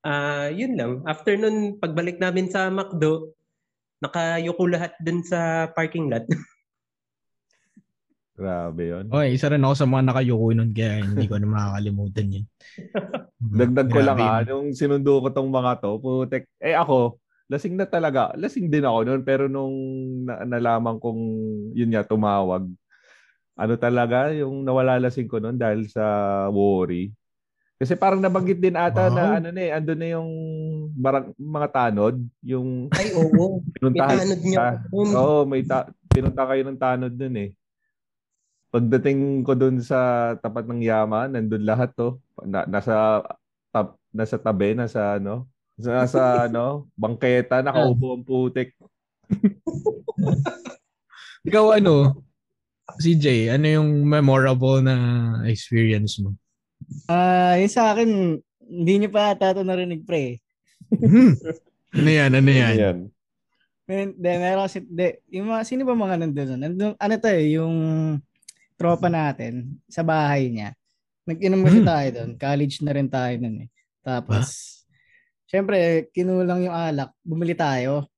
Ah, 0.00 0.48
yun 0.48 0.80
lang. 0.80 1.04
After 1.04 1.36
nun, 1.36 1.76
pagbalik 1.76 2.16
namin 2.16 2.48
sa 2.48 2.72
McDo, 2.72 3.36
nakayuko 4.00 4.64
lahat 4.64 4.96
dun 5.04 5.20
sa 5.20 5.68
parking 5.76 6.08
lot. 6.08 6.24
Grabe 8.38 8.82
yun. 8.86 9.10
Okay, 9.12 9.34
isa 9.34 9.50
rin 9.52 9.60
ako 9.66 9.74
sa 9.76 9.84
mga 9.84 10.08
nakayuko 10.08 10.54
nun 10.54 10.70
kaya 10.72 11.04
hindi 11.04 11.26
ko 11.28 11.36
na 11.36 11.52
makakalimutan 11.52 12.34
yun. 12.38 12.46
Dagdag 13.60 13.88
ko 13.90 14.00
lang 14.00 14.18
ah, 14.22 14.40
nung 14.46 14.70
sinundo 14.72 15.20
ko 15.20 15.28
tong 15.34 15.50
mga 15.50 15.84
to, 15.84 15.98
putek, 16.00 16.46
eh 16.62 16.78
ako, 16.78 17.20
lasing 17.50 17.74
na 17.74 17.84
talaga. 17.84 18.32
Lasing 18.38 18.70
din 18.70 18.86
ako 18.86 18.98
noon, 19.04 19.22
pero 19.26 19.50
nung 19.50 19.74
na- 20.24 20.46
nalaman 20.46 20.96
kong 20.96 21.20
yun 21.74 21.90
nga, 21.90 22.06
tumawag, 22.06 22.70
ano 23.58 23.74
talaga, 23.74 24.30
yung 24.30 24.62
nawala 24.62 25.02
lasing 25.02 25.26
ko 25.26 25.42
noon 25.42 25.58
dahil 25.58 25.90
sa 25.90 26.06
worry. 26.54 27.10
Kasi 27.78 27.94
parang 27.94 28.18
nabanggit 28.22 28.58
din 28.58 28.74
ata 28.74 29.06
na 29.06 29.22
Wow. 29.22 29.36
ano 29.38 29.48
na 29.54 29.60
eh, 29.62 29.70
andun 29.70 29.98
na 29.98 30.08
yung 30.14 30.30
barang, 30.98 31.34
mga 31.38 31.68
tanod, 31.70 32.16
yung 32.42 32.90
Ay, 32.94 33.10
oo. 33.14 33.62
May 33.62 33.74
pinuntahan 33.78 34.18
tanod 34.18 34.40
niya. 34.42 34.66
Oo, 34.94 35.46
may 35.46 35.62
ta- 35.62 35.90
pinunta 36.10 36.42
kayo 36.46 36.62
ng 36.66 36.78
tanod 36.78 37.14
dun 37.14 37.34
eh. 37.38 37.50
Pagdating 38.74 39.46
ko 39.46 39.54
dun 39.54 39.78
sa 39.78 40.34
tapat 40.42 40.66
ng 40.66 40.82
Yama, 40.82 41.30
nandun 41.30 41.62
lahat 41.62 41.94
to. 41.94 42.18
Na, 42.42 42.66
nasa 42.66 43.22
tab, 43.70 43.94
nasa 44.10 44.36
tabi, 44.42 44.74
nasa 44.74 45.16
ano, 45.22 45.46
nasa 45.78 46.18
ano, 46.50 46.90
bangketa, 46.98 47.62
nakaupo 47.62 48.18
ang 48.18 48.26
putik. 48.26 48.74
Ikaw 51.46 51.78
ano, 51.78 52.26
CJ, 52.96 53.52
ano 53.52 53.66
yung 53.68 54.08
memorable 54.08 54.80
na 54.80 54.94
experience 55.44 56.16
mo? 56.16 56.32
Ah, 57.04 57.60
yun 57.60 57.68
sa 57.68 57.92
akin, 57.92 58.40
hindi 58.64 58.92
niyo 58.96 59.12
pa 59.12 59.36
ata 59.36 59.52
ito 59.52 59.60
narinig 59.60 60.08
pre. 60.08 60.40
Hmm. 60.88 61.36
Ano 61.92 62.08
yan, 62.08 62.32
ano 62.32 62.48
yan? 62.48 62.74
Yan. 62.80 62.98
Men, 63.84 64.12
de, 64.16 64.30
meron 64.36 64.64
kasi, 64.68 64.84
de, 64.84 65.20
yung 65.28 65.48
mga, 65.48 65.64
sino 65.64 65.84
ba 65.84 65.92
mga 65.92 66.16
nandun? 66.20 66.60
Nandun, 66.60 66.92
ano 66.96 67.14
to 67.16 67.28
eh, 67.28 67.56
yung 67.56 67.76
tropa 68.76 69.08
natin 69.08 69.80
sa 69.88 70.04
bahay 70.04 70.48
niya. 70.48 70.72
Nag-inom 71.28 71.64
kasi 71.64 71.80
Hmm. 71.80 71.88
tayo 71.88 72.08
doon. 72.12 72.30
College 72.36 72.76
na 72.84 72.92
rin 72.96 73.08
tayo 73.08 73.34
nun 73.36 73.56
eh. 73.64 73.68
Tapos, 74.00 74.46
syempre, 75.44 76.08
kinulang 76.12 76.68
yung 76.68 76.76
alak. 76.76 77.12
Bumili 77.20 77.52
tayo. 77.52 78.08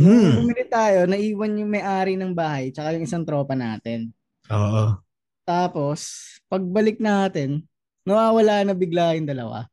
Hmm. 0.00 0.40
Bumili 0.40 0.64
tayo, 0.64 1.04
naiwan 1.04 1.60
yung 1.60 1.68
may-ari 1.68 2.16
ng 2.16 2.32
bahay 2.32 2.72
tsaka 2.72 2.96
yung 2.96 3.04
isang 3.04 3.20
tropa 3.20 3.52
natin. 3.52 4.08
Oo. 4.48 4.96
Tapos, 5.44 6.00
pagbalik 6.48 6.96
natin, 6.96 7.68
nawawala 8.08 8.64
na 8.64 8.72
bigla 8.72 9.12
yung 9.20 9.28
dalawa. 9.28 9.68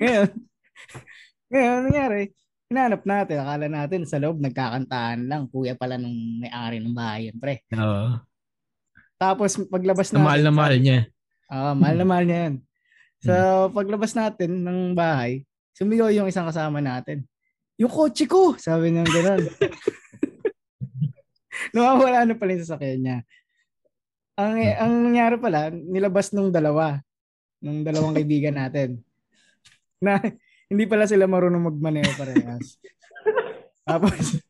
Ngayon, 0.00 0.32
ngayon, 1.52 1.68
ano 1.68 1.80
nangyari, 1.92 2.20
hinanap 2.72 3.02
natin, 3.04 3.36
akala 3.44 3.66
natin 3.68 4.02
sa 4.08 4.16
loob, 4.16 4.40
nagkakantaan 4.40 5.28
lang, 5.28 5.44
kuya 5.52 5.76
pala 5.76 6.00
nung 6.00 6.40
may-ari 6.40 6.80
ng 6.80 6.96
bahay 6.96 7.28
yun, 7.28 7.36
pre. 7.36 7.60
Oo. 7.76 8.16
Tapos, 9.20 9.60
paglabas 9.68 10.08
Na 10.08 10.24
natin, 10.24 10.24
mahal 10.24 10.40
na 10.40 10.52
mahal 10.56 10.76
niya. 10.80 10.98
Ah, 11.52 11.76
mahal 11.76 11.96
na 12.00 12.06
mahal 12.08 12.24
niya 12.24 12.38
yan. 12.48 12.54
So, 13.20 13.34
paglabas 13.76 14.16
natin 14.16 14.64
ng 14.64 14.96
bahay, 14.96 15.44
sumigaw 15.76 16.08
yung 16.08 16.32
isang 16.32 16.48
kasama 16.48 16.80
natin. 16.80 17.28
Yung 17.80 17.88
kotse 17.88 18.28
ko! 18.28 18.52
Sabi 18.60 18.92
niya 18.92 19.08
gano'n. 19.08 19.48
Nawawala 21.74 22.28
na 22.28 22.36
pala 22.36 22.52
yung 22.52 22.64
sasakyan 22.64 23.00
niya. 23.00 23.18
Ang, 24.36 24.52
ang 24.60 24.92
nangyari 25.08 25.36
pala, 25.40 25.72
nilabas 25.72 26.32
nung 26.36 26.52
dalawa, 26.52 27.00
nung 27.64 27.80
dalawang 27.80 28.12
kaibigan 28.12 28.56
natin. 28.56 29.00
Na 29.96 30.20
hindi 30.68 30.84
pala 30.84 31.08
sila 31.08 31.24
marunong 31.24 31.72
magmaneho 31.72 32.08
parehas. 32.20 32.76
Tapos, 33.88 34.44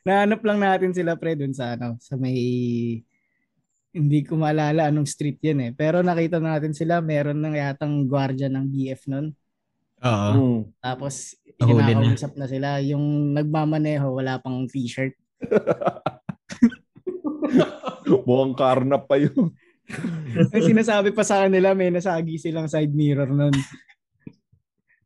nahanap 0.00 0.40
lang 0.40 0.58
natin 0.60 0.92
sila 0.96 1.20
pre 1.20 1.36
dun 1.36 1.52
sa 1.52 1.76
ano, 1.76 2.00
sa 2.00 2.16
may 2.16 2.36
hindi 3.96 4.20
ko 4.28 4.36
maalala 4.36 4.92
anong 4.92 5.08
street 5.08 5.40
yan 5.40 5.60
eh. 5.68 5.70
Pero 5.72 6.04
nakita 6.04 6.36
natin 6.36 6.76
sila, 6.76 7.00
meron 7.00 7.40
nang 7.40 7.56
yatang 7.56 8.04
gwardiya 8.04 8.52
ng 8.52 8.68
BF 8.68 9.08
nun. 9.08 9.32
Oo. 10.04 10.30
Mm. 10.36 10.60
Tapos, 10.84 11.32
Nahuli 11.56 11.80
na. 11.80 11.88
kinakausap 11.88 12.32
na. 12.36 12.46
sila. 12.48 12.68
Yung 12.84 13.32
nagmamaneho, 13.32 14.12
wala 14.12 14.36
pang 14.40 14.68
t-shirt. 14.68 15.16
Mukhang 18.26 18.54
karnap 18.56 19.08
pa 19.08 19.16
yun. 19.16 19.52
Ang 20.54 20.64
sinasabi 20.66 21.14
pa 21.14 21.22
sa 21.22 21.46
kanila, 21.46 21.72
may 21.72 21.88
nasagi 21.88 22.36
silang 22.36 22.68
side 22.68 22.92
mirror 22.92 23.30
nun. 23.30 23.54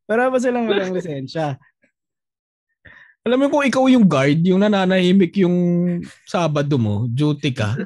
Pero 0.09 0.27
pa 0.27 0.39
silang 0.43 0.67
walang 0.67 0.97
lisensya. 0.97 1.55
Alam 3.21 3.37
mo 3.37 3.53
kung 3.53 3.69
ikaw 3.69 3.85
yung 3.93 4.09
guard, 4.09 4.41
yung 4.49 4.65
nananahimik 4.65 5.37
yung 5.45 5.53
Sabado 6.25 6.81
mo, 6.81 7.05
duty 7.05 7.53
ka, 7.53 7.77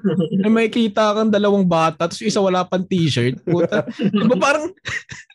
ay 0.46 0.46
may 0.46 0.70
kita 0.70 1.10
kang 1.10 1.26
dalawang 1.26 1.66
bata, 1.66 2.06
tapos 2.06 2.22
isa 2.22 2.38
wala 2.38 2.62
pang 2.62 2.86
t-shirt. 2.86 3.42
Puta. 3.42 3.82
Diba 3.98 4.38
parang, 4.38 4.70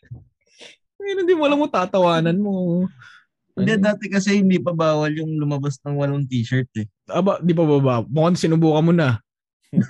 Ayun, 1.00 1.24
hindi 1.24 1.34
mo 1.36 1.48
alam 1.48 1.58
mo 1.60 1.66
tatawanan 1.68 2.36
mo. 2.36 2.84
Hindi, 3.60 3.72
dati 3.78 4.04
kasi 4.08 4.40
hindi 4.40 4.56
pa 4.58 4.72
bawal 4.72 5.12
yung 5.14 5.36
lumabas 5.36 5.76
ng 5.84 5.96
walong 5.96 6.24
t-shirt 6.26 6.68
eh. 6.80 6.86
Aba, 7.06 7.38
di 7.40 7.52
pa 7.52 7.64
baba. 7.64 8.02
Mukhang 8.08 8.40
sinubukan 8.40 8.84
mo 8.84 8.92
na. 8.96 9.20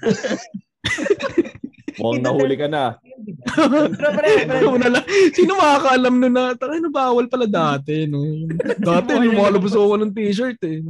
Mukhang 2.01 2.23
nahuli 2.25 2.57
ka 2.57 2.69
na. 2.71 2.97
Pero 3.45 4.09
pre, 4.17 4.49
pre, 4.49 4.59
Ano 4.65 4.81
na 4.81 4.89
lang. 4.89 5.05
Sino 5.37 5.53
makakaalam 5.59 6.15
nun 6.17 6.33
na, 6.33 6.57
tayo 6.57 6.81
na 6.81 6.91
bawal 6.91 7.29
pala 7.29 7.45
dati. 7.45 8.09
No? 8.09 8.25
Dati, 8.81 9.11
lumalabas 9.21 9.77
ako 9.77 10.01
ng 10.01 10.15
t-shirt 10.17 10.61
eh. 10.65 10.81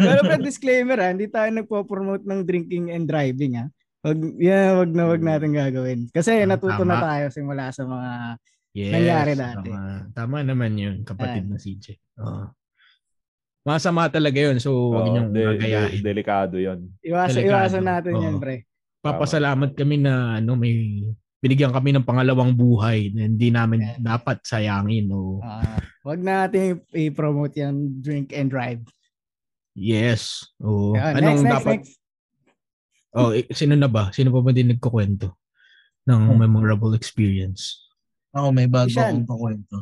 pero 0.00 0.20
pre, 0.24 0.40
disclaimer 0.40 0.96
ha, 1.00 1.12
hindi 1.12 1.28
tayo 1.28 1.52
nagpo-promote 1.52 2.24
ng 2.24 2.40
drinking 2.48 2.94
and 2.94 3.04
driving 3.04 3.60
ha. 3.60 3.66
Wag, 4.04 4.20
yeah, 4.36 4.76
wag 4.76 4.92
na 4.92 5.08
wag 5.08 5.24
natin 5.24 5.56
gagawin. 5.56 6.12
Kasi 6.12 6.44
Ah, 6.44 6.48
natuto 6.48 6.84
na 6.84 7.00
tayo 7.00 7.32
simula 7.32 7.72
sa 7.72 7.88
mga 7.88 8.36
Yes. 8.74 8.90
Nangyari 8.90 9.32
dati. 9.32 9.70
Tama, 9.70 9.82
tama 10.10 10.36
naman 10.42 10.74
yun, 10.74 10.96
kapatid 11.06 11.46
Ah. 11.46 11.48
na 11.48 11.56
CJ. 11.56 11.86
Oo. 12.18 12.44
Masama 13.64 14.10
talaga 14.10 14.36
yun, 14.36 14.58
so 14.58 14.92
huwag 14.92 15.08
Oo, 15.08 15.12
niyong 15.14 15.30
de- 15.30 15.46
gagayahin. 15.56 15.94
de- 15.94 16.04
delikado 16.04 16.54
yun. 16.58 16.90
iwasan, 17.00 17.38
Delikado. 17.38 17.54
iwasan 17.54 17.84
natin 17.86 18.12
yan, 18.18 18.34
Oo. 18.34 18.42
pre. 18.42 18.66
Papasalamat 18.98 19.70
kami 19.72 19.96
na 19.96 20.12
ano 20.36 20.52
may 20.52 20.74
binigyan 21.38 21.70
kami 21.70 21.92
ng 21.92 22.02
pangalawang 22.02 22.50
buhay 22.50 23.12
na 23.12 23.24
hindi 23.24 23.48
namin 23.48 23.80
Yeah. 23.80 24.00
dapat 24.02 24.40
sayangin 24.42 25.06
o 25.08 25.38
Ah, 25.38 25.76
wag 26.02 26.18
natin 26.18 26.80
i-promote 26.90 27.54
yan 27.54 27.74
drink 28.00 28.32
and 28.32 28.48
drive. 28.48 28.80
yes 29.72 30.48
o 30.56 30.96
Yan, 30.96 31.14
anong 31.14 31.20
next, 31.20 31.42
next, 31.42 31.54
dapat 31.54 31.74
next. 31.78 31.94
oh 33.12 33.30
eh, 33.30 33.44
sino 33.50 33.74
na 33.74 33.84
ba 33.86 34.08
sino 34.08 34.30
pa 34.30 34.40
ba 34.40 34.50
din 34.50 34.70
nagkukwento 34.70 35.36
ng 36.04 36.20
Hmm. 36.26 36.38
memorable 36.38 36.94
experience 36.94 37.84
Ako 38.34 38.50
may 38.50 38.66
bago 38.66 38.90
Sian. 38.90 39.14
akong 39.14 39.26
pakwento. 39.26 39.76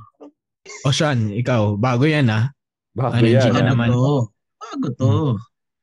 o 0.85 0.88
Sean 0.91 1.29
ikaw 1.29 1.75
bago 1.75 2.05
yan 2.05 2.29
ah 2.29 2.53
Baka 2.93 3.19
Ano, 3.19 3.27
yan. 3.27 3.51
Ah. 3.51 3.65
naman. 3.65 3.88
to. 3.88 4.29
Bago 4.61 4.87
to. 4.95 5.11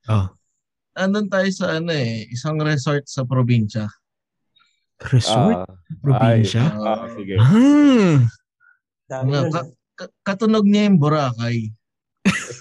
oh 0.07 0.25
Andun 0.93 1.27
tayo 1.27 1.47
sa 1.49 1.75
ano 1.75 1.89
eh, 1.89 2.23
isang 2.27 2.59
resort 2.59 3.03
sa 3.05 3.23
probinsya. 3.23 3.87
resort 5.09 5.63
Ah, 5.63 5.65
probinsya 5.97 6.63
ah, 6.75 7.07
sige. 7.09 7.33
hmm 7.35 8.27
Dami 9.07 9.27
Nga, 9.27 9.39
nun. 9.41 9.49
ka- 9.49 9.73
ka- 9.95 10.13
katunog 10.21 10.63
niya 10.63 10.85
yung 10.85 10.99
Boracay. 10.99 11.71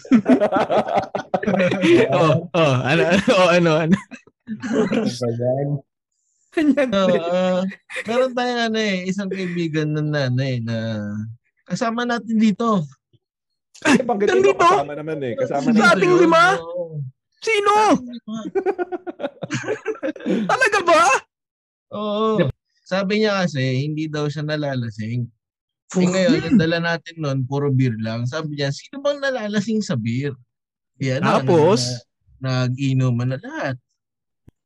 oh 2.14 2.34
oh 2.48 2.74
ano 2.80 3.02
oh, 3.28 3.48
ano 3.50 3.70
ano 3.84 3.96
Ganyan, 6.58 6.88
So, 6.90 7.06
pre. 7.06 7.18
ah, 7.22 7.62
meron 8.04 8.32
tayong 8.34 8.62
ano 8.66 8.78
eh, 8.78 9.06
isang 9.06 9.30
kaibigan 9.30 9.94
ng 9.94 10.10
nanay 10.10 10.58
na 10.58 11.06
kasama 11.64 12.02
natin 12.02 12.34
dito. 12.34 12.82
Eh, 13.86 14.02
banggitin 14.02 14.42
Nandito? 14.42 14.58
mo, 14.58 14.66
kasama 14.74 14.94
naman 14.96 15.18
eh. 15.22 15.34
Kasama 15.38 15.66
Sa 15.70 15.86
ating 15.94 16.14
lima? 16.18 16.44
sino 17.38 17.70
talaga 20.50 20.78
ba 20.82 21.02
Oo. 21.88 22.50
Sabi 22.82 23.22
niya 23.22 23.44
kasi, 23.44 23.62
hindi 23.80 24.10
daw 24.10 24.26
siya 24.26 24.42
nalalasing. 24.42 25.24
Eh 25.94 26.04
ngayon, 26.04 26.40
yung 26.42 26.58
dala 26.58 26.82
natin 26.82 27.14
nun, 27.16 27.38
puro 27.44 27.70
beer 27.70 27.94
lang. 27.96 28.24
Sabi 28.24 28.56
niya, 28.56 28.68
sino 28.68 28.98
bang 28.98 29.22
nalalasing 29.22 29.80
sa 29.80 29.94
beer? 29.94 30.34
Yan, 30.98 31.22
Tapos? 31.22 32.04
nag-inuman 32.38 33.30
na 33.30 33.38
lahat. 33.38 33.76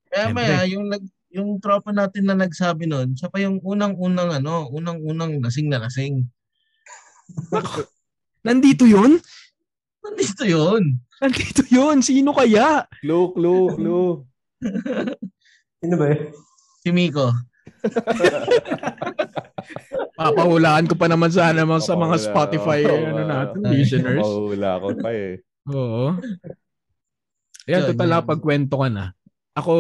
Kaya 0.08 0.26
maya, 0.30 0.64
yung, 0.64 0.88
nag, 0.88 1.04
yung 1.32 1.58
tropa 1.58 1.90
natin 1.90 2.24
na 2.24 2.34
nagsabi 2.34 2.84
nun, 2.84 3.12
siya 3.12 3.26
pa 3.26 3.40
yung 3.40 3.56
unang-unang 3.60 4.36
ano, 4.36 4.68
unang-unang 4.68 5.40
lasing 5.40 5.66
na 5.66 5.80
lasing. 5.80 6.20
nandito 8.42 8.84
yun 8.84 9.16
Nandito 10.02 10.42
yun. 10.42 10.98
nandito 11.16 11.62
yun 11.68 12.02
sino 12.02 12.34
kaya 12.34 12.84
Clue, 13.00 13.30
clue, 13.32 13.64
clue. 13.72 14.06
Sino 15.78 15.94
ba 15.96 16.04
yun? 16.10 16.20
Si 16.78 16.88
Miko. 16.90 17.26
Papahulaan 20.14 20.86
ko 20.86 20.94
pa 20.94 21.06
naman 21.06 21.30
sana 21.30 21.62
mga 21.62 21.82
sa 21.82 21.94
mga. 21.94 22.16
Spotify 22.20 22.78
Oo, 22.84 22.98
ano 23.06 23.22
natin, 23.22 23.58
Ay, 23.64 23.72
listeners. 23.78 24.18
Mahula 24.18 24.70
ko 24.78 24.86
pa 24.98 25.08
eh. 25.10 25.32
Oo. 25.70 26.04
Ayan, 27.62 27.78
Yun, 27.78 27.82
total 27.94 28.06
yun. 28.06 28.12
na 28.12 28.26
pagkwento 28.26 28.74
ka 28.74 28.88
na. 28.90 29.04
Ako, 29.54 29.74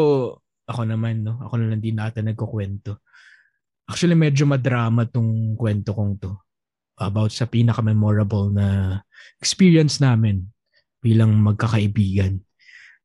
ako 0.66 0.82
naman, 0.86 1.26
no? 1.26 1.38
Ako 1.42 1.58
na 1.58 1.72
lang 1.72 1.82
din 1.82 1.98
natin 1.98 2.30
nagkukwento. 2.30 3.02
Actually, 3.86 4.14
medyo 4.14 4.46
madrama 4.46 5.04
tong 5.06 5.58
kwento 5.58 5.92
kong 5.92 6.12
to. 6.22 6.32
About 7.02 7.34
sa 7.34 7.50
pinaka-memorable 7.50 8.54
na 8.54 8.98
experience 9.42 9.98
namin 9.98 10.46
bilang 11.02 11.34
magkakaibigan. 11.42 12.38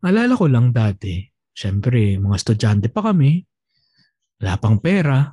Alala 0.05 0.37
ko 0.37 0.45
lang 0.45 0.69
dati, 0.69 1.25
syempre, 1.49 2.21
mga 2.21 2.37
estudyante 2.37 2.87
pa 2.93 3.09
kami. 3.09 3.41
Wala 4.37 4.53
pang 4.61 4.77
pera. 4.77 5.25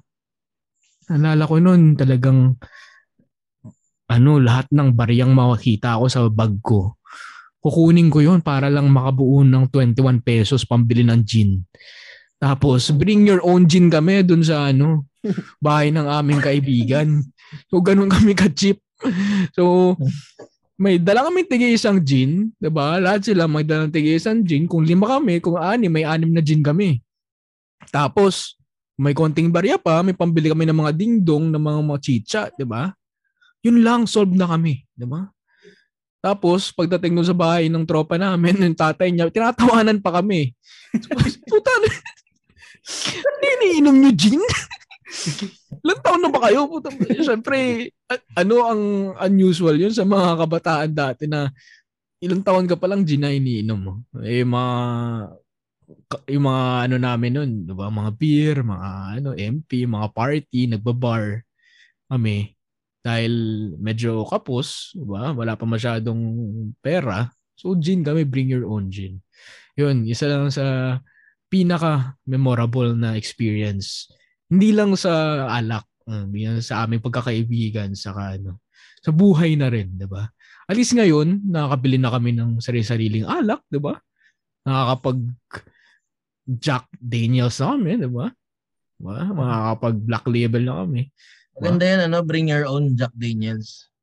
Alala 1.12 1.44
ko 1.44 1.60
noon 1.60 1.92
talagang 1.92 2.56
ano, 4.08 4.30
lahat 4.40 4.72
ng 4.72 4.96
bariyang 4.96 5.36
makakita 5.36 6.00
ko 6.00 6.08
sa 6.08 6.24
bag 6.32 6.56
ko 6.64 6.96
kukunin 7.64 8.12
ko 8.12 8.20
yon 8.20 8.44
para 8.44 8.68
lang 8.68 8.92
makabuo 8.92 9.40
ng 9.40 9.72
21 9.72 10.20
pesos 10.20 10.68
pambili 10.68 11.00
ng 11.00 11.24
gin. 11.24 11.64
Tapos, 12.44 12.92
bring 12.92 13.24
your 13.24 13.40
own 13.40 13.64
gin 13.64 13.88
kami 13.88 14.20
dun 14.20 14.44
sa 14.44 14.68
ano, 14.68 15.08
bahay 15.64 15.88
ng 15.88 16.04
aming 16.04 16.44
kaibigan. 16.44 17.24
So, 17.72 17.80
ganun 17.80 18.12
kami 18.12 18.36
ka-cheap. 18.36 18.76
So, 19.56 19.96
may 20.76 21.00
dala 21.00 21.24
kami 21.24 21.46
tigi 21.46 21.72
isang 21.72 22.02
gin, 22.02 22.50
'di 22.58 22.68
ba? 22.68 22.98
Lahat 22.98 23.22
sila 23.22 23.46
may 23.46 23.62
dala 23.62 23.86
tigi 23.88 24.18
isang 24.18 24.42
gin. 24.42 24.66
Kung 24.66 24.84
lima 24.84 25.06
kami, 25.06 25.38
kung 25.38 25.56
ani, 25.56 25.86
may 25.86 26.04
anim 26.04 26.28
na 26.34 26.42
gin 26.44 26.60
kami. 26.60 27.00
Tapos, 27.94 28.58
may 28.98 29.14
konting 29.14 29.48
barya 29.48 29.78
pa, 29.78 30.02
may 30.02 30.12
pambili 30.14 30.50
kami 30.50 30.66
ng 30.66 30.78
mga 30.84 30.92
dingdong, 30.92 31.48
ng 31.48 31.62
mga 31.62 31.80
mga 31.80 32.00
chicha, 32.02 32.42
'di 32.52 32.66
ba? 32.66 32.92
Yun 33.64 33.80
lang, 33.80 34.04
solve 34.04 34.34
na 34.36 34.50
kami, 34.50 34.84
'di 34.92 35.06
ba? 35.08 35.30
Tapos, 36.24 36.72
pagdating 36.72 37.20
doon 37.20 37.28
sa 37.28 37.36
bahay 37.36 37.68
ng 37.68 37.84
tropa 37.84 38.16
namin, 38.16 38.56
yung 38.56 38.72
tatay 38.72 39.12
niya, 39.12 39.28
tinatawanan 39.28 40.00
pa 40.00 40.20
kami. 40.20 40.56
Puta, 41.44 41.72
hindi 43.14 43.46
iniinom 43.60 43.96
nyo 43.96 44.12
gin? 44.12 44.42
Ilang 45.84 46.00
taon 46.04 46.20
na 46.24 46.30
ba 46.32 46.40
kayo? 46.48 46.68
Puta, 46.68 46.88
Siyempre, 47.20 47.88
a- 48.08 48.24
ano 48.40 48.54
ang 48.64 48.82
unusual 49.30 49.76
yun 49.76 49.94
sa 49.94 50.04
mga 50.04 50.40
kabataan 50.44 50.92
dati 50.92 51.24
na 51.28 51.48
ilang 52.24 52.40
taon 52.40 52.64
ka 52.64 52.76
palang 52.76 53.04
gin 53.04 53.24
na 53.24 53.32
iniinom 53.32 53.80
mo. 53.80 53.94
Eh, 54.24 54.44
mga 54.44 54.74
yung 56.32 56.44
mga 56.48 56.64
ano 56.88 56.96
namin 56.96 57.32
nun, 57.36 57.50
di 57.68 57.74
ba? 57.76 57.92
Mga 57.92 58.10
beer, 58.16 58.56
mga 58.64 58.88
ano, 59.20 59.30
MP, 59.36 59.84
mga 59.84 60.08
party, 60.16 60.60
nagbabar 60.72 61.44
kami. 62.08 62.56
Dahil 63.04 63.34
medyo 63.76 64.24
kapos, 64.24 64.96
di 64.96 65.04
ba? 65.04 65.36
Wala 65.36 65.52
pa 65.60 65.68
masyadong 65.68 66.22
pera. 66.80 67.28
So, 67.54 67.76
gin 67.76 68.00
kami, 68.00 68.24
bring 68.24 68.48
your 68.48 68.64
own 68.64 68.88
gin. 68.88 69.20
Yun, 69.76 70.08
isa 70.08 70.24
lang 70.30 70.48
sa 70.48 70.98
pinaka 71.54 72.18
memorable 72.26 72.98
na 72.98 73.14
experience. 73.14 74.10
Hindi 74.50 74.74
lang 74.74 74.98
sa 74.98 75.46
alak, 75.54 75.86
uh, 76.10 76.26
yan 76.26 76.58
sa 76.58 76.82
aming 76.82 76.98
pagkakaibigan, 76.98 77.94
saka 77.94 78.34
ano, 78.34 78.58
sa 78.98 79.14
buhay 79.14 79.54
na 79.54 79.70
rin, 79.70 79.94
di 79.94 80.10
ba? 80.10 80.26
At 80.66 80.74
least 80.74 80.98
ngayon, 80.98 81.46
nakakabili 81.46 82.02
na 82.02 82.10
kami 82.10 82.34
ng 82.34 82.58
sarili-sariling 82.58 83.30
alak, 83.30 83.62
di 83.70 83.78
ba? 83.78 83.94
Nakakapag 84.66 85.18
Jack 86.58 86.90
Daniels 86.98 87.62
na 87.62 87.78
kami, 87.78 88.02
di 88.02 88.10
ba? 88.10 88.26
Diba? 88.98 89.16
Makakapag 89.30 89.96
black 90.02 90.26
label 90.26 90.62
na 90.66 90.74
kami. 90.82 91.02
Maganda 91.54 91.84
yan, 91.86 92.00
ano? 92.10 92.18
Bring 92.26 92.50
your 92.50 92.66
own 92.66 92.98
Jack 92.98 93.14
Daniels. 93.14 93.94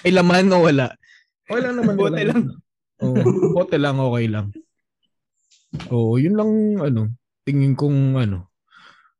May 0.00 0.12
laman 0.16 0.48
o 0.48 0.64
wala? 0.64 0.96
Okay 1.44 1.60
lang 1.60 1.76
naman. 1.76 1.94
Bote 2.00 2.24
wala. 2.24 2.30
lang. 2.32 2.42
Oo, 3.04 3.16
bote 3.52 3.76
lang, 3.76 3.96
okay 4.00 4.26
lang. 4.32 4.48
Oo, 5.90 6.16
yun 6.16 6.38
lang, 6.38 6.50
ano, 6.80 7.10
tingin 7.42 7.74
kong, 7.74 8.18
ano, 8.18 8.48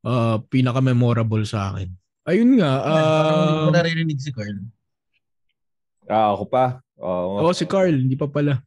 uh, 0.07 0.39
pinaka-memorable 0.49 1.43
sa 1.45 1.75
akin. 1.75 1.91
Ayun 2.25 2.57
nga, 2.57 2.81
Parang 2.81 3.37
hindi 3.37 3.53
ko 3.53 3.69
uh, 3.69 3.77
naririnig 3.77 4.19
si 4.21 4.31
Carl. 4.33 4.59
Ah, 6.09 6.33
ako 6.33 6.45
pa. 6.49 6.81
Oo. 7.01 7.45
oh, 7.45 7.57
si 7.57 7.69
Carl, 7.69 7.93
hindi 7.93 8.17
pa 8.17 8.29
pala. 8.29 8.65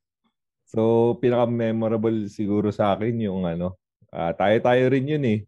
So, 0.67 1.15
pinaka-memorable 1.23 2.27
siguro 2.27 2.69
sa 2.75 2.93
akin 2.93 3.23
yung 3.23 3.47
ano, 3.47 3.79
ah, 4.11 4.35
tayo-tayo 4.35 4.83
rin 4.91 5.07
yun 5.07 5.25
eh. 5.25 5.39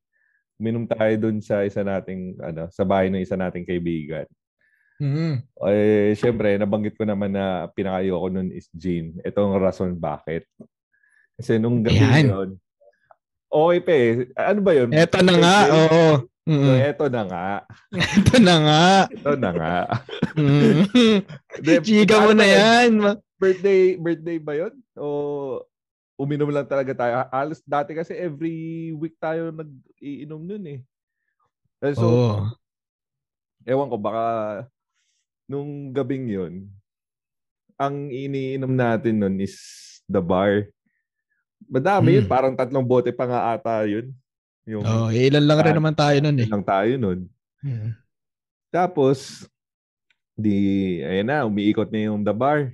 Uminom 0.59 0.87
tayo 0.87 1.13
dun 1.19 1.39
sa 1.43 1.63
isa 1.63 1.83
nating, 1.83 2.39
ano, 2.39 2.67
sa 2.71 2.83
bahay 2.87 3.11
ng 3.11 3.21
isa 3.21 3.35
nating 3.35 3.67
kaibigan. 3.67 4.27
Mm. 4.99 5.39
Eh, 5.71 6.11
syempre, 6.19 6.59
nabanggit 6.59 6.99
ko 6.99 7.07
naman 7.07 7.31
na 7.31 7.71
pinakayo 7.71 8.19
ko 8.19 8.27
nun 8.27 8.51
is 8.51 8.67
gin. 8.75 9.15
Ito 9.23 9.47
ang 9.47 9.55
rason 9.55 9.95
bakit. 9.95 10.43
Kasi 11.39 11.55
nung 11.55 11.79
gabi 11.79 12.03
Ayan. 12.03 12.27
yun, 12.27 12.49
okay 13.47 13.79
pa 13.79 13.93
eh. 13.95 14.11
Ano 14.35 14.59
ba 14.59 14.71
yun? 14.75 14.89
Eto 14.91 15.23
na 15.23 15.33
nga, 15.33 15.55
oo. 15.71 16.03
So, 16.43 16.47
Mm. 16.49 16.81
eto 16.81 17.05
na 17.07 17.21
nga. 17.23 17.47
Eto 17.93 18.35
na 18.41 18.55
nga. 18.57 18.83
Ito 19.05 19.31
na 19.37 19.49
nga. 19.53 19.75
Mm. 20.33 20.81
Hindi, 21.61 21.73
Chika 21.85 22.19
mo 22.19 22.33
ano 22.33 22.41
na 22.41 22.47
yan. 22.49 22.91
Birthday, 23.37 23.95
birthday 23.95 24.37
ba 24.41 24.57
yun? 24.57 24.73
O 24.97 25.61
uminom 26.17 26.49
lang 26.49 26.65
talaga 26.65 26.91
tayo? 26.91 27.13
Alas 27.29 27.61
dati 27.63 27.93
kasi 27.93 28.11
every 28.11 28.91
week 28.91 29.15
tayo 29.15 29.53
nag-iinom 29.53 30.41
nun 30.41 30.65
eh. 30.67 30.79
Eh, 31.79 31.93
So, 31.95 32.03
Oo. 32.03 32.37
ewan 33.63 33.87
ko, 33.87 33.95
baka 33.95 34.25
nung 35.45 35.93
gabing 35.93 36.27
yun, 36.27 36.53
ang 37.77 38.09
iniinom 38.09 38.73
natin 38.73 39.21
nun 39.21 39.37
is 39.37 39.55
the 40.09 40.19
bar. 40.19 40.65
Madami 41.65 42.15
yun, 42.15 42.25
Hmm. 42.25 42.31
parang 42.31 42.53
tatlong 42.53 42.85
bote 42.85 43.11
pa 43.11 43.25
nga 43.25 43.51
ata 43.51 43.83
yun. 43.83 44.13
Yung 44.63 44.85
Oh, 44.85 45.09
ilan 45.09 45.43
lang 45.43 45.59
rin 45.59 45.75
naman 45.75 45.93
tayo 45.93 46.17
nun 46.21 46.37
eh. 46.37 46.47
lang 46.47 46.61
tayo 46.61 46.93
nun. 46.95 47.19
Mm. 47.59 47.91
Tapos, 48.69 49.49
di, 50.31 50.53
ayun 51.01 51.25
na, 51.25 51.43
umiikot 51.43 51.89
na 51.89 52.05
yung 52.05 52.21
the 52.21 52.31
bar. 52.31 52.69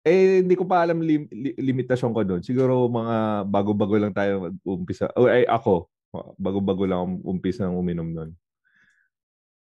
Eh, 0.00 0.40
hindi 0.40 0.56
ko 0.56 0.64
pa 0.64 0.80
alam 0.80 0.96
lim- 0.98 1.28
li- 1.28 1.54
limitasyon 1.54 2.10
ko 2.10 2.24
doon. 2.24 2.40
Siguro 2.40 2.88
mga 2.88 3.16
bago-bago 3.46 4.00
lang 4.00 4.16
tayo 4.16 4.48
mag-umpisa. 4.48 5.12
O 5.12 5.28
ay, 5.28 5.44
ako, 5.44 5.92
bago-bago 6.34 6.88
lang 6.88 6.98
ang 6.98 7.14
umpisa 7.22 7.68
ng 7.68 7.76
uminom 7.76 8.08
noon. 8.08 8.30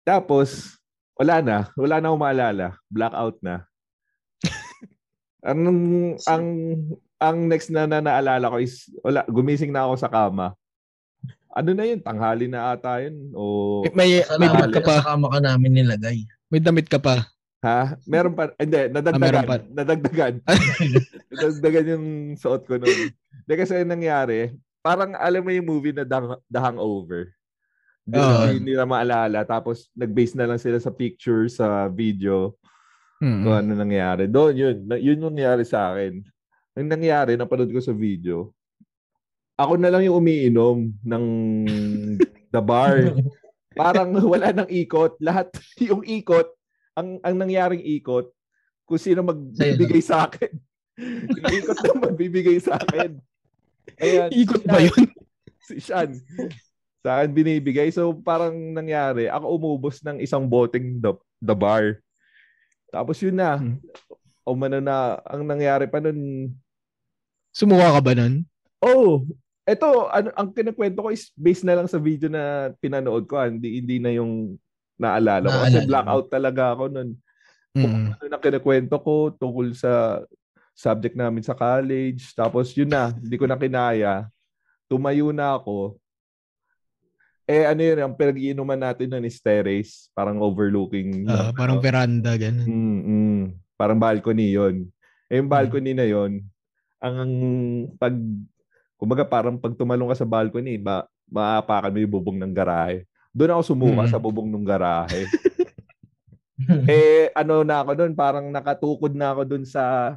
Tapos, 0.02 0.80
wala 1.14 1.44
na. 1.44 1.56
Wala 1.76 2.00
na 2.00 2.08
akong 2.08 2.24
maalala. 2.24 2.66
Blackout 2.88 3.36
na. 3.44 3.68
Anong, 5.44 5.82
ang, 6.32 6.46
ang 7.22 7.46
next 7.46 7.70
na, 7.70 7.86
na 7.86 8.02
naalala 8.02 8.50
ko 8.50 8.58
is, 8.58 8.90
wala, 9.00 9.22
gumising 9.30 9.70
na 9.70 9.86
ako 9.86 9.94
sa 9.94 10.10
kama. 10.10 10.58
Ano 11.52 11.70
na 11.70 11.84
yun? 11.84 12.00
Tanghali 12.00 12.50
na 12.50 12.74
ata 12.74 12.98
yun? 12.98 13.30
O, 13.36 13.84
May, 13.94 14.24
may 14.40 14.48
damit 14.48 14.72
ka 14.72 14.82
pa. 14.82 14.94
Sa 14.98 15.14
kama 15.14 15.28
ka 15.30 15.38
namin 15.38 15.70
nilagay. 15.70 16.18
May 16.50 16.58
damit 16.58 16.88
ka 16.88 16.98
pa. 16.98 17.28
Ha? 17.62 17.94
Meron 18.08 18.34
pa. 18.34 18.50
Hindi, 18.58 18.90
nadagdagan. 18.90 19.14
Ah, 19.14 19.22
meron 19.22 19.44
pa. 19.46 19.56
Nadagdagan. 19.70 20.34
nadagdagan 21.32 21.86
yung 21.94 22.06
suot 22.34 22.66
ko 22.66 22.80
noon. 22.80 23.14
Hindi 23.14 23.54
kasi 23.54 23.78
yung 23.78 23.92
nangyari, 23.92 24.50
parang 24.82 25.14
alam 25.14 25.44
mo 25.46 25.50
yung 25.54 25.68
movie 25.68 25.94
na 25.94 26.02
The, 26.02 26.42
The 26.50 26.58
Hangover. 26.58 27.30
Hindi, 28.02 28.18
Oo. 28.18 28.42
hindi 28.50 28.74
nila 28.74 28.82
maalala. 28.82 29.46
Tapos 29.46 29.86
nag-base 29.94 30.34
na 30.34 30.50
lang 30.50 30.58
sila 30.58 30.82
sa 30.82 30.90
picture, 30.90 31.46
sa 31.46 31.86
video, 31.86 32.58
Mm. 33.22 33.40
kung 33.46 33.54
ano 33.54 33.70
nangyari. 33.78 34.26
Doon, 34.26 34.54
yun. 34.58 34.76
Na- 34.82 34.98
Yun 34.98 35.22
yung 35.22 35.30
nangyari 35.38 35.62
sa 35.62 35.94
akin. 35.94 36.26
Ang 36.72 36.88
nangyari, 36.88 37.36
napanood 37.36 37.68
ko 37.68 37.80
sa 37.84 37.92
video, 37.92 38.56
ako 39.60 39.76
na 39.76 39.92
lang 39.92 40.08
yung 40.08 40.18
umiinom 40.24 40.88
ng 41.04 41.24
the 42.48 42.62
bar. 42.64 43.12
Parang 43.78 44.12
wala 44.24 44.52
nang 44.52 44.68
ikot. 44.68 45.16
Lahat 45.20 45.48
yung 45.88 46.04
ikot, 46.04 46.48
ang 46.96 47.20
ang 47.24 47.34
nangyaring 47.36 47.84
ikot, 48.00 48.32
kung 48.84 49.00
sino 49.00 49.20
magbibigay 49.24 50.00
sa 50.00 50.28
akin. 50.28 50.52
yung 51.40 51.52
ikot 51.60 51.78
na 51.80 51.94
magbibigay 52.08 52.58
sa 52.60 52.76
akin. 52.80 53.20
Ayan, 54.00 54.30
Ikot 54.32 54.62
ba 54.64 54.78
yun? 54.80 55.08
Si 55.64 55.80
Sean. 55.82 56.14
Sa 57.04 57.20
akin 57.20 57.32
binibigay. 57.32 57.88
So 57.92 58.16
parang 58.16 58.54
nangyari, 58.72 59.28
ako 59.28 59.60
umubos 59.60 60.00
ng 60.04 60.20
isang 60.24 60.48
boteng 60.48 61.00
the, 61.00 61.12
the 61.40 61.56
bar. 61.56 62.00
Tapos 62.92 63.20
yun 63.20 63.36
na. 63.36 63.60
Hmm. 63.60 63.80
O 64.42 64.58
mano 64.58 64.82
na, 64.82 65.22
ang 65.22 65.46
nangyari 65.46 65.86
pa 65.86 66.02
nun, 66.02 66.50
Sumuha 67.52 67.92
ka 67.94 68.00
ba 68.00 68.12
nun? 68.16 68.48
Oh, 68.82 69.22
eto 69.62 70.10
ano 70.10 70.34
ang 70.34 70.50
kinakwento 70.50 71.06
ko 71.06 71.14
is 71.14 71.30
based 71.38 71.62
na 71.62 71.78
lang 71.78 71.86
sa 71.86 72.00
video 72.00 72.26
na 72.26 72.74
pinanood 72.82 73.28
ko, 73.30 73.38
hindi 73.38 73.78
hindi 73.78 74.02
na 74.02 74.10
yung 74.10 74.58
naalala 74.98 75.46
ko 75.46 75.58
kasi 75.68 75.78
blackout 75.86 76.26
talaga 76.32 76.74
ako 76.74 76.84
noon. 76.90 77.10
Mm. 77.72 78.16
Ano 78.16 78.24
na 78.28 78.40
kinakwento 78.40 78.96
ko 79.00 79.32
tungkol 79.36 79.72
sa 79.76 80.24
subject 80.72 81.16
namin 81.16 81.44
sa 81.44 81.52
college, 81.52 82.32
tapos 82.32 82.72
yun 82.72 82.88
na, 82.88 83.12
hindi 83.12 83.36
ko 83.36 83.44
na 83.44 83.60
kinaya. 83.60 84.26
Tumayo 84.88 85.32
na 85.32 85.56
ako. 85.56 85.96
Eh 87.44 87.68
ano 87.68 87.80
yun, 87.84 87.98
ang 88.00 88.14
pinag-iinuman 88.16 88.80
natin 88.80 89.08
nun 89.12 89.28
is 89.28 89.40
terrace, 89.40 90.08
parang 90.16 90.40
overlooking. 90.40 91.28
Ng- 91.28 91.56
parang 91.56 91.80
veranda, 91.82 92.32
ganun. 92.36 92.68
Mm, 92.68 93.00
mm. 93.04 93.42
Parang 93.76 93.98
balcony 93.98 94.54
yon. 94.54 94.88
Eh, 95.26 95.40
yung 95.40 95.48
balcony 95.50 95.92
na 95.96 96.06
yon, 96.06 96.44
ang 97.02 97.32
pag, 97.98 98.14
kumbaga 98.94 99.26
parang 99.26 99.58
pag 99.58 99.74
tumalong 99.74 100.14
ka 100.14 100.22
sa 100.22 100.28
balcony, 100.28 100.78
ma, 100.78 101.02
maapakan 101.26 101.90
mo 101.90 101.98
yung 101.98 102.14
bubong 102.14 102.38
ng 102.38 102.54
garahe. 102.54 103.02
Doon 103.34 103.58
ako 103.58 103.62
sumuka 103.66 104.06
Mm. 104.06 104.12
sa 104.12 104.22
bubong 104.22 104.46
ng 104.46 104.62
garahe. 104.62 105.26
eh, 106.86 107.32
ano 107.34 107.66
na 107.66 107.82
ako 107.82 107.90
doon, 107.96 108.12
parang 108.14 108.46
nakatukod 108.46 109.12
na 109.12 109.34
ako 109.34 109.42
doon 109.44 109.64
sa 109.66 110.16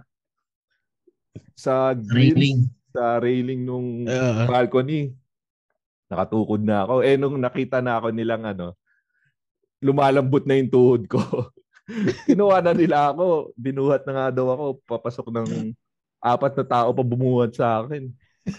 sa 1.56 1.96
grill, 1.96 2.36
Railing. 2.36 2.60
sa 2.92 3.18
railing 3.18 3.62
nung 3.64 4.04
Ah. 4.06 4.46
balcony. 4.46 5.16
Nakatukod 6.06 6.62
na 6.62 6.86
ako. 6.86 7.02
Eh, 7.02 7.16
nung 7.16 7.40
nakita 7.40 7.80
na 7.82 7.98
ako 7.98 8.12
nilang 8.12 8.46
ano, 8.46 8.76
lumalambot 9.82 10.44
na 10.46 10.60
yung 10.60 10.70
tuhod 10.70 11.04
ko. 11.08 11.18
Kinuha 12.28 12.62
na 12.62 12.74
nila 12.76 13.10
ako. 13.10 13.56
Binuhat 13.56 14.04
na 14.06 14.14
nga 14.14 14.28
daw 14.32 14.52
ako. 14.52 14.66
Papasok 14.86 15.28
ng 15.32 15.50
apat 16.26 16.58
na 16.58 16.66
tao 16.66 16.90
pa 16.90 17.04
bumuhat 17.06 17.54
sa 17.54 17.86
akin. 17.86 18.10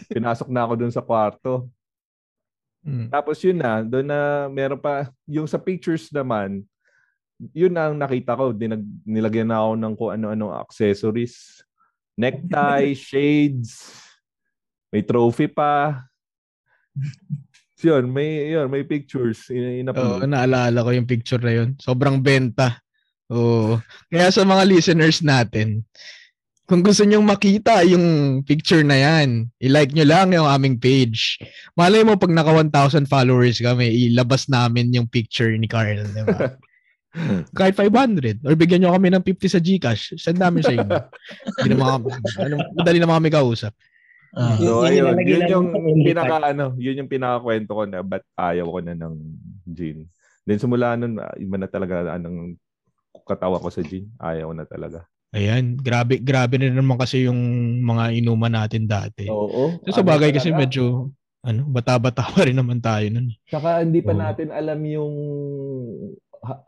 Pinasok 0.06 0.48
na 0.54 0.62
ako 0.62 0.72
dun 0.78 0.94
sa 0.94 1.02
kwarto. 1.02 1.66
Mm. 2.86 3.10
Tapos 3.10 3.42
yun 3.42 3.58
na, 3.58 3.82
doon 3.82 4.06
na 4.06 4.46
meron 4.46 4.78
pa, 4.78 5.10
yung 5.26 5.50
sa 5.50 5.58
pictures 5.58 6.06
naman, 6.14 6.62
yun 7.50 7.74
ang 7.74 7.98
nakita 7.98 8.38
ko. 8.38 8.54
Dinag, 8.54 8.86
nilagyan 9.02 9.50
na 9.50 9.58
ako 9.58 9.70
ng 9.74 9.94
kung 9.98 10.10
ano-ano 10.14 10.54
accessories. 10.54 11.66
Necktie, 12.14 12.94
shades, 13.10 13.98
may 14.94 15.02
trophy 15.02 15.50
pa. 15.50 16.06
yun, 17.82 18.08
may, 18.08 18.54
yun, 18.54 18.70
may 18.70 18.86
pictures. 18.86 19.50
In, 19.50 19.90
Oo, 19.90 20.22
naalala 20.24 20.80
ko 20.80 20.90
yung 20.94 21.10
picture 21.10 21.42
na 21.42 21.52
yun. 21.52 21.74
Sobrang 21.82 22.22
benta. 22.22 22.78
Oo. 23.28 23.82
Kaya 24.06 24.30
sa 24.30 24.46
mga 24.46 24.62
listeners 24.64 25.20
natin, 25.20 25.82
kung 26.66 26.82
gusto 26.82 27.06
nyong 27.06 27.22
makita 27.22 27.86
yung 27.86 28.38
picture 28.42 28.82
na 28.82 28.98
yan, 28.98 29.46
i-like 29.62 29.94
nyo 29.94 30.02
lang 30.02 30.34
yung 30.34 30.50
aming 30.50 30.76
page. 30.82 31.38
Malay 31.78 32.02
mo 32.02 32.18
pag 32.18 32.34
naka 32.34 32.50
1,000 32.50 33.06
followers 33.06 33.62
kami, 33.62 34.10
ilabas 34.10 34.50
namin 34.50 34.90
yung 34.90 35.06
picture 35.06 35.54
ni 35.54 35.70
Carl, 35.70 36.02
di 36.02 36.22
ba? 36.26 36.58
Kahit 37.56 37.78
500 37.78 38.44
or 38.44 38.52
bigyan 38.58 38.82
nyo 38.84 38.92
kami 38.92 39.08
ng 39.14 39.24
50 39.24 39.54
sa 39.56 39.62
GCash, 39.62 40.18
send 40.20 40.42
namin 40.42 40.60
sa 40.60 40.74
inyo. 40.74 40.90
Hindi 41.62 41.68
naman 41.72 41.88
kami, 41.96 42.06
ano, 42.44 42.54
madali 42.76 42.98
naman 42.98 43.16
kami 43.22 43.30
kausap. 43.32 43.72
Ah. 44.36 44.58
So, 44.60 44.84
Yun- 44.84 44.92
yun 44.92 45.16
ayun, 45.16 45.48
yun 45.48 45.64
namin 45.70 45.82
yung 45.96 46.02
pinaka, 46.04 46.36
ano, 46.44 46.66
yun 46.76 46.98
yung 47.00 47.08
pinakakwento 47.08 47.72
ko 47.72 47.82
na 47.88 48.04
ba't 48.04 48.26
ayaw 48.36 48.68
ko 48.68 48.78
na 48.84 48.92
ng 48.92 49.14
gin. 49.70 49.98
Then 50.44 50.58
simula 50.60 50.98
nun, 50.98 51.22
ah, 51.22 51.32
iba 51.38 51.56
na 51.56 51.70
talaga 51.70 52.10
anong 52.18 52.58
katawa 53.24 53.62
ko 53.62 53.70
sa 53.72 53.80
gin. 53.80 54.12
Ayaw 54.20 54.52
na 54.52 54.68
talaga. 54.68 55.08
Ayan, 55.35 55.74
grabe 55.74 56.22
grabe 56.22 56.55
na 56.55 56.70
naman 56.70 56.95
kasi 56.95 57.27
yung 57.27 57.39
mga 57.83 58.14
inuman 58.14 58.53
natin 58.55 58.87
dati. 58.87 59.27
Oo. 59.27 59.83
So, 59.83 59.99
sa 59.99 60.07
bagay 60.07 60.31
kasi 60.31 60.55
talaga. 60.55 60.62
medyo 60.62 61.11
ano, 61.43 61.62
bata-bata 61.66 62.27
pa 62.31 62.47
rin 62.47 62.55
naman 62.55 62.79
tayo 62.79 63.07
nun. 63.11 63.35
Saka 63.51 63.83
hindi 63.83 64.03
pa 64.03 64.14
Oo. 64.14 64.22
natin 64.22 64.55
alam 64.55 64.79
yung 64.87 65.14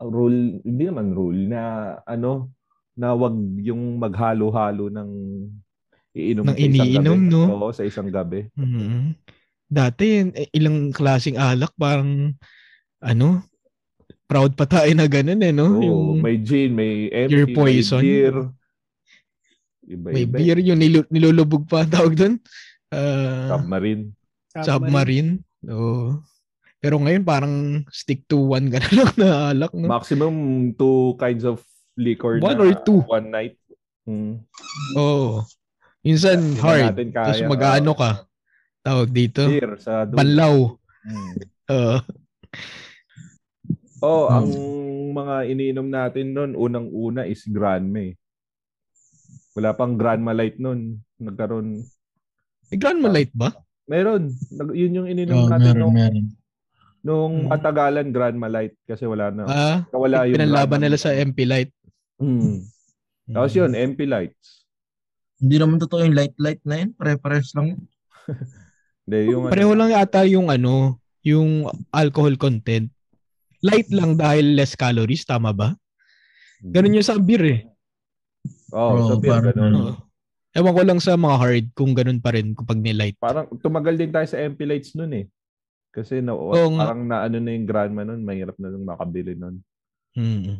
rule, 0.03 0.59
hindi 0.63 0.83
naman 0.91 1.15
rule 1.15 1.47
na 1.47 1.61
ano, 2.03 2.51
na 2.99 3.15
wag 3.15 3.35
yung 3.63 3.95
maghalo-halo 3.95 4.91
ng 4.91 5.11
iinom 6.19 6.43
Ng 6.51 6.57
iniinom, 6.59 7.19
gabi. 7.27 7.31
no? 7.31 7.41
Oo, 7.47 7.71
sa 7.71 7.87
isang 7.87 8.11
gabi. 8.11 8.43
Mhm. 8.59 9.15
Dati 9.71 10.05
eh, 10.35 10.49
ilang 10.51 10.91
klasing 10.91 11.39
alak 11.39 11.71
parang 11.79 12.35
ano, 12.99 13.43
proud 14.29 14.53
pa 14.53 14.63
tayo 14.63 14.93
na 14.93 15.09
ganun 15.09 15.41
eh, 15.41 15.49
no? 15.49 15.67
Oo, 15.73 15.81
yung 15.81 16.21
may 16.21 16.37
gin, 16.37 16.71
may 16.71 17.09
empty, 17.09 17.33
Your 17.33 17.47
poison. 17.49 17.97
may 17.97 18.05
beer. 18.05 18.35
Iba, 19.83 20.07
may 20.13 20.23
iba. 20.23 20.37
beer 20.37 20.57
yung 20.61 20.77
nilu- 20.77 21.09
nilulubog 21.09 21.65
pa 21.65 21.81
tawag 21.89 22.13
doon. 22.13 22.33
Uh, 22.89 23.49
Submarine. 23.51 24.03
submarine. 24.55 25.31
Oo. 25.65 26.21
Pero 26.79 26.95
ngayon 26.95 27.23
parang 27.23 27.53
stick 27.89 28.23
to 28.25 28.53
one 28.53 28.69
ka 28.71 28.79
na 28.79 28.89
lang 28.95 29.11
na 29.17 29.29
alak, 29.51 29.71
no? 29.73 29.89
Maximum 29.89 30.33
two 30.73 31.17
kinds 31.17 31.43
of 31.43 31.59
liquor 31.97 32.37
One 32.39 32.55
na 32.55 32.63
or 32.63 32.73
two. 32.79 33.01
one 33.03 33.27
night. 33.27 33.57
Mm. 34.05 34.45
Oo. 34.95 35.41
Minsan 35.99 36.39
Hindi 36.39 36.55
na 36.55 36.63
hard. 36.63 36.93
Tapos 37.11 37.41
mag-ano 37.43 37.91
ka. 37.91 38.11
Tawag 38.79 39.09
dito. 39.11 39.43
Beer 39.43 39.75
sa 39.75 40.05
dulo. 40.05 40.15
Banlaw. 40.15 40.55
Mm. 41.03 41.33
Oo. 41.75 41.95
Oh, 43.99 44.25
Hmm. 44.25 44.33
ang 44.33 44.47
mga 45.13 45.35
iniinom 45.47 45.87
natin 45.87 46.31
noon, 46.31 46.51
unang-una 46.53 47.23
is 47.23 47.43
Granme. 47.45 48.15
Wala 49.53 49.73
pang 49.73 49.93
Granma 49.93 50.31
Light 50.31 50.55
noon. 50.55 51.01
Nagkaroon. 51.17 51.83
May 52.69 52.77
Grandma 52.77 53.09
Light 53.09 53.33
ba? 53.33 53.51
Meron. 53.85 54.29
Nag, 54.49 54.69
yun 54.71 54.95
yung 54.95 55.07
ininom 55.07 55.35
Oh, 55.37 55.49
natin 55.49 55.65
meron, 55.65 55.81
nung, 55.81 55.93
meron. 55.93 56.25
nung 57.01 57.33
Hmm. 57.43 57.49
matagalan 57.49 58.07
Granma 58.09 58.47
Light 58.47 58.77
kasi 58.83 59.03
wala 59.03 59.29
na. 59.29 59.43
Ah, 59.43 59.77
wala 59.91 60.23
yung 60.23 60.37
pinanlaban 60.37 60.79
Granma. 60.79 60.85
nila 60.85 60.97
sa 60.97 61.11
MP 61.11 61.43
Light. 61.43 61.73
Mm. 62.19 62.67
Tapos 63.29 63.53
yun, 63.53 63.71
MP 63.71 64.03
Lights. 64.03 64.67
Hindi 65.37 65.55
naman 65.55 65.79
totoo 65.79 66.03
yung 66.03 66.13
light-light 66.13 66.59
na 66.63 66.75
yun. 66.77 66.91
Pare-pares 66.91 67.55
lang. 67.55 67.79
Hindi, 69.03 69.17
yung 69.31 69.47
ano, 69.47 69.51
Pareho 69.51 69.71
lang 69.71 69.89
yata 69.89 70.21
yung 70.23 70.47
ano, 70.47 70.99
yung 71.21 71.63
alcohol 71.89 72.35
content. 72.35 72.91
Light 73.59 73.91
lang 73.91 74.15
dahil 74.15 74.55
less 74.55 74.73
calories, 74.73 75.23
tama 75.23 75.51
ba? 75.51 75.75
Ganun 76.59 76.95
yung 76.95 77.05
sa 77.05 77.19
beer 77.19 77.43
eh. 77.43 77.59
Oh, 78.71 78.95
sa 79.05 79.15
Oo, 79.15 79.19
beer, 79.19 79.31
parang 79.31 79.51
ganun. 79.51 79.73
Oo. 79.75 79.93
Ewan 80.49 80.73
ko 80.73 80.81
lang 80.81 80.99
sa 80.99 81.13
mga 81.13 81.37
hard 81.37 81.65
kung 81.71 81.93
ganun 81.93 82.17
pa 82.17 82.33
rin 82.33 82.57
kapag 82.57 82.81
nilight. 82.81 83.15
Parang 83.21 83.45
tumagal 83.59 83.95
din 83.95 84.09
tayo 84.09 84.25
sa 84.25 84.39
MP 84.39 84.65
Lights 84.65 84.97
noon 84.97 85.13
eh. 85.13 85.25
Kasi 85.89 86.21
na, 86.21 86.33
Oo 86.33 86.73
nga. 86.73 86.89
parang 86.89 87.01
na 87.03 87.21
ano 87.21 87.37
na 87.37 87.51
yung 87.51 87.67
grandma 87.67 88.01
noon, 88.01 88.21
mahirap 88.21 88.57
na 88.57 88.69
nung 88.69 88.85
makabili 88.85 89.37
noon. 89.37 89.61
Mm. 90.17 90.57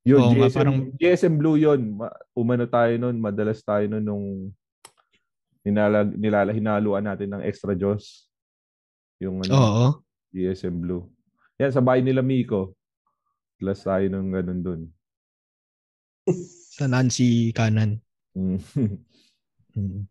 Yun, 0.00 0.20
Oo 0.20 0.32
nga, 0.32 0.48
GSM, 0.48 0.56
parang- 0.58 0.90
GSM 0.96 1.34
Blue 1.36 1.54
yun. 1.54 1.80
Ma- 1.94 2.16
Umano 2.32 2.64
tayo 2.66 2.92
noon, 2.96 3.16
madalas 3.20 3.60
tayo 3.60 3.84
noon 3.86 4.02
nung 4.02 4.26
ninalag, 5.60 6.10
nilala, 6.16 6.50
hinaluan 6.50 7.04
natin 7.04 7.30
ng 7.30 7.42
extra 7.44 7.76
Joss. 7.76 8.26
Yung 9.20 9.44
ano, 9.44 9.52
Oo. 9.52 9.86
GSM 10.30 10.76
Blue. 10.82 11.04
Yan, 11.60 11.74
sa 11.74 11.84
bahay 11.84 12.00
nila 12.00 12.24
Miko. 12.24 12.72
Plus 13.60 13.84
tayo 13.84 14.06
nung 14.08 14.32
ganun 14.32 14.60
dun. 14.64 14.80
Sa 16.80 16.88
Nancy 16.88 17.52
Kanan. 17.52 18.00
Mm. 18.32 18.60
Mm. 19.70 20.02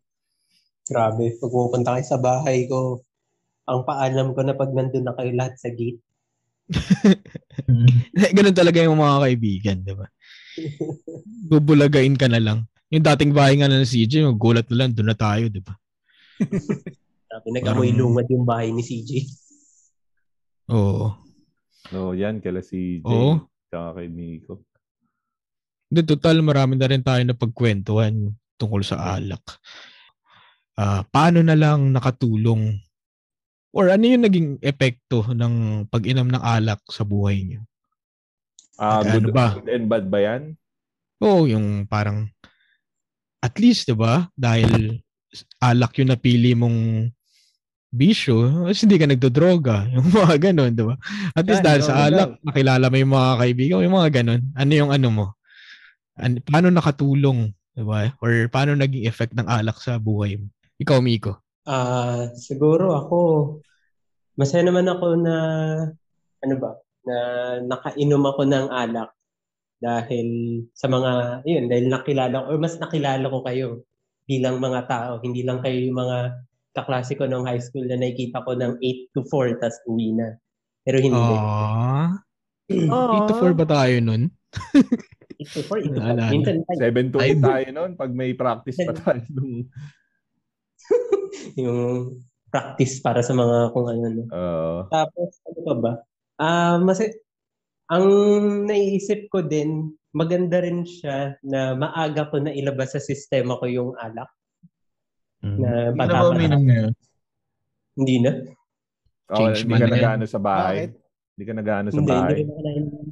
Grabe, 0.88 1.36
pag 1.36 1.52
pupunta 1.52 1.92
kayo 1.92 2.06
sa 2.08 2.16
bahay 2.16 2.64
ko, 2.72 3.04
ang 3.68 3.84
paalam 3.84 4.32
ko 4.32 4.40
na 4.40 4.56
pag 4.56 4.72
nandun 4.72 5.04
na 5.04 5.12
kayo 5.20 5.36
lahat 5.36 5.60
sa 5.60 5.68
gate. 5.68 6.00
ganun 8.40 8.56
talaga 8.56 8.80
yung 8.88 8.96
mga 8.96 9.20
kaibigan, 9.20 9.78
di 9.84 9.94
ba? 9.94 10.08
Bubulagain 11.52 12.16
ka 12.16 12.32
na 12.32 12.40
lang. 12.40 12.64
Yung 12.88 13.06
dating 13.06 13.36
bahay 13.36 13.60
nga 13.60 13.68
na 13.68 13.84
ng 13.84 13.92
CJ, 13.92 14.32
gulat 14.40 14.66
na 14.72 14.80
lang, 14.80 14.96
doon 14.96 15.12
na 15.12 15.18
tayo, 15.20 15.52
di 15.52 15.62
ba? 15.62 15.76
Sabi, 17.30 17.48
nag-amoy 17.54 17.94
lumad 17.94 18.26
yung 18.32 18.48
bahay 18.48 18.74
ni 18.74 18.82
CJ. 18.82 19.28
Oo. 20.70 21.14
So, 21.90 22.14
yan, 22.14 22.40
kala 22.40 22.62
si 22.62 23.02
Jay. 23.02 23.14
Oo. 23.14 23.50
Tsaka 23.70 24.02
kay 24.02 24.08
Miko. 24.10 24.62
Hindi, 25.90 26.02
total, 26.06 26.46
marami 26.46 26.78
na 26.78 26.86
rin 26.86 27.02
tayo 27.02 27.22
na 27.26 27.34
pagkwentuhan 27.34 28.30
tungkol 28.62 28.86
sa 28.86 29.18
alak. 29.18 29.42
Ah, 30.78 31.02
paano 31.10 31.42
na 31.42 31.58
lang 31.58 31.90
nakatulong 31.92 32.78
or 33.74 33.90
ano 33.90 34.06
yung 34.06 34.24
naging 34.24 34.50
epekto 34.62 35.26
ng 35.34 35.86
pag-inom 35.90 36.30
ng 36.30 36.40
alak 36.40 36.80
sa 36.88 37.04
buhay 37.04 37.42
niyo? 37.44 37.62
Ah, 38.80 39.04
Ano 39.04 39.28
good, 39.28 39.36
ba? 39.36 39.48
good 39.60 39.68
and 39.70 39.86
bad 39.92 40.08
ba 40.08 40.20
yan? 40.24 40.56
Oo, 41.20 41.50
yung 41.52 41.84
parang 41.84 42.32
at 43.44 43.60
least 43.60 43.92
'di 43.92 43.96
ba? 44.00 44.32
Dahil 44.40 45.04
alak 45.60 46.00
yung 46.00 46.16
napili 46.16 46.56
mong 46.56 47.12
bisyo, 47.90 48.66
kasi 48.70 48.86
hindi 48.86 49.02
ka 49.02 49.08
nagdodroga. 49.10 49.86
Yung 49.98 50.10
mga 50.14 50.52
ganun, 50.52 50.72
'di 50.78 50.86
ba? 50.86 50.96
At 51.34 51.46
least 51.46 51.66
dahil 51.66 51.82
sa 51.82 52.06
alak, 52.06 52.38
nakilala 52.46 52.86
mo 52.90 52.98
yung 53.02 53.14
mga 53.18 53.32
kaibigan, 53.42 53.86
yung 53.86 53.98
mga 53.98 54.12
ganun. 54.22 54.42
Ano 54.54 54.72
yung 54.72 54.92
ano 54.94 55.08
mo? 55.10 55.26
An- 56.18 56.42
paano 56.46 56.70
nakatulong, 56.70 57.50
'di 57.74 57.84
ba? 57.84 58.14
Or 58.22 58.32
paano 58.54 58.78
naging 58.78 59.10
effect 59.10 59.34
ng 59.34 59.50
alak 59.50 59.82
sa 59.82 59.98
buhay 59.98 60.38
mo? 60.38 60.48
Ikaw, 60.80 61.02
Miko. 61.02 61.42
Ah, 61.68 62.32
siguro 62.38 62.96
ako, 62.96 63.20
masaya 64.40 64.64
naman 64.64 64.88
ako 64.88 65.20
na, 65.20 65.36
ano 66.40 66.56
ba, 66.56 66.72
na 67.04 67.18
nakainom 67.68 68.24
ako 68.24 68.42
ng 68.48 68.68
alak 68.72 69.12
dahil 69.80 70.28
sa 70.76 70.88
mga, 70.92 71.44
yun, 71.48 71.66
dahil 71.72 71.86
nakilala 71.88 72.36
ko, 72.44 72.46
or 72.52 72.58
mas 72.60 72.76
nakilala 72.80 73.26
ko 73.28 73.40
kayo 73.44 73.68
bilang 74.28 74.60
mga 74.60 74.82
tao. 74.88 75.12
Hindi 75.24 75.44
lang 75.44 75.64
kayo 75.64 75.80
yung 75.80 75.98
mga 76.00 76.18
kaklase 76.80 77.20
ko 77.20 77.28
ng 77.28 77.44
high 77.44 77.60
school 77.60 77.84
na 77.84 78.00
nakikita 78.00 78.40
ko 78.48 78.56
ng 78.56 78.80
8 78.80 79.14
to 79.16 79.22
4 79.28 79.60
tas 79.60 79.76
uwi 79.86 80.16
na. 80.16 80.40
Pero 80.88 80.98
hindi. 81.04 81.36
Ah. 81.36 82.16
8 82.72 83.28
to 83.28 83.36
4 83.36 83.60
ba 83.60 83.66
tayo 83.68 83.96
nun? 84.00 84.32
8 85.40 85.56
to 85.56 85.62
4, 85.68 85.92
8 85.92 85.96
to 85.96 86.00
5. 86.00 86.04
Naalala. 86.04 86.32
Minsan 86.32 86.56
7 86.64 87.14
to 87.14 87.18
Ay, 87.20 87.36
8 87.36 87.44
tayo 87.44 87.68
noon 87.76 87.92
pag 88.00 88.12
may 88.16 88.32
practice 88.34 88.80
pa 88.80 88.94
tayo. 88.96 89.24
nung 89.36 89.68
yung 91.62 91.80
practice 92.50 92.98
para 93.04 93.22
sa 93.22 93.36
mga 93.36 93.72
kung 93.76 93.88
ano. 93.88 94.06
no. 94.10 94.24
Uh, 94.34 94.80
Tapos, 94.90 95.38
ano 95.46 95.60
pa 95.62 95.76
ba? 95.78 95.94
Ah, 96.40 96.78
mas 96.82 97.04
ang 97.90 98.08
naiisip 98.66 99.30
ko 99.30 99.46
din, 99.46 99.94
maganda 100.14 100.62
rin 100.62 100.86
siya 100.86 101.38
na 101.46 101.78
maaga 101.78 102.30
ko 102.30 102.42
na 102.42 102.54
ilabas 102.54 102.98
sa 102.98 103.02
sistema 103.02 103.58
ko 103.62 103.70
yung 103.70 103.92
alak 104.02 104.30
Mm. 105.50 105.58
na 105.58 105.70
Hindi 105.70 105.90
na 105.90 105.98
bata 105.98 106.12
ba 106.12 106.20
pa 106.20 106.30
uminom 106.30 106.52
lang. 106.52 106.64
ngayon? 106.66 106.94
Hindi 107.96 108.16
na. 108.18 108.32
oh, 109.26 109.36
Change 109.36 109.60
hindi 109.60 109.68
man 109.68 109.80
ka 109.80 109.86
na 109.86 109.94
nagano 109.94 110.24
sa 110.26 110.40
bahay. 110.40 110.76
Bakit? 110.76 110.92
Hindi 111.30 111.44
ka 111.44 111.54
nagano 111.54 111.88
sa 111.88 111.94
Hindi, 111.94 112.02
hindi 112.06 112.14
bahay. 112.16 112.36
rin 112.36 112.48
ako 112.48 112.62
nainom. 112.62 113.08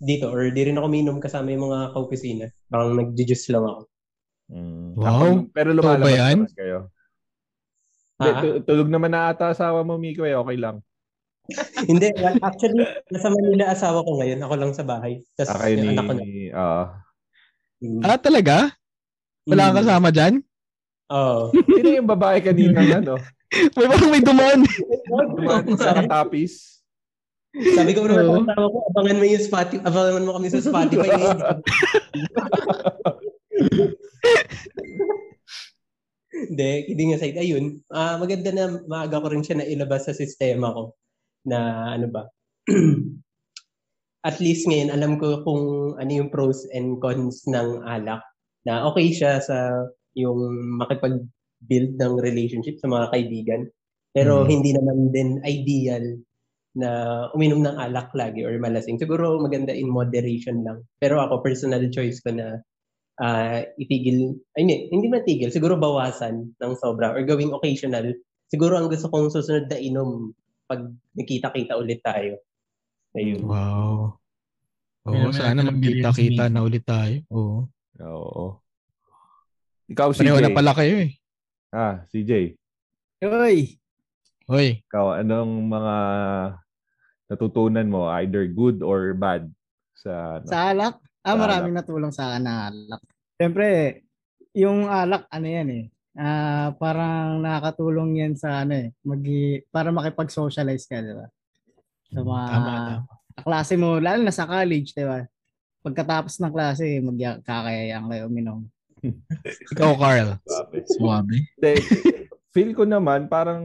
dito 0.00 0.26
or 0.26 0.40
di 0.48 0.62
rin 0.62 0.74
ako 0.74 0.86
minom 0.88 1.18
kasama 1.18 1.46
yung 1.50 1.64
mga 1.66 1.92
kaopisina. 1.92 2.44
Parang 2.66 2.92
nag-juice 2.94 3.46
lang 3.48 3.64
ako. 3.64 3.80
Mm. 4.48 4.88
Wow. 4.94 5.04
Ako- 5.06 5.48
pero 5.50 5.68
lumalabas 5.70 6.02
ba 6.02 6.10
yan? 6.10 6.36
naman 6.40 6.54
kayo. 6.54 6.78
Hindi, 8.16 8.30
Ha? 8.30 8.40
tu- 8.42 8.60
tulog 8.66 8.88
naman 8.88 9.10
na 9.10 9.28
ata 9.28 9.48
asawa 9.48 9.80
mo, 9.80 9.94
Miko, 9.94 10.22
eh. 10.22 10.32
Okay 10.34 10.56
lang. 10.56 10.80
Hindi, 11.86 12.08
actually, 12.38 12.80
nasa 13.06 13.28
Manila 13.28 13.64
asawa 13.68 14.00
ko 14.00 14.16
ngayon. 14.16 14.40
Ako 14.40 14.54
lang 14.54 14.72
sa 14.72 14.84
bahay. 14.84 15.20
Tapos 15.34 15.50
Ah, 15.50 15.60
kayo 15.60 15.74
yung 15.74 15.82
ni... 15.82 15.92
anak 15.92 16.04
ko 16.04 16.12
na. 16.12 16.22
ah. 16.54 16.86
Mm. 17.80 18.00
Ah, 18.02 18.18
talaga? 18.18 18.56
Wala 19.44 19.62
kang 19.62 19.72
Mm. 19.72 19.80
kasama 19.80 20.08
dyan? 20.10 20.34
Oo. 21.10 21.50
sino 21.50 21.88
yung 21.90 22.06
babae 22.06 22.38
kanina, 22.38 22.80
ano? 22.80 23.18
May 23.74 23.86
parang 23.90 24.14
may 24.14 24.22
dumaan. 24.22 24.62
Dumating 25.34 25.74
sa 25.74 25.98
katapis. 25.98 26.78
Sabi 27.50 27.98
ko 27.98 28.06
naman 28.06 28.46
sa 28.46 28.54
asawa 28.54 28.70
ko, 28.70 28.78
abangan 28.94 29.18
mo 29.18 29.26
yung 29.26 29.42
Spotify, 29.42 29.82
abangan 29.82 30.22
mo 30.22 30.38
kami 30.38 30.54
sa 30.54 30.62
Spotify. 30.62 31.10
Hindi, 36.30 36.70
kidding 36.86 37.18
aside. 37.18 37.34
Ayun, 37.42 37.82
ah 37.90 38.14
maganda 38.22 38.54
na 38.54 38.78
maaga 38.86 39.18
ko 39.18 39.34
rin 39.34 39.42
siya 39.42 39.58
na 39.58 39.66
ilabas 39.66 40.06
sa 40.06 40.14
sistema 40.14 40.70
ko 40.70 40.94
na 41.42 41.90
ano 41.90 42.06
ba. 42.06 42.30
At 44.28 44.38
least 44.38 44.70
ngayon, 44.70 44.94
alam 44.94 45.18
ko 45.18 45.42
kung 45.42 45.96
ano 45.98 46.10
yung 46.12 46.30
pros 46.30 46.70
and 46.70 47.02
cons 47.02 47.50
ng 47.50 47.82
alak. 47.82 48.22
Na 48.62 48.86
okay 48.86 49.10
siya 49.10 49.42
sa 49.42 49.90
yung 50.16 50.38
makipag-build 50.80 51.92
ng 51.98 52.14
relationship 52.22 52.78
sa 52.80 52.88
mga 52.90 53.06
kaibigan. 53.14 53.62
Pero 54.10 54.42
Mm. 54.44 54.48
hindi 54.50 54.70
naman 54.74 54.98
din 55.14 55.30
ideal 55.46 56.04
na 56.74 56.90
uminom 57.34 57.66
ng 57.66 57.76
alak 57.78 58.10
lagi 58.14 58.46
or 58.46 58.54
malasing. 58.58 58.98
Siguro 58.98 59.38
maganda 59.42 59.74
in 59.74 59.90
moderation 59.90 60.62
lang. 60.62 60.86
Pero 61.02 61.18
ako, 61.22 61.42
personal 61.42 61.82
choice 61.90 62.22
ko 62.22 62.30
na 62.34 62.62
ah, 63.20 63.60
itigil, 63.76 64.32
ay 64.56 64.64
hindi, 64.64 64.76
hindi 64.88 65.06
matigil, 65.12 65.52
siguro 65.52 65.76
bawasan 65.76 66.56
ng 66.56 66.72
sobra 66.80 67.12
or 67.12 67.20
gawing 67.28 67.52
occasional. 67.52 68.08
Siguro 68.48 68.80
ang 68.80 68.88
gusto 68.88 69.12
kong 69.12 69.28
susunod 69.28 69.68
na 69.68 69.76
inom 69.76 70.32
pag 70.64 70.88
nakita-kita 71.18 71.76
ulit 71.76 72.00
tayo. 72.00 72.40
Ayun. 73.12 73.44
Wow. 73.44 74.16
Oo, 75.04 75.12
Meron 75.12 75.36
sana 75.36 75.60
magkita-kita 75.66 76.48
na 76.48 76.64
ulit 76.64 76.84
tayo. 76.88 77.20
Oo. 77.28 77.68
Oo. 78.00 78.46
Ikaw, 79.90 80.14
CJ. 80.14 80.18
Pareho 80.22 80.38
na 80.38 80.50
pala 80.54 80.72
kayo 80.72 80.96
eh. 81.02 81.12
Ah, 81.74 82.06
CJ. 82.10 82.54
Uy, 83.26 83.80
Hoy, 84.50 84.82
Ikaw, 84.90 85.22
anong 85.22 85.70
mga 85.70 85.96
natutunan 87.30 87.86
mo, 87.86 88.10
either 88.18 88.50
good 88.50 88.82
or 88.82 89.14
bad 89.14 89.46
sa 89.94 90.42
ano? 90.42 90.46
sa 90.50 90.58
alak? 90.74 90.94
Sa 90.98 91.30
Ah, 91.30 91.38
maraming 91.38 91.76
natulong 91.78 92.10
sa 92.10 92.34
akin 92.34 92.42
na 92.42 92.54
alak. 92.66 93.02
Siyempre, 93.38 93.66
yung 94.50 94.90
alak, 94.90 95.30
ano 95.30 95.46
yan 95.46 95.68
eh. 95.70 95.84
Ah, 96.18 96.74
parang 96.74 97.38
nakakatulong 97.38 98.26
yan 98.26 98.34
sa 98.34 98.66
ano 98.66 98.74
eh, 98.74 98.90
magi 99.06 99.62
para 99.70 99.94
makipag-socialize 99.94 100.90
ka, 100.90 100.98
di 100.98 101.14
ba? 101.14 101.30
Sa 102.10 102.18
mga 102.26 102.46
tama, 102.50 102.72
tama. 102.82 103.02
klase 103.46 103.78
mo, 103.78 104.02
lalo 104.02 104.26
na 104.26 104.34
sa 104.34 104.50
college, 104.50 104.98
di 104.98 105.06
ba? 105.06 105.22
Pagkatapos 105.86 106.42
ng 106.42 106.50
klase, 106.50 106.98
magkakayayang 106.98 108.10
kayo 108.10 108.26
uminom. 108.26 108.66
Ikaw, 109.74 109.92
Carl. 109.96 110.28
Suwabe. 110.96 111.36
Feel 112.50 112.74
ko 112.74 112.82
naman 112.82 113.30
parang 113.30 113.62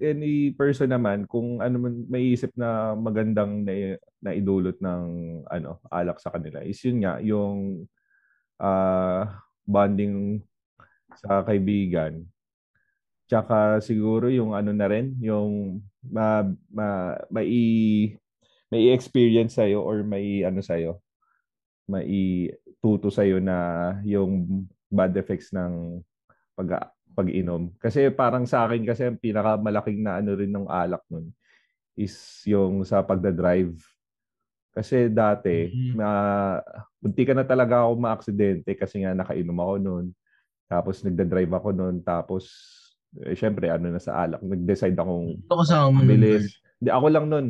any 0.00 0.56
person 0.56 0.88
naman 0.88 1.28
kung 1.28 1.60
ano 1.60 1.76
man 1.76 2.08
may 2.08 2.32
isip 2.32 2.48
na 2.56 2.96
magandang 2.96 3.60
na, 3.60 4.00
na 4.24 4.32
idulot 4.32 4.80
ng 4.80 5.04
ano 5.52 5.76
alak 5.92 6.16
sa 6.16 6.32
kanila 6.32 6.64
is 6.64 6.80
yun 6.80 7.04
nga 7.04 7.20
yung 7.20 7.84
ah, 8.56 9.28
bonding 9.68 10.40
sa 11.18 11.44
kaibigan. 11.44 12.24
Tsaka 13.28 13.80
siguro 13.80 14.28
yung 14.28 14.52
ano 14.52 14.72
na 14.76 14.86
rin, 14.88 15.16
yung 15.20 15.80
ma, 16.04 16.44
ma, 16.68 17.16
may 17.32 17.48
may 18.72 18.92
experience 18.92 19.60
sa'yo 19.60 19.84
or 19.84 20.00
may 20.04 20.44
ano 20.44 20.64
sa'yo, 20.64 21.00
may 21.88 22.48
tuto 22.82 23.08
sa'yo 23.14 23.38
na 23.40 23.56
yung 24.04 24.66
bad 24.90 25.14
effects 25.16 25.54
ng 25.54 26.02
pag 26.58 26.90
pag-inom. 27.16 27.72
Kasi 27.80 28.08
parang 28.12 28.44
sa 28.48 28.66
akin 28.68 28.82
kasi 28.88 29.06
ang 29.08 29.20
pinakamalaking 29.20 30.00
na 30.04 30.18
ano 30.20 30.32
rin 30.36 30.50
ng 30.52 30.68
alak 30.68 31.02
nun 31.12 31.30
is 31.98 32.14
yung 32.48 32.82
sa 32.88 33.02
pagda-drive. 33.04 33.76
Kasi 34.74 35.08
dati, 35.12 35.68
Mhm. 35.68 35.94
na 36.00 36.08
munti 37.02 37.22
ka 37.28 37.34
na 37.36 37.44
talaga 37.44 37.84
ako 37.86 37.92
ma-aksidente 38.00 38.72
kasi 38.78 39.04
nga 39.04 39.12
nakainom 39.16 39.58
ako 39.60 39.74
noon. 39.82 40.06
Tapos 40.70 41.02
nagda-drive 41.04 41.52
ako 41.52 41.68
noon. 41.76 41.96
Tapos, 42.04 42.44
eh, 43.24 43.36
syempre, 43.36 43.68
ano 43.72 43.92
na 43.92 44.00
sa 44.02 44.24
alak. 44.26 44.40
Nag-decide 44.44 44.96
akong 44.96 45.40
Ito 45.44 45.54
kasama 45.60 45.88
mo. 45.92 46.00
mabilis. 46.04 46.58
Hindi, 46.80 46.90
ako 46.92 47.06
lang 47.12 47.26
noon. 47.30 47.46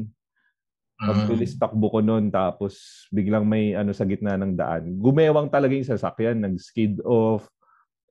Ah. 1.03 1.11
Pagbilis 1.11 1.59
takbo 1.59 1.90
ko 1.90 1.98
noon. 1.98 2.30
Tapos, 2.30 3.05
biglang 3.11 3.42
may 3.42 3.74
ano 3.74 3.90
sa 3.90 4.07
gitna 4.07 4.38
ng 4.38 4.55
daan. 4.55 4.94
Gumewang 5.03 5.50
talaga 5.50 5.74
yung 5.74 5.90
sasakyan. 5.90 6.38
Nag-skid 6.38 7.03
off. 7.03 7.50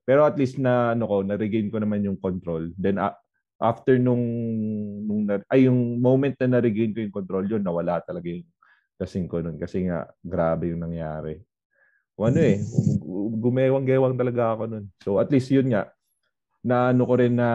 Pero 0.04 0.28
at 0.28 0.36
least 0.36 0.60
na 0.60 0.92
ano 0.92 1.08
ko, 1.08 1.24
na-regain 1.24 1.72
ko 1.72 1.80
naman 1.80 2.04
yung 2.04 2.20
control. 2.20 2.68
Then 2.76 3.00
a- 3.00 3.16
after 3.56 3.96
nung, 3.96 4.20
nung 5.08 5.22
na- 5.24 5.46
ay 5.48 5.70
yung 5.70 5.96
moment 5.96 6.36
na 6.36 6.58
na-regain 6.58 6.92
ko 6.92 7.00
yung 7.00 7.14
control 7.14 7.44
yun, 7.48 7.62
nawala 7.64 8.02
talaga 8.04 8.28
yung 8.28 8.44
kasing 9.00 9.30
ko 9.30 9.40
nun. 9.40 9.56
Kasi 9.56 9.88
nga, 9.88 10.10
grabe 10.20 10.74
yung 10.74 10.84
nangyari. 10.84 11.40
O 12.18 12.28
ano 12.28 12.44
eh, 12.44 12.60
gu- 13.00 13.40
gumewang-gewang 13.40 14.18
talaga 14.18 14.52
ako 14.52 14.62
nun. 14.68 14.84
So 15.00 15.16
at 15.16 15.32
least 15.32 15.48
yun 15.48 15.72
nga, 15.72 15.88
na 16.62 16.92
ano 16.92 17.02
ko 17.08 17.14
rin 17.18 17.34
na, 17.34 17.48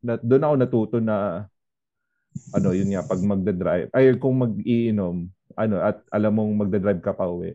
na 0.00 0.18
doon 0.18 0.42
ako 0.42 0.54
natuto 0.56 0.96
na 0.98 1.46
ano 2.54 2.68
yun 2.72 2.90
nga 2.92 3.04
pag 3.04 3.20
magda-drive 3.20 3.88
ay 3.94 4.16
kung 4.16 4.40
mag-iinom 4.40 5.28
ano 5.58 5.76
at 5.82 6.02
alam 6.12 6.32
mong 6.38 6.66
magda-drive 6.66 7.02
ka 7.02 7.12
pa 7.12 7.26
uwi 7.26 7.54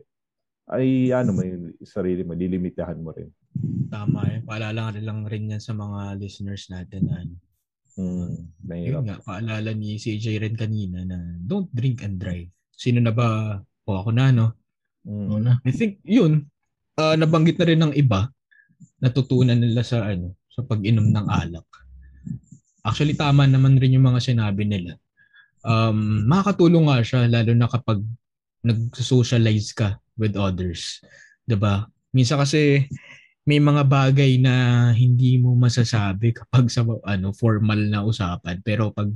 ay 0.72 1.12
ano 1.12 1.36
mo 1.36 1.42
yung 1.44 1.76
sarili 1.84 2.24
mo 2.24 2.32
lilimitahan 2.32 2.96
mo 2.96 3.12
rin. 3.12 3.28
Tama 3.92 4.20
eh. 4.32 4.38
Paalala 4.40 4.96
lang 4.96 5.28
rin 5.28 5.52
yan 5.52 5.60
sa 5.60 5.76
mga 5.76 6.16
listeners 6.16 6.72
natin. 6.72 7.04
na 7.04 7.20
Ano. 7.20 7.34
Mm, 7.94 8.34
mahirap. 8.64 8.90
Yun 8.90 9.04
nga, 9.06 9.18
paalala 9.22 9.70
ni 9.76 10.00
CJ 10.00 10.40
rin 10.42 10.56
kanina 10.58 11.06
na 11.06 11.20
don't 11.38 11.70
drink 11.70 12.02
and 12.02 12.18
drive. 12.18 12.50
Sino 12.74 12.98
na 12.98 13.14
ba? 13.14 13.60
O 13.86 14.00
ako 14.00 14.10
na, 14.10 14.32
no? 14.34 14.56
Mm. 15.06 15.26
Oo 15.30 15.38
na. 15.38 15.60
I 15.62 15.70
think 15.70 16.00
yun, 16.02 16.48
ah, 16.98 17.14
nabanggit 17.14 17.60
na 17.60 17.68
rin 17.68 17.80
ng 17.84 17.94
iba, 17.94 18.32
natutunan 18.98 19.60
nila 19.60 19.84
sa 19.84 20.08
ano, 20.08 20.34
sa 20.50 20.64
pag-inom 20.64 21.06
ng 21.12 21.26
alak. 21.28 21.68
Actually, 22.84 23.16
tama 23.16 23.48
naman 23.48 23.80
rin 23.80 23.96
yung 23.96 24.04
mga 24.04 24.20
sinabi 24.20 24.68
nila. 24.68 25.00
Um, 25.64 26.28
makakatulong 26.28 26.92
nga 26.92 27.00
siya, 27.00 27.20
lalo 27.24 27.52
na 27.56 27.66
kapag 27.66 28.04
nag-socialize 28.60 29.72
ka 29.72 29.96
with 30.20 30.36
others. 30.36 31.00
ba? 31.48 31.88
Minsan 32.12 32.38
kasi 32.40 32.84
may 33.44 33.60
mga 33.60 33.84
bagay 33.84 34.40
na 34.40 34.88
hindi 34.92 35.36
mo 35.36 35.52
masasabi 35.56 36.32
kapag 36.32 36.68
sa 36.72 36.84
ano 36.84 37.32
formal 37.36 37.76
na 37.76 38.00
usapan 38.00 38.64
pero 38.64 38.88
pag 38.88 39.12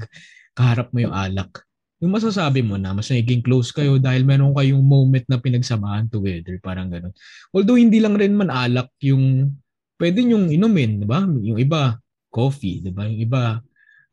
kaharap 0.53 0.93
mo 0.93 1.01
yung 1.01 1.17
alak 1.17 1.65
yung 1.99 2.15
masasabi 2.15 2.63
mo 2.63 2.79
na 2.79 2.95
mas 2.95 3.11
naging 3.11 3.43
close 3.43 3.75
kayo 3.75 3.99
dahil 3.99 4.23
meron 4.23 4.55
kayong 4.55 4.83
moment 4.83 5.27
na 5.27 5.43
pinagsamahan 5.43 6.07
together, 6.07 6.55
parang 6.63 6.87
ganun. 6.87 7.11
Although 7.51 7.75
hindi 7.75 7.99
lang 7.99 8.15
rin 8.15 8.39
man 8.39 8.55
alak 8.55 8.87
yung 9.03 9.51
pwede 9.99 10.23
yung 10.23 10.47
inumin, 10.47 11.03
di 11.03 11.07
ba? 11.11 11.27
Yung 11.27 11.59
iba, 11.59 11.99
coffee, 12.29 12.81
di 12.85 12.93
ba? 12.93 13.09
Yung 13.09 13.21
iba, 13.21 13.43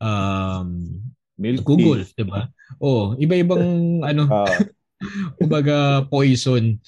um, 0.00 0.68
Milk 1.36 1.62
Google, 1.68 2.02
di 2.04 2.24
ba? 2.24 2.48
Oo, 2.80 3.14
iba-ibang 3.20 3.64
ano, 4.10 4.22
Ah, 4.32 4.56
kumbaga 5.38 6.08
poison. 6.08 6.80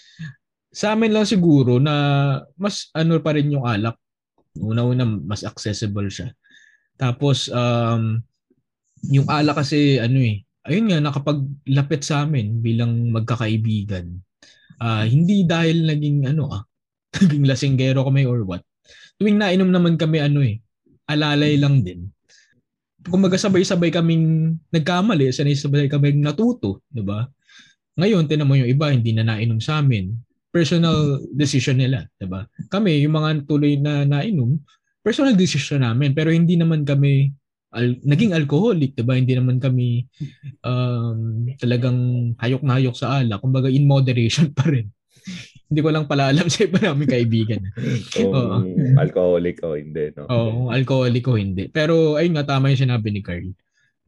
Sa 0.72 0.96
amin 0.96 1.12
lang 1.12 1.28
siguro 1.28 1.76
na 1.76 1.94
mas 2.56 2.88
ano 2.96 3.20
pa 3.20 3.36
rin 3.36 3.52
yung 3.52 3.68
alak. 3.68 3.96
Una-una, 4.58 5.04
mas 5.04 5.44
accessible 5.44 6.08
siya. 6.08 6.32
Tapos, 6.98 7.46
um, 7.52 8.18
yung 9.12 9.28
alak 9.30 9.62
kasi, 9.62 10.00
ano 10.02 10.18
eh, 10.18 10.42
ayun 10.66 10.90
nga, 10.90 10.98
nakapaglapit 10.98 12.02
sa 12.02 12.26
amin 12.26 12.58
bilang 12.58 13.12
magkakaibigan. 13.14 14.18
Ah, 14.80 15.04
hindi 15.06 15.44
dahil 15.44 15.86
naging, 15.86 16.26
ano 16.26 16.50
ah, 16.50 16.62
naging 17.22 17.46
lasinggero 17.46 18.02
kami 18.08 18.24
or 18.26 18.42
what. 18.48 18.64
Tuwing 19.20 19.38
nainom 19.38 19.68
naman 19.70 20.00
kami, 20.00 20.22
ano 20.22 20.40
eh, 20.42 20.58
alalay 21.08 21.56
lang 21.56 21.80
din. 21.80 22.06
Kumbaga 23.08 23.40
sabay-sabay 23.40 23.88
kaming 23.88 24.58
nagkamali, 24.68 25.32
sanay-sabay 25.32 25.88
kaming 25.88 26.20
natuto, 26.20 26.84
di 26.92 27.00
ba? 27.00 27.24
Ngayon, 27.98 28.30
tinan 28.30 28.46
mo 28.46 28.54
yung 28.54 28.70
iba, 28.70 28.92
hindi 28.94 29.10
na 29.10 29.26
nainom 29.26 29.58
sa 29.58 29.82
amin. 29.82 30.14
Personal 30.54 31.18
decision 31.34 31.76
nila, 31.76 32.06
'di 32.16 32.26
ba? 32.30 32.46
Kami, 32.70 33.04
yung 33.04 33.14
mga 33.18 33.44
tuloy 33.44 33.76
na 33.76 34.06
nainom, 34.06 34.56
personal 35.02 35.34
decision 35.34 35.82
namin, 35.84 36.14
pero 36.16 36.30
hindi 36.32 36.56
naman 36.56 36.86
kami 36.86 37.32
al- 37.74 38.00
naging 38.06 38.32
alcoholic, 38.32 38.94
'di 38.96 39.04
ba? 39.04 39.18
Hindi 39.18 39.34
naman 39.36 39.58
kami 39.60 40.06
um, 40.64 41.48
talagang 41.58 41.98
hayok 42.40 42.62
na 42.64 42.78
hayok 42.80 42.96
sa 42.96 43.20
alak. 43.20 43.40
Kumbaga 43.42 43.68
in 43.68 43.84
moderation 43.84 44.50
pa 44.56 44.70
rin. 44.70 44.88
Hindi 45.68 45.80
ko 45.84 45.90
lang 45.92 46.08
pala 46.08 46.32
alam 46.32 46.48
sa 46.48 46.64
iba 46.64 46.80
namin 46.80 47.04
kaibigan. 47.04 47.60
Kung 48.16 48.32
Oo. 48.32 48.56
alcoholic 48.96 49.60
o 49.60 49.76
hindi, 49.76 50.08
no? 50.16 50.24
Oo, 50.24 50.48
kung 50.48 50.70
alcoholic 50.72 51.24
o 51.28 51.36
hindi. 51.36 51.68
Pero 51.68 52.16
ayun 52.16 52.40
nga, 52.40 52.56
tama 52.56 52.72
yung 52.72 52.88
sinabi 52.88 53.12
ni 53.12 53.20
Carl. 53.20 53.52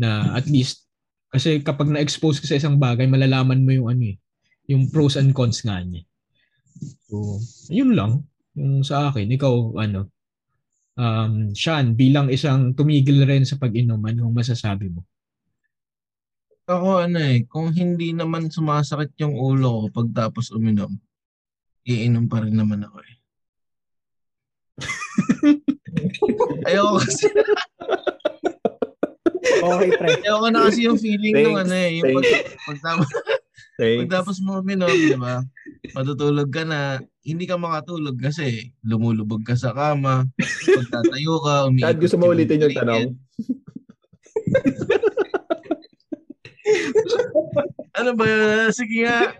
Na 0.00 0.32
at 0.32 0.48
least, 0.48 0.88
kasi 1.28 1.61
kapag 1.61 1.92
na-expose 1.92 2.40
ka 2.40 2.48
sa 2.48 2.56
isang 2.56 2.80
bagay, 2.80 3.04
malalaman 3.04 3.61
mo 3.61 3.70
yung 3.76 3.88
ano 3.92 4.02
eh, 4.08 4.16
yung 4.72 4.88
pros 4.88 5.20
and 5.20 5.36
cons 5.36 5.61
nga 5.61 5.84
niya. 5.84 6.00
So, 7.12 7.36
yun 7.68 7.92
lang. 7.92 8.24
Yung 8.56 8.80
sa 8.80 9.12
akin, 9.12 9.28
ikaw, 9.28 9.76
ano, 9.76 10.08
um, 10.96 11.52
Sean, 11.52 11.92
bilang 11.92 12.32
isang 12.32 12.72
tumigil 12.72 13.28
rin 13.28 13.44
sa 13.44 13.61
pag-inom, 13.61 14.00
ano 14.00 14.32
masasabi 14.32 14.88
mo? 14.88 15.04
Ako 16.70 17.02
ano 17.02 17.18
eh, 17.18 17.44
kung 17.50 17.74
hindi 17.74 18.14
naman 18.14 18.46
sumasakit 18.46 19.18
yung 19.18 19.34
ulo 19.34 19.90
ko 19.90 20.02
pagtapos 20.02 20.54
uminom, 20.54 20.94
iinom 21.87 22.28
pa 22.28 22.45
rin 22.45 22.57
naman 22.57 22.85
ako 22.85 22.99
eh. 23.05 23.14
Ayoko 26.68 27.01
kasi, 27.03 27.26
Okay, 29.61 29.91
pre. 29.93 30.09
ayoko 30.24 30.47
na 30.49 30.68
kasi 30.68 30.89
yung 30.89 30.97
feeling 30.97 31.37
nung 31.37 31.57
Thanks, 31.61 31.68
ano 31.68 31.74
eh, 31.76 31.91
yung 32.01 32.12
pag, 32.16 32.26
pagtapos, 32.64 33.09
pagtapos 33.76 34.37
mo 34.41 34.61
uminom, 34.61 34.89
di 34.89 35.16
ba? 35.16 35.45
Matutulog 35.93 36.49
ka 36.49 36.64
na, 36.64 37.01
hindi 37.24 37.45
ka 37.45 37.61
makatulog 37.61 38.16
kasi 38.16 38.72
lumulubog 38.85 39.45
ka 39.45 39.57
sa 39.57 39.76
kama, 39.76 40.24
pagtatayo 40.64 41.41
ka, 41.45 41.68
umiikot. 41.68 41.89
Chad, 41.93 42.01
gusto 42.01 42.16
mo 42.16 42.33
ulitin 42.33 42.64
yung 42.68 42.76
tanong? 42.76 43.05
Ano 48.01 48.16
ba 48.16 48.24
yun? 48.24 48.70
Sige 48.72 49.05
nga. 49.05 49.35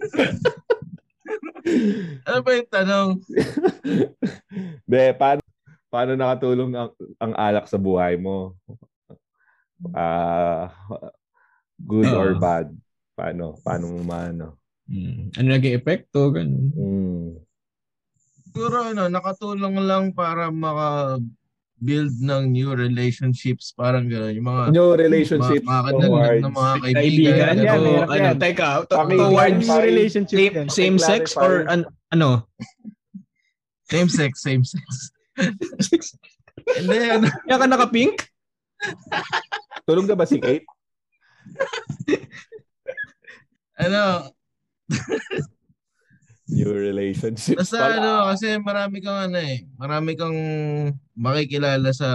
ano 2.26 2.38
ba 2.40 2.50
yung 2.56 2.70
tanong? 2.70 3.10
De, 4.88 5.12
paano, 5.14 5.40
paano 5.92 6.12
nakatulong 6.16 6.72
ang, 6.74 6.90
ang 7.20 7.32
alak 7.36 7.68
sa 7.68 7.76
buhay 7.76 8.16
mo? 8.16 8.56
Ah, 9.96 10.72
good 11.80 12.12
or 12.12 12.36
Oo. 12.36 12.40
bad? 12.40 12.68
Paano? 13.16 13.56
Paano 13.60 13.96
mo 13.96 14.00
maano? 14.04 14.60
Hmm. 14.90 15.30
Ano 15.38 15.46
naging 15.54 15.78
epekto? 15.78 16.34
Ganun. 16.34 16.66
Mm. 16.74 17.30
Siguro 18.50 18.82
ano, 18.82 19.06
nakatulong 19.06 19.78
lang 19.86 20.10
para 20.10 20.50
maka 20.50 21.22
build 21.80 22.12
ng 22.20 22.52
new 22.52 22.76
relationships, 22.76 23.72
parang 23.72 24.04
gano'n. 24.04 24.36
Yung 24.36 24.44
mga 24.46 24.62
New 24.70 24.92
relationships 24.94 25.64
mga 25.64 25.72
makakadagdag 25.72 26.04
towards 26.06 26.42
ng 26.44 26.52
mga 26.52 26.72
kaibigan. 26.76 27.00
Kaibigan, 27.00 27.54
Yan, 27.56 27.80
o 27.80 27.88
hirap 27.88 28.08
ano, 28.08 28.20
yan. 28.20 28.36
teka, 28.36 28.68
to- 28.84 29.00
towards 29.08 29.66
Paki- 29.66 29.86
relationship 29.88 30.36
same, 30.38 30.54
yan. 30.54 30.68
same 30.68 30.96
sex 31.00 31.22
or 31.34 31.64
an, 31.66 31.80
ano? 32.12 32.44
Same 33.88 34.06
sex, 34.06 34.38
same 34.38 34.62
sex. 34.62 34.84
Hindi, 36.60 36.96
ano, 37.10 37.26
Kaya 37.26 37.56
ka 37.56 37.66
naka-pink? 37.66 38.16
tulog 39.82 40.06
na 40.06 40.14
ba 40.14 40.24
si 40.24 40.36
Kate? 40.38 40.62
ano, 43.76 44.28
New 46.50 46.74
relationships 46.74 47.62
basta 47.62 47.78
pala. 47.78 47.94
ano, 48.02 48.12
kasi 48.34 48.58
marami 48.58 48.98
kang 48.98 49.30
ano 49.30 49.38
eh, 49.38 49.64
marami 49.78 50.18
kang 50.18 50.38
makikilala 51.14 51.94
sa 51.94 52.08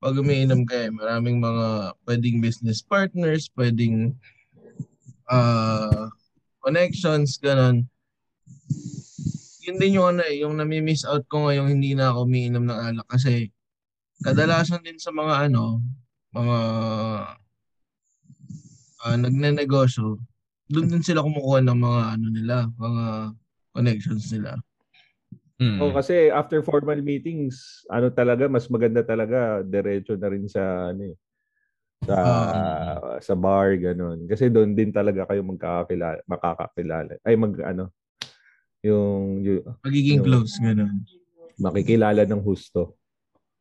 pag 0.00 0.16
umiinom 0.16 0.64
ka 0.64 0.88
eh. 0.88 0.90
Maraming 0.92 1.40
mga 1.40 1.96
pwedeng 2.08 2.40
business 2.40 2.80
partners, 2.80 3.52
pwedeng 3.56 4.16
ah 5.28 6.08
connections, 6.64 7.36
ganon. 7.38 7.86
Yun 9.66 9.76
din 9.82 9.98
yung 9.98 10.16
ano 10.16 10.22
eh, 10.24 10.40
yung 10.40 10.54
nami-miss 10.56 11.02
out 11.04 11.26
ko 11.26 11.46
ngayong 11.46 11.70
hindi 11.70 11.92
na 11.92 12.14
ako 12.14 12.24
umiinom 12.24 12.64
ng 12.66 12.80
alak 12.92 13.06
kasi 13.10 13.50
kadalasan 14.22 14.80
din 14.80 14.96
sa 14.96 15.10
mga 15.12 15.50
ano, 15.50 15.82
mga 16.32 16.58
ah 19.06 19.16
nagnenegosyo, 19.16 20.18
doon 20.66 20.86
din 20.90 21.02
sila 21.02 21.22
kumukuha 21.22 21.62
ng 21.62 21.78
mga 21.78 22.02
ano 22.18 22.26
nila, 22.30 22.56
mga 22.74 23.04
connections 23.70 24.26
nila. 24.34 24.58
Hmm. 25.56 25.80
Oh, 25.80 25.88
kasi 25.94 26.28
after 26.28 26.60
formal 26.60 27.00
meetings, 27.00 27.86
ano 27.88 28.12
talaga 28.12 28.44
mas 28.44 28.68
maganda 28.68 29.00
talaga 29.00 29.64
diretso 29.64 30.12
na 30.18 30.28
rin 30.28 30.44
sa 30.44 30.92
ano 30.92 31.02
eh, 31.08 31.16
sa 32.04 32.18
sa 33.24 33.34
bar 33.38 33.72
ganun. 33.80 34.28
Kasi 34.28 34.52
doon 34.52 34.76
din 34.76 34.92
talaga 34.92 35.24
kayo 35.24 35.40
magkakakilala, 35.46 36.20
makakakilala. 36.28 37.12
Ay 37.24 37.40
mag 37.40 37.56
ano 37.64 37.88
yung, 38.84 39.42
yung 39.42 39.64
Pagiging 39.80 40.20
Yung- 40.20 40.26
close, 40.28 40.60
gano'n. 40.60 41.02
makikilala 41.56 42.22
ng 42.28 42.42
husto. 42.44 43.00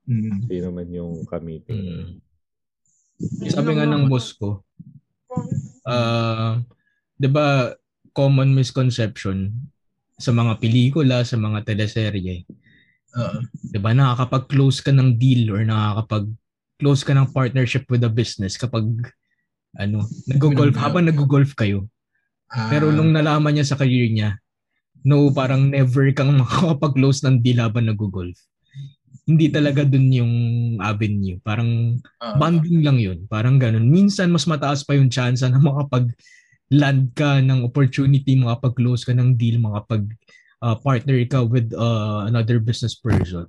Mm. 0.05 0.45
Sino 0.45 0.67
man 0.69 0.89
yung 0.91 1.23
kamiting. 1.25 1.79
Hmm. 1.81 3.47
Sabi 3.47 3.73
nga 3.73 3.87
ng 3.87 4.05
boss 4.11 4.35
ko, 4.35 4.61
ah, 5.87 6.59
'di 7.15 7.29
ba 7.31 7.71
common 8.15 8.55
misconception 8.55 9.51
sa 10.15 10.31
mga 10.31 10.63
pelikula, 10.63 11.27
sa 11.27 11.35
mga 11.35 11.67
teleserye, 11.67 12.47
Oo. 13.19 13.37
'di 13.71 13.79
ba 13.79 13.91
nakakapag-close 13.91 14.79
ka 14.83 14.91
ng 14.95 15.19
deal 15.19 15.51
or 15.51 15.63
nakakapag-close 15.63 17.01
ka 17.03 17.11
ng 17.15 17.31
partnership 17.35 17.83
with 17.91 18.03
a 18.07 18.11
business 18.11 18.55
kapag 18.55 18.87
ano, 19.75 20.07
nag-golf 20.27 20.75
habang 20.79 21.07
nag-golf 21.07 21.51
kayo. 21.55 21.87
Ah, 22.47 22.71
Pero 22.71 22.95
nung 22.95 23.11
nalaman 23.11 23.59
niya 23.59 23.75
sa 23.75 23.79
career 23.79 24.07
niya, 24.07 24.39
no, 25.03 25.29
parang 25.35 25.67
never 25.67 26.07
kang 26.15 26.31
makakapag-close 26.41 27.27
ng 27.27 27.43
deal 27.43 27.59
habang 27.59 27.91
nag-golf. 27.91 28.39
Hindi 29.25 29.49
talaga 29.49 29.81
dun 29.81 30.07
yung 30.13 30.33
avenue. 30.79 31.41
Parang 31.41 31.97
ah, 32.21 32.37
Banding 32.37 32.85
lang 32.85 33.01
yun. 33.01 33.25
Parang 33.25 33.57
ganun. 33.57 33.89
Minsan 33.89 34.29
mas 34.29 34.45
mataas 34.45 34.85
pa 34.85 34.93
yung 34.93 35.09
chance 35.09 35.41
na 35.41 35.57
makapag 35.57 36.13
land 36.73 37.13
ka 37.13 37.41
ng 37.41 37.61
opportunity, 37.65 38.33
makapag-close 38.37 39.05
ka 39.05 39.13
ng 39.13 39.37
deal, 39.37 39.61
makapag 39.61 40.09
uh, 40.65 40.75
partner 40.81 41.21
ka 41.29 41.45
with 41.45 41.69
uh, 41.77 42.25
another 42.25 42.57
business 42.57 42.97
person. 42.97 43.45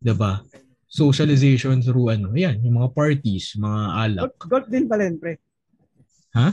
'Di 0.00 0.12
ba? 0.12 0.44
Socialization 0.90 1.78
through 1.80 2.10
ano, 2.10 2.34
yan, 2.34 2.58
yung 2.66 2.82
mga 2.82 2.90
parties, 2.92 3.54
mga 3.54 3.80
alak. 3.94 4.34
Golf, 4.34 4.50
golf 4.50 4.66
din 4.66 4.84
pala 4.90 5.06
yun, 5.06 5.16
pre. 5.22 5.38
Ha? 6.34 6.50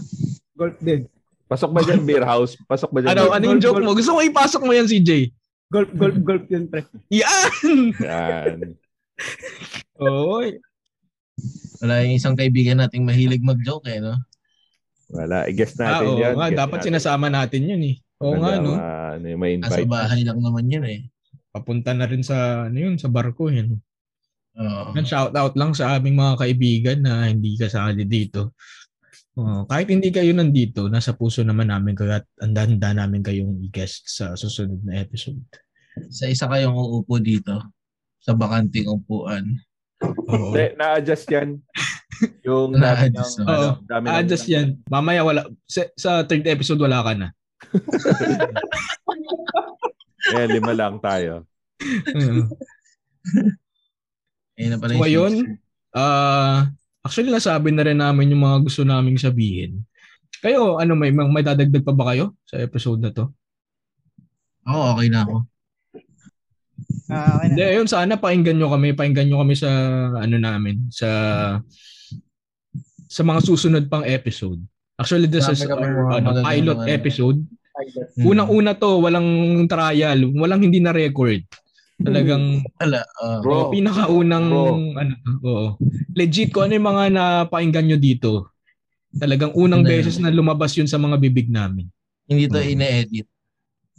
Golf 0.54 0.78
din. 0.78 1.10
Pasok 1.48 1.72
ba 1.74 1.82
dyan 1.82 2.06
beer 2.06 2.22
house? 2.22 2.54
Pasok 2.70 2.94
ba 2.94 3.02
dyan? 3.02 3.18
Ano, 3.18 3.32
beer- 3.32 3.34
ano 3.34 3.44
yung 3.50 3.62
joke 3.64 3.82
mo? 3.82 3.98
Gusto 3.98 4.14
ko 4.14 4.22
ipasok 4.22 4.62
mo 4.62 4.72
yan, 4.78 4.86
CJ. 4.86 5.34
Golf, 5.74 5.90
golf, 5.98 6.18
golf 6.22 6.46
yun, 6.54 6.70
pre. 6.70 6.86
Yan! 7.10 7.52
Yan. 7.98 8.58
Oy. 9.98 10.62
wala 11.82 12.06
yung 12.06 12.18
isang 12.18 12.38
kaibigan 12.38 12.78
nating 12.78 13.06
mahilig 13.06 13.42
mag-joke 13.42 13.90
eh, 13.90 13.98
no? 13.98 14.18
Wala. 15.08 15.48
I-guess 15.48 15.80
Ah, 15.80 16.00
natin 16.00 16.08
oo 16.08 16.20
yan. 16.20 16.34
nga, 16.36 16.48
Guess 16.50 16.60
dapat 16.60 16.78
natin. 16.78 16.88
sinasama 16.92 17.28
natin 17.32 17.62
yun 17.64 17.82
eh. 17.86 17.96
Oo 18.20 18.36
nga, 18.36 18.52
no? 18.58 18.74
ano, 18.76 19.26
may 19.38 19.56
Nasa 19.56 19.80
invite. 19.80 19.88
bahay 19.88 20.22
lang 20.26 20.40
naman 20.42 20.66
yun 20.68 20.86
eh. 20.86 21.00
Papunta 21.50 21.96
na 21.96 22.06
rin 22.06 22.22
sa, 22.22 22.68
ano 22.68 22.78
yun, 22.78 22.96
sa 22.98 23.08
barko 23.08 23.48
yun. 23.48 23.80
Oo. 24.58 24.92
Yan, 24.94 25.06
shout 25.06 25.32
out 25.32 25.54
lang 25.54 25.72
sa 25.72 25.96
aming 25.96 26.18
mga 26.18 26.34
kaibigan 26.38 27.00
na 27.02 27.30
hindi 27.30 27.56
kasali 27.56 28.04
dito. 28.04 28.58
Oh, 29.38 29.70
kahit 29.70 29.86
hindi 29.94 30.10
kayo 30.10 30.34
nandito, 30.34 30.90
nasa 30.90 31.14
puso 31.14 31.46
naman 31.46 31.70
namin 31.70 31.94
kayo 31.94 32.18
at 32.18 32.26
handa-handa 32.42 32.90
namin 32.92 33.22
kayong 33.22 33.62
i-guest 33.64 34.10
sa 34.10 34.34
susunod 34.34 34.82
na 34.82 34.98
episode. 34.98 35.38
Sa 36.10 36.26
isa 36.26 36.50
kayong 36.50 36.74
uupo 36.74 37.22
dito, 37.22 37.54
sa 38.18 38.34
bakanting 38.34 38.90
upuan. 38.90 39.46
Oo. 40.06 40.54
Hindi, 40.54 40.64
na-adjust 40.78 41.28
yan. 41.30 41.50
Yung 42.46 42.74
dami 42.74 42.78
ng, 42.78 42.82
Na-adjust, 42.82 43.36
ano, 43.42 43.50
Oo. 43.50 43.70
dami 43.86 44.04
ng- 44.06 44.14
Ah, 44.14 44.24
just 44.26 44.48
yan. 44.48 44.68
Mamaya 44.86 45.22
wala. 45.26 45.42
Sa, 45.66 45.82
sa 45.98 46.22
third 46.22 46.46
episode 46.46 46.78
wala 46.78 47.02
ka 47.02 47.14
na. 47.14 47.28
Eh, 50.28 50.44
lima 50.50 50.76
lang 50.76 51.00
tayo. 51.00 51.48
Oo. 51.80 52.44
Ayun 54.60 54.70
na 54.74 54.78
pala 54.82 54.92
So, 54.98 55.06
ayun. 55.08 55.34
Ah, 55.96 56.68
actually 57.00 57.32
nasabi 57.32 57.72
na 57.72 57.88
rin 57.88 57.96
namin 57.96 58.36
yung 58.36 58.44
mga 58.44 58.60
gusto 58.66 58.84
naming 58.84 59.16
sabihin. 59.16 59.88
Kayo, 60.44 60.78
ano 60.78 61.00
may 61.00 61.16
may 61.16 61.46
dadagdag 61.46 61.82
pa 61.82 61.96
ba 61.96 62.12
kayo 62.12 62.36
sa 62.44 62.60
episode 62.60 63.00
na 63.00 63.16
to? 63.16 63.32
Oo, 64.68 65.00
okay 65.00 65.08
na 65.08 65.24
ako. 65.24 65.48
Ah, 67.08 67.38
okay 67.38 67.48
Hindi, 67.50 67.62
na. 67.62 67.70
ayun 67.70 67.88
sana 67.88 68.14
pakinggan 68.16 68.56
nyo 68.56 68.68
kami, 68.70 68.92
pakinggan 68.92 69.28
nyo 69.28 69.38
kami 69.40 69.56
sa 69.56 69.70
ano 70.14 70.36
namin, 70.36 70.88
sa 70.90 71.10
sa 73.08 73.22
mga 73.24 73.40
susunod 73.42 73.84
pang 73.88 74.04
episode. 74.04 74.60
Actually, 74.96 75.28
this 75.28 75.46
is 75.46 75.62
Marami 75.62 75.84
our 75.86 76.12
ano, 76.14 76.30
pilot 76.42 76.80
episode. 76.90 77.40
Hmm. 78.18 78.26
Unang-una 78.26 78.74
to, 78.74 78.98
walang 79.00 79.28
trial, 79.66 80.20
walang 80.34 80.60
hindi 80.60 80.82
na 80.82 80.90
record. 80.90 81.46
Talagang 81.98 82.62
Wala. 82.76 83.02
ah. 83.18 83.40
Bro. 83.40 83.70
pinakaunang 83.72 84.48
Bro. 84.48 84.74
ano 84.94 85.14
oo. 85.42 85.68
Legit 86.14 86.50
ko 86.50 86.66
ano 86.66 86.74
yung 86.74 86.88
mga 86.88 87.04
napakinggan 87.10 87.86
nyo 87.86 87.98
dito. 87.98 88.32
Talagang 89.10 89.54
unang 89.54 89.82
Ano 89.82 89.88
yun? 89.88 89.94
beses 89.96 90.18
na 90.18 90.30
lumabas 90.30 90.74
yun 90.74 90.86
sa 90.86 90.98
mga 90.98 91.18
bibig 91.18 91.48
namin. 91.48 91.90
Hindi 92.28 92.46
to 92.48 92.60
Mm. 92.60 92.70
ine-edit. 92.76 93.28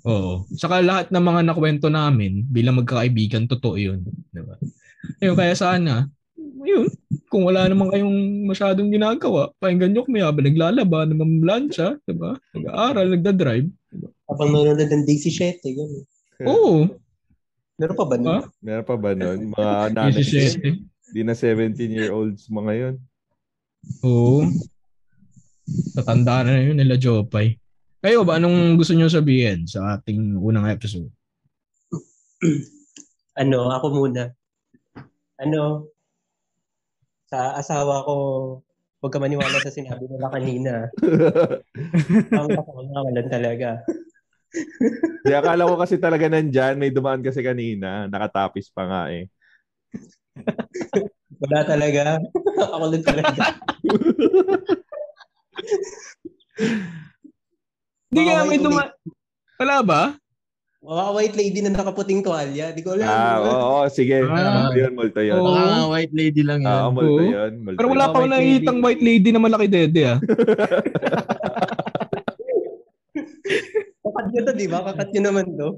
Oo. 0.08 0.48
Saka 0.56 0.80
lahat 0.80 1.12
ng 1.12 1.20
mga 1.20 1.40
nakwento 1.52 1.92
namin 1.92 2.48
bilang 2.48 2.80
magkakaibigan, 2.80 3.44
totoo 3.44 3.76
yun. 3.76 4.00
Diba? 4.32 4.56
Ayun, 5.20 5.36
kaya 5.36 5.52
sana, 5.52 6.08
yun, 6.64 6.88
kung 7.28 7.44
wala 7.44 7.68
naman 7.68 7.92
kayong 7.92 8.48
masyadong 8.48 8.88
ginagawa, 8.88 9.52
pakinggan 9.60 9.92
nyo 9.92 10.02
kami 10.08 10.24
habang 10.24 10.48
naglalaba, 10.48 11.04
namamlansya, 11.04 12.00
diba? 12.08 12.40
nag-aaral, 12.56 13.06
nagdadrive. 13.12 13.68
Habang 14.28 14.48
nanonood 14.52 14.88
ng 14.88 15.04
Daisy 15.04 15.28
7, 15.28 15.60
gano'n. 15.60 16.04
Oo. 16.48 16.88
Meron 17.78 17.96
pa 17.96 18.06
ba 18.08 18.16
nun? 18.16 18.28
Ha? 18.32 18.38
Meron 18.64 18.86
pa 18.88 18.96
ba 18.96 19.10
nun? 19.14 19.38
Mga 19.54 19.76
nanay. 19.94 20.24
17. 20.24 20.88
Di 21.08 21.20
na 21.24 21.32
17-year-olds 21.32 22.48
mga 22.52 22.72
yun. 22.74 22.94
Oo. 24.04 24.44
Tatanda 25.96 26.44
na 26.44 26.58
yun 26.64 26.76
nila 26.76 26.96
Jopay. 26.96 27.56
Kayo 27.98 28.22
ba, 28.22 28.38
anong 28.38 28.78
gusto 28.78 28.94
nyo 28.94 29.10
sabihin 29.10 29.66
sa 29.66 29.98
ating 29.98 30.38
unang 30.38 30.70
episode? 30.70 31.10
Ano, 33.38 33.70
ako 33.70 33.86
muna. 33.94 34.34
Ano, 35.38 35.86
sa 37.30 37.54
asawa 37.54 38.02
ko, 38.02 38.14
huwag 38.98 39.14
ka 39.14 39.22
maniwala 39.22 39.62
sa 39.62 39.70
sinabi 39.70 40.10
nila 40.10 40.26
kanina. 40.26 40.90
Ang 42.34 42.50
kasawalan 42.50 43.30
talaga. 43.30 43.86
Di 45.22 45.30
akala 45.38 45.70
ko 45.70 45.78
kasi 45.78 46.02
talaga 46.02 46.26
nandyan. 46.26 46.82
May 46.82 46.90
dumaan 46.90 47.22
kasi 47.22 47.46
kanina. 47.46 48.10
Nakatapis 48.10 48.74
pa 48.74 48.90
nga 48.90 49.02
eh. 49.14 49.30
Wala 51.38 51.62
talaga. 51.62 52.18
ako 52.58 52.84
lang 52.90 53.06
talaga. 53.06 53.54
Hindi 58.08 58.20
may 58.24 58.40
white 58.48 58.64
duma... 58.64 58.82
Wala 59.60 59.76
ba? 59.84 60.02
Mga 60.78 61.04
white 61.12 61.36
lady 61.36 61.58
na 61.60 61.74
nakaputing 61.74 62.22
tuwalya. 62.24 62.72
Di 62.72 62.80
ko 62.80 62.94
alam. 62.96 63.10
Ah, 63.10 63.36
oo, 63.42 63.52
oo, 63.52 63.84
sige. 63.90 64.22
Ah. 64.24 64.70
Multo 64.70 64.78
yun, 64.78 64.92
multo 64.94 65.20
yun. 65.20 65.36
Oo. 65.36 65.50
Baka 65.50 65.62
nga 65.66 65.84
white 65.92 66.14
lady 66.14 66.42
lang 66.46 66.60
yan. 66.64 66.70
Ah, 66.70 66.88
multo 66.88 67.20
Oo. 67.20 67.28
yun. 67.28 67.52
Multo 67.60 67.78
Pero 67.82 67.88
wala 67.92 68.06
pa 68.08 68.16
akong 68.16 68.30
White 68.30 68.38
nakikitang 68.38 68.78
white 68.80 69.04
lady 69.04 69.28
na 69.34 69.40
malaki 69.42 69.66
dede 69.68 70.02
ah. 70.06 70.18
Kakat 74.08 74.26
nyo 74.32 74.40
to, 74.40 74.52
di 74.56 74.66
ba? 74.70 74.78
Kakat 74.88 75.08
nyo 75.12 75.22
naman 75.28 75.46
to. 75.58 75.68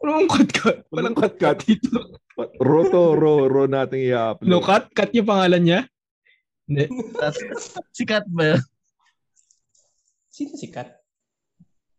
Walang 0.00 0.28
cut-cut. 0.30 0.76
Walang 0.94 1.16
cut-cut 1.18 1.58
dito. 1.66 1.98
Ro 2.56 2.88
to, 2.88 3.18
ro, 3.18 3.50
ro 3.50 3.68
nating 3.68 4.06
i-upload. 4.06 4.48
No 4.48 4.62
cut? 4.62 4.88
Cut 4.96 5.12
yung 5.12 5.28
pangalan 5.28 5.60
niya? 5.60 5.80
Hindi. 6.70 6.86
Sikat 7.98 8.30
ba 8.30 8.54
yun? 8.54 8.62
Sino 10.34 10.54
si 10.54 10.70
Kat? 10.70 10.99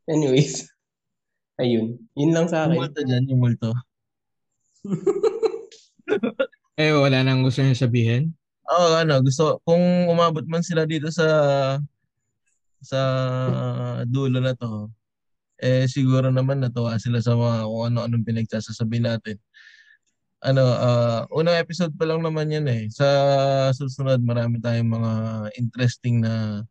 Anyways. 0.10 0.66
Ayun. 1.62 2.00
Yun 2.18 2.32
lang 2.34 2.48
sa 2.50 2.66
Yung 2.66 2.74
akin. 2.74 2.80
multo 2.82 3.00
dyan, 3.06 3.24
yung 3.30 3.42
multo. 3.42 3.72
Eh, 6.80 6.92
wala 6.98 7.22
nang 7.22 7.46
gusto 7.46 7.62
niyo 7.62 7.78
sabihin? 7.78 8.34
Oo, 8.66 8.98
ano, 8.98 9.22
gusto, 9.22 9.62
kung 9.68 10.10
umabot 10.10 10.42
man 10.50 10.66
sila 10.66 10.88
dito 10.90 11.14
sa 11.14 11.28
sa 12.82 13.00
dulo 14.10 14.42
na 14.42 14.58
to, 14.58 14.90
eh 15.62 15.86
siguro 15.86 16.34
naman 16.34 16.58
natuwa 16.64 16.98
sila 16.98 17.22
sa 17.22 17.38
mga 17.38 17.70
kung 17.70 17.84
ano-anong 17.94 18.26
pinagsasasabi 18.26 18.98
natin. 18.98 19.38
Ano, 20.42 20.66
ah, 20.66 21.30
unang 21.38 21.62
episode 21.62 21.94
pa 21.94 22.10
lang 22.10 22.26
naman 22.26 22.50
yan 22.50 22.66
eh. 22.66 22.90
Sa 22.90 23.06
susunod, 23.78 24.18
marami 24.26 24.58
tayong 24.58 24.90
mga 24.90 25.12
interesting 25.62 26.26
na 26.26 26.66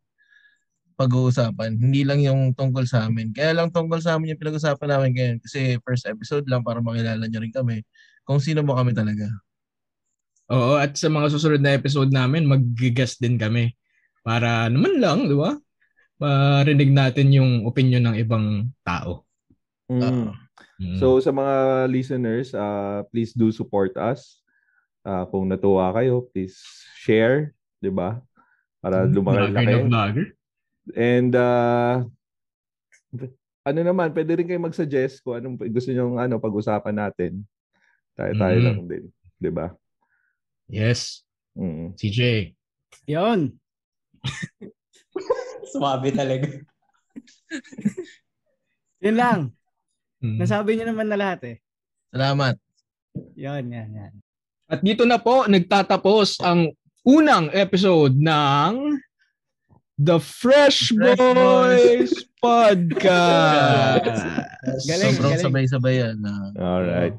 pag-uusapan. 1.00 1.80
Hindi 1.80 2.04
lang 2.04 2.20
yung 2.20 2.52
tungkol 2.52 2.84
sa 2.84 3.08
amin. 3.08 3.32
Kaya 3.32 3.56
lang 3.56 3.72
tungkol 3.72 4.04
sa 4.04 4.20
amin 4.20 4.36
yung 4.36 4.40
pinag-usapan 4.40 4.88
namin 4.92 5.10
ngayon. 5.16 5.36
Kasi 5.40 5.80
first 5.80 6.04
episode 6.04 6.44
lang 6.44 6.60
para 6.60 6.84
makilala 6.84 7.24
nyo 7.24 7.40
rin 7.40 7.54
kami. 7.56 7.80
Kung 8.28 8.36
sino 8.36 8.60
mo 8.60 8.76
kami 8.76 8.92
talaga. 8.92 9.24
Oo, 10.52 10.76
at 10.76 11.00
sa 11.00 11.08
mga 11.08 11.32
susunod 11.32 11.64
na 11.64 11.72
episode 11.72 12.12
namin, 12.12 12.44
mag-guest 12.44 13.24
din 13.24 13.40
kami. 13.40 13.72
Para 14.20 14.68
naman 14.68 15.00
lang, 15.00 15.24
di 15.24 15.32
ba? 15.32 15.56
Marinig 16.20 16.92
natin 16.92 17.32
yung 17.32 17.64
opinion 17.64 18.04
ng 18.12 18.16
ibang 18.20 18.68
tao. 18.84 19.24
Mm. 19.88 20.36
Mm. 20.80 20.96
So 21.00 21.16
sa 21.20 21.32
mga 21.32 21.88
listeners, 21.88 22.52
uh, 22.52 23.04
please 23.08 23.32
do 23.32 23.48
support 23.48 23.96
us. 23.96 24.44
Uh, 25.00 25.24
kung 25.32 25.48
natuwa 25.48 25.92
kayo, 25.96 26.28
please 26.28 26.60
share, 27.00 27.56
'di 27.80 27.88
ba? 27.88 28.20
Para 28.80 29.08
lumaki 29.08 29.48
Vlogger 29.48 29.56
laki. 29.56 29.72
na 29.72 29.88
vlogger. 29.88 30.26
And 30.90 31.32
uh, 31.34 32.02
ano 33.60 33.80
naman, 33.80 34.10
pwede 34.10 34.40
rin 34.40 34.48
kayo 34.48 34.60
mag-suggest 34.60 35.20
kung 35.20 35.36
anong 35.36 35.60
gusto 35.68 35.92
niyo 35.92 36.16
ano 36.16 36.40
pag-usapan 36.40 36.96
natin. 36.96 37.44
Tayo-tayo 38.16 38.56
Mm. 38.58 38.64
lang 38.66 38.78
din, 38.88 39.04
'di 39.36 39.50
ba? 39.52 39.72
Yes, 40.66 41.22
Mm. 41.54 41.94
CJ. 41.94 42.52
Yun. 43.06 43.54
Swabe 45.70 46.10
talaga. 46.10 46.46
Yun 49.04 49.16
lang. 49.16 49.40
Mm. 50.20 50.36
Nasabi 50.38 50.76
niyo 50.76 50.86
naman 50.86 51.08
na 51.08 51.16
lahat 51.18 51.40
eh. 51.48 51.56
Salamat. 52.12 52.54
Yun, 53.34 53.64
yan, 53.72 53.88
yan. 53.90 54.12
At 54.70 54.80
dito 54.80 55.02
na 55.02 55.18
po 55.18 55.46
nagtatapos 55.46 56.38
ang 56.40 56.70
unang 57.02 57.50
episode 57.50 58.14
ng 58.14 59.00
The 60.00 60.16
Fresh, 60.18 60.96
Fresh 60.96 61.18
Boys 61.20 62.24
Podcast. 62.40 64.08
Galing, 64.88 65.12
Sobrang 65.12 65.36
galing. 65.36 65.44
sabay-sabay 65.44 65.94
yan. 66.00 66.16
ah. 66.24 66.48
All 66.56 66.82
right. 66.88 67.12